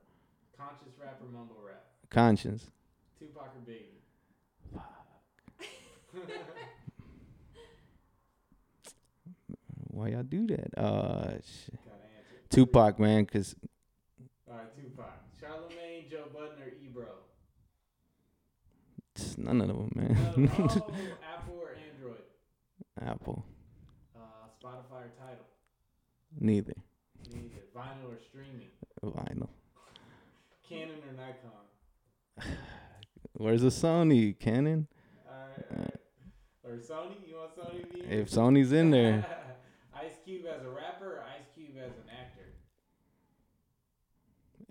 [0.56, 1.84] Conscious rap or mumble rap?
[2.10, 2.70] conscience.
[3.18, 3.98] Tupac or Biggie?
[9.90, 10.78] Why y'all do that?
[10.78, 12.36] Uh, sh- Gotta answer.
[12.50, 13.56] Tupac, man, cause
[14.48, 15.12] All right, Tupac.
[15.40, 17.06] Charlemagne, Joe Budden, or Ebro?
[19.16, 20.44] it's none of them, None of them.
[20.44, 20.50] man.
[20.58, 21.27] oh, Afro
[23.04, 23.44] Apple.
[24.16, 24.20] Uh,
[24.62, 25.44] Spotify or Tidal?
[26.38, 26.74] Neither.
[27.32, 27.62] Neither.
[27.74, 28.68] Vinyl or streaming?
[29.04, 29.48] Vinyl.
[30.68, 32.56] Canon or Nikon?
[33.34, 34.38] Where's the Sony?
[34.38, 34.86] Canon?
[35.26, 36.00] Alright, alright.
[36.64, 37.14] Or Sony?
[37.26, 38.12] You want Sony to be in?
[38.12, 39.24] If Sony's in there.
[39.94, 42.52] Ice Cube as a rapper or Ice Cube as an actor?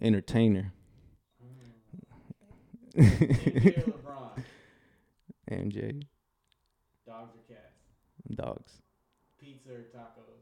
[0.01, 0.73] Entertainer.
[2.97, 3.03] Mm.
[3.03, 4.43] MJ or LeBron?
[5.51, 6.01] MJ.
[8.35, 8.35] Dogs or cats?
[8.35, 8.81] Dogs.
[9.39, 10.41] Pizza or tacos?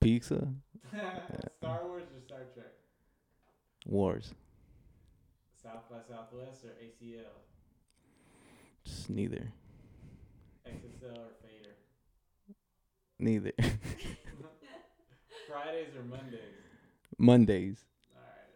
[0.00, 0.48] Pizza.
[1.58, 2.72] Star Wars or Star Trek?
[3.86, 4.34] Wars.
[5.62, 7.24] South by Southwest or ACL?
[8.84, 9.52] Just neither.
[10.68, 11.74] XXL or Fader?
[13.18, 13.52] Neither.
[15.48, 16.40] Fridays or Mondays?
[17.18, 17.84] Mondays.
[18.14, 18.50] Alright,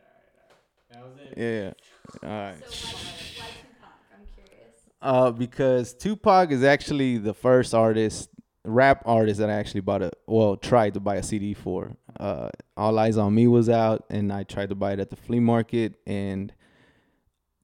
[0.91, 0.93] alright, alright.
[0.93, 1.39] That was it.
[1.39, 2.29] Yeah.
[2.29, 2.59] All right.
[2.71, 3.95] So why, why Tupac?
[4.13, 4.79] I'm curious.
[5.01, 8.29] Uh, because Tupac is actually the first artist,
[8.65, 11.97] rap artist that I actually bought a, well, tried to buy a CD for.
[12.19, 15.17] Uh, All Eyes on Me was out, and I tried to buy it at the
[15.17, 16.53] flea market, and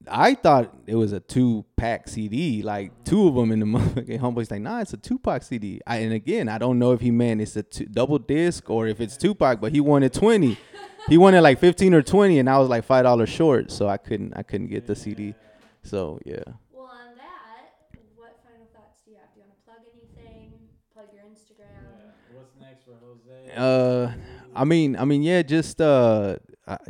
[0.09, 4.19] I thought it was a two pack CD, like two of them in the motherfucking
[4.19, 5.81] homeboy's like, nah, it's a Tupac CD.
[5.87, 8.87] I, and again, I don't know if he meant it's a two, double disc or
[8.87, 10.57] if it's Tupac, but he wanted twenty.
[11.09, 13.97] he wanted like fifteen or twenty, and I was like five dollars short, so I
[13.97, 15.33] couldn't, I couldn't get the CD.
[15.83, 16.43] So yeah.
[16.71, 19.33] Well, on that, what final thoughts do you have?
[19.33, 20.53] Do you want to plug anything?
[20.93, 21.81] Plug your Instagram?
[21.81, 22.37] Yeah.
[22.37, 23.41] What's next for Jose?
[23.55, 24.11] Uh,
[24.55, 26.37] I mean, I mean, yeah, just uh,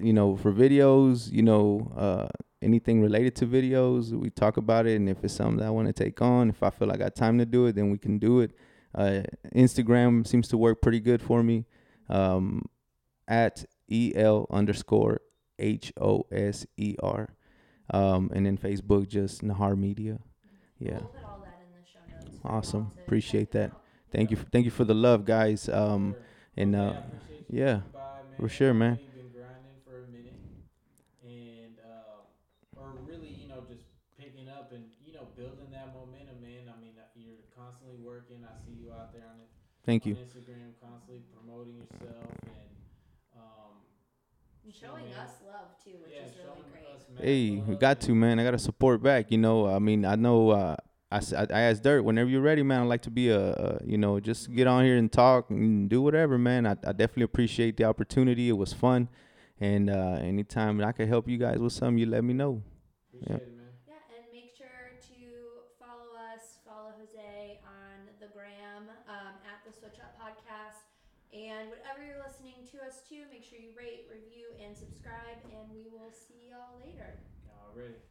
[0.02, 2.28] you know, for videos, you know, uh,
[2.62, 5.88] anything related to videos, we talk about it, and if it's something that I want
[5.88, 8.18] to take on, if I feel I got time to do it, then we can
[8.20, 8.52] do it.
[8.94, 9.24] Uh,
[9.54, 11.66] Instagram seems to work pretty good for me.
[12.10, 12.70] Um,
[13.28, 15.22] at el underscore
[15.58, 17.30] h o s e r,
[17.92, 20.20] um, and then Facebook just Najar Media.
[20.80, 21.00] Yeah.
[21.00, 22.40] We'll put all that in the show notes.
[22.44, 22.84] Awesome.
[22.84, 23.72] all to check Appreciate that.
[24.12, 25.68] Thank you, for, thank you for the love, guys.
[25.70, 26.16] Um.
[26.58, 29.00] And uh, appreciate you yeah, coming by, for sure, man.
[29.02, 30.40] You've been grinding for a minute,
[31.24, 33.84] and uh, or really, you know, just
[34.18, 36.72] picking up and you know building that momentum, man.
[36.72, 38.44] I mean, uh, you're constantly working.
[38.44, 39.50] I see you out there on it.
[39.86, 40.16] thank you.
[40.16, 42.72] Instagram, constantly promoting yourself and
[43.36, 43.84] um,
[44.72, 45.28] showing man.
[45.28, 46.84] us love too, which yeah, is really great.
[47.20, 48.40] Hey, we got to, man.
[48.40, 49.32] I got to support back.
[49.32, 50.50] You know, I mean, I know.
[50.52, 50.76] Uh,
[51.12, 52.82] I, s- I I asked Dirt whenever you're ready, man.
[52.82, 55.90] I'd like to be a, a you know, just get on here and talk and
[55.90, 56.66] do whatever, man.
[56.66, 58.50] I, I definitely appreciate the opportunity.
[58.50, 59.10] It was fun,
[59.60, 62.64] and uh, anytime I can help you guys with something, you let me know.
[63.14, 63.66] Appreciate it, man.
[63.88, 65.20] Yeah, and make sure to
[65.80, 70.82] follow us, follow Jose on the gram um, at the Switch Up Podcast.
[71.36, 75.38] And whatever you're listening to us to, make sure you rate, review, and subscribe.
[75.52, 77.20] And we will see y'all later.
[77.52, 78.00] Already Out.
[78.00, 78.05] later.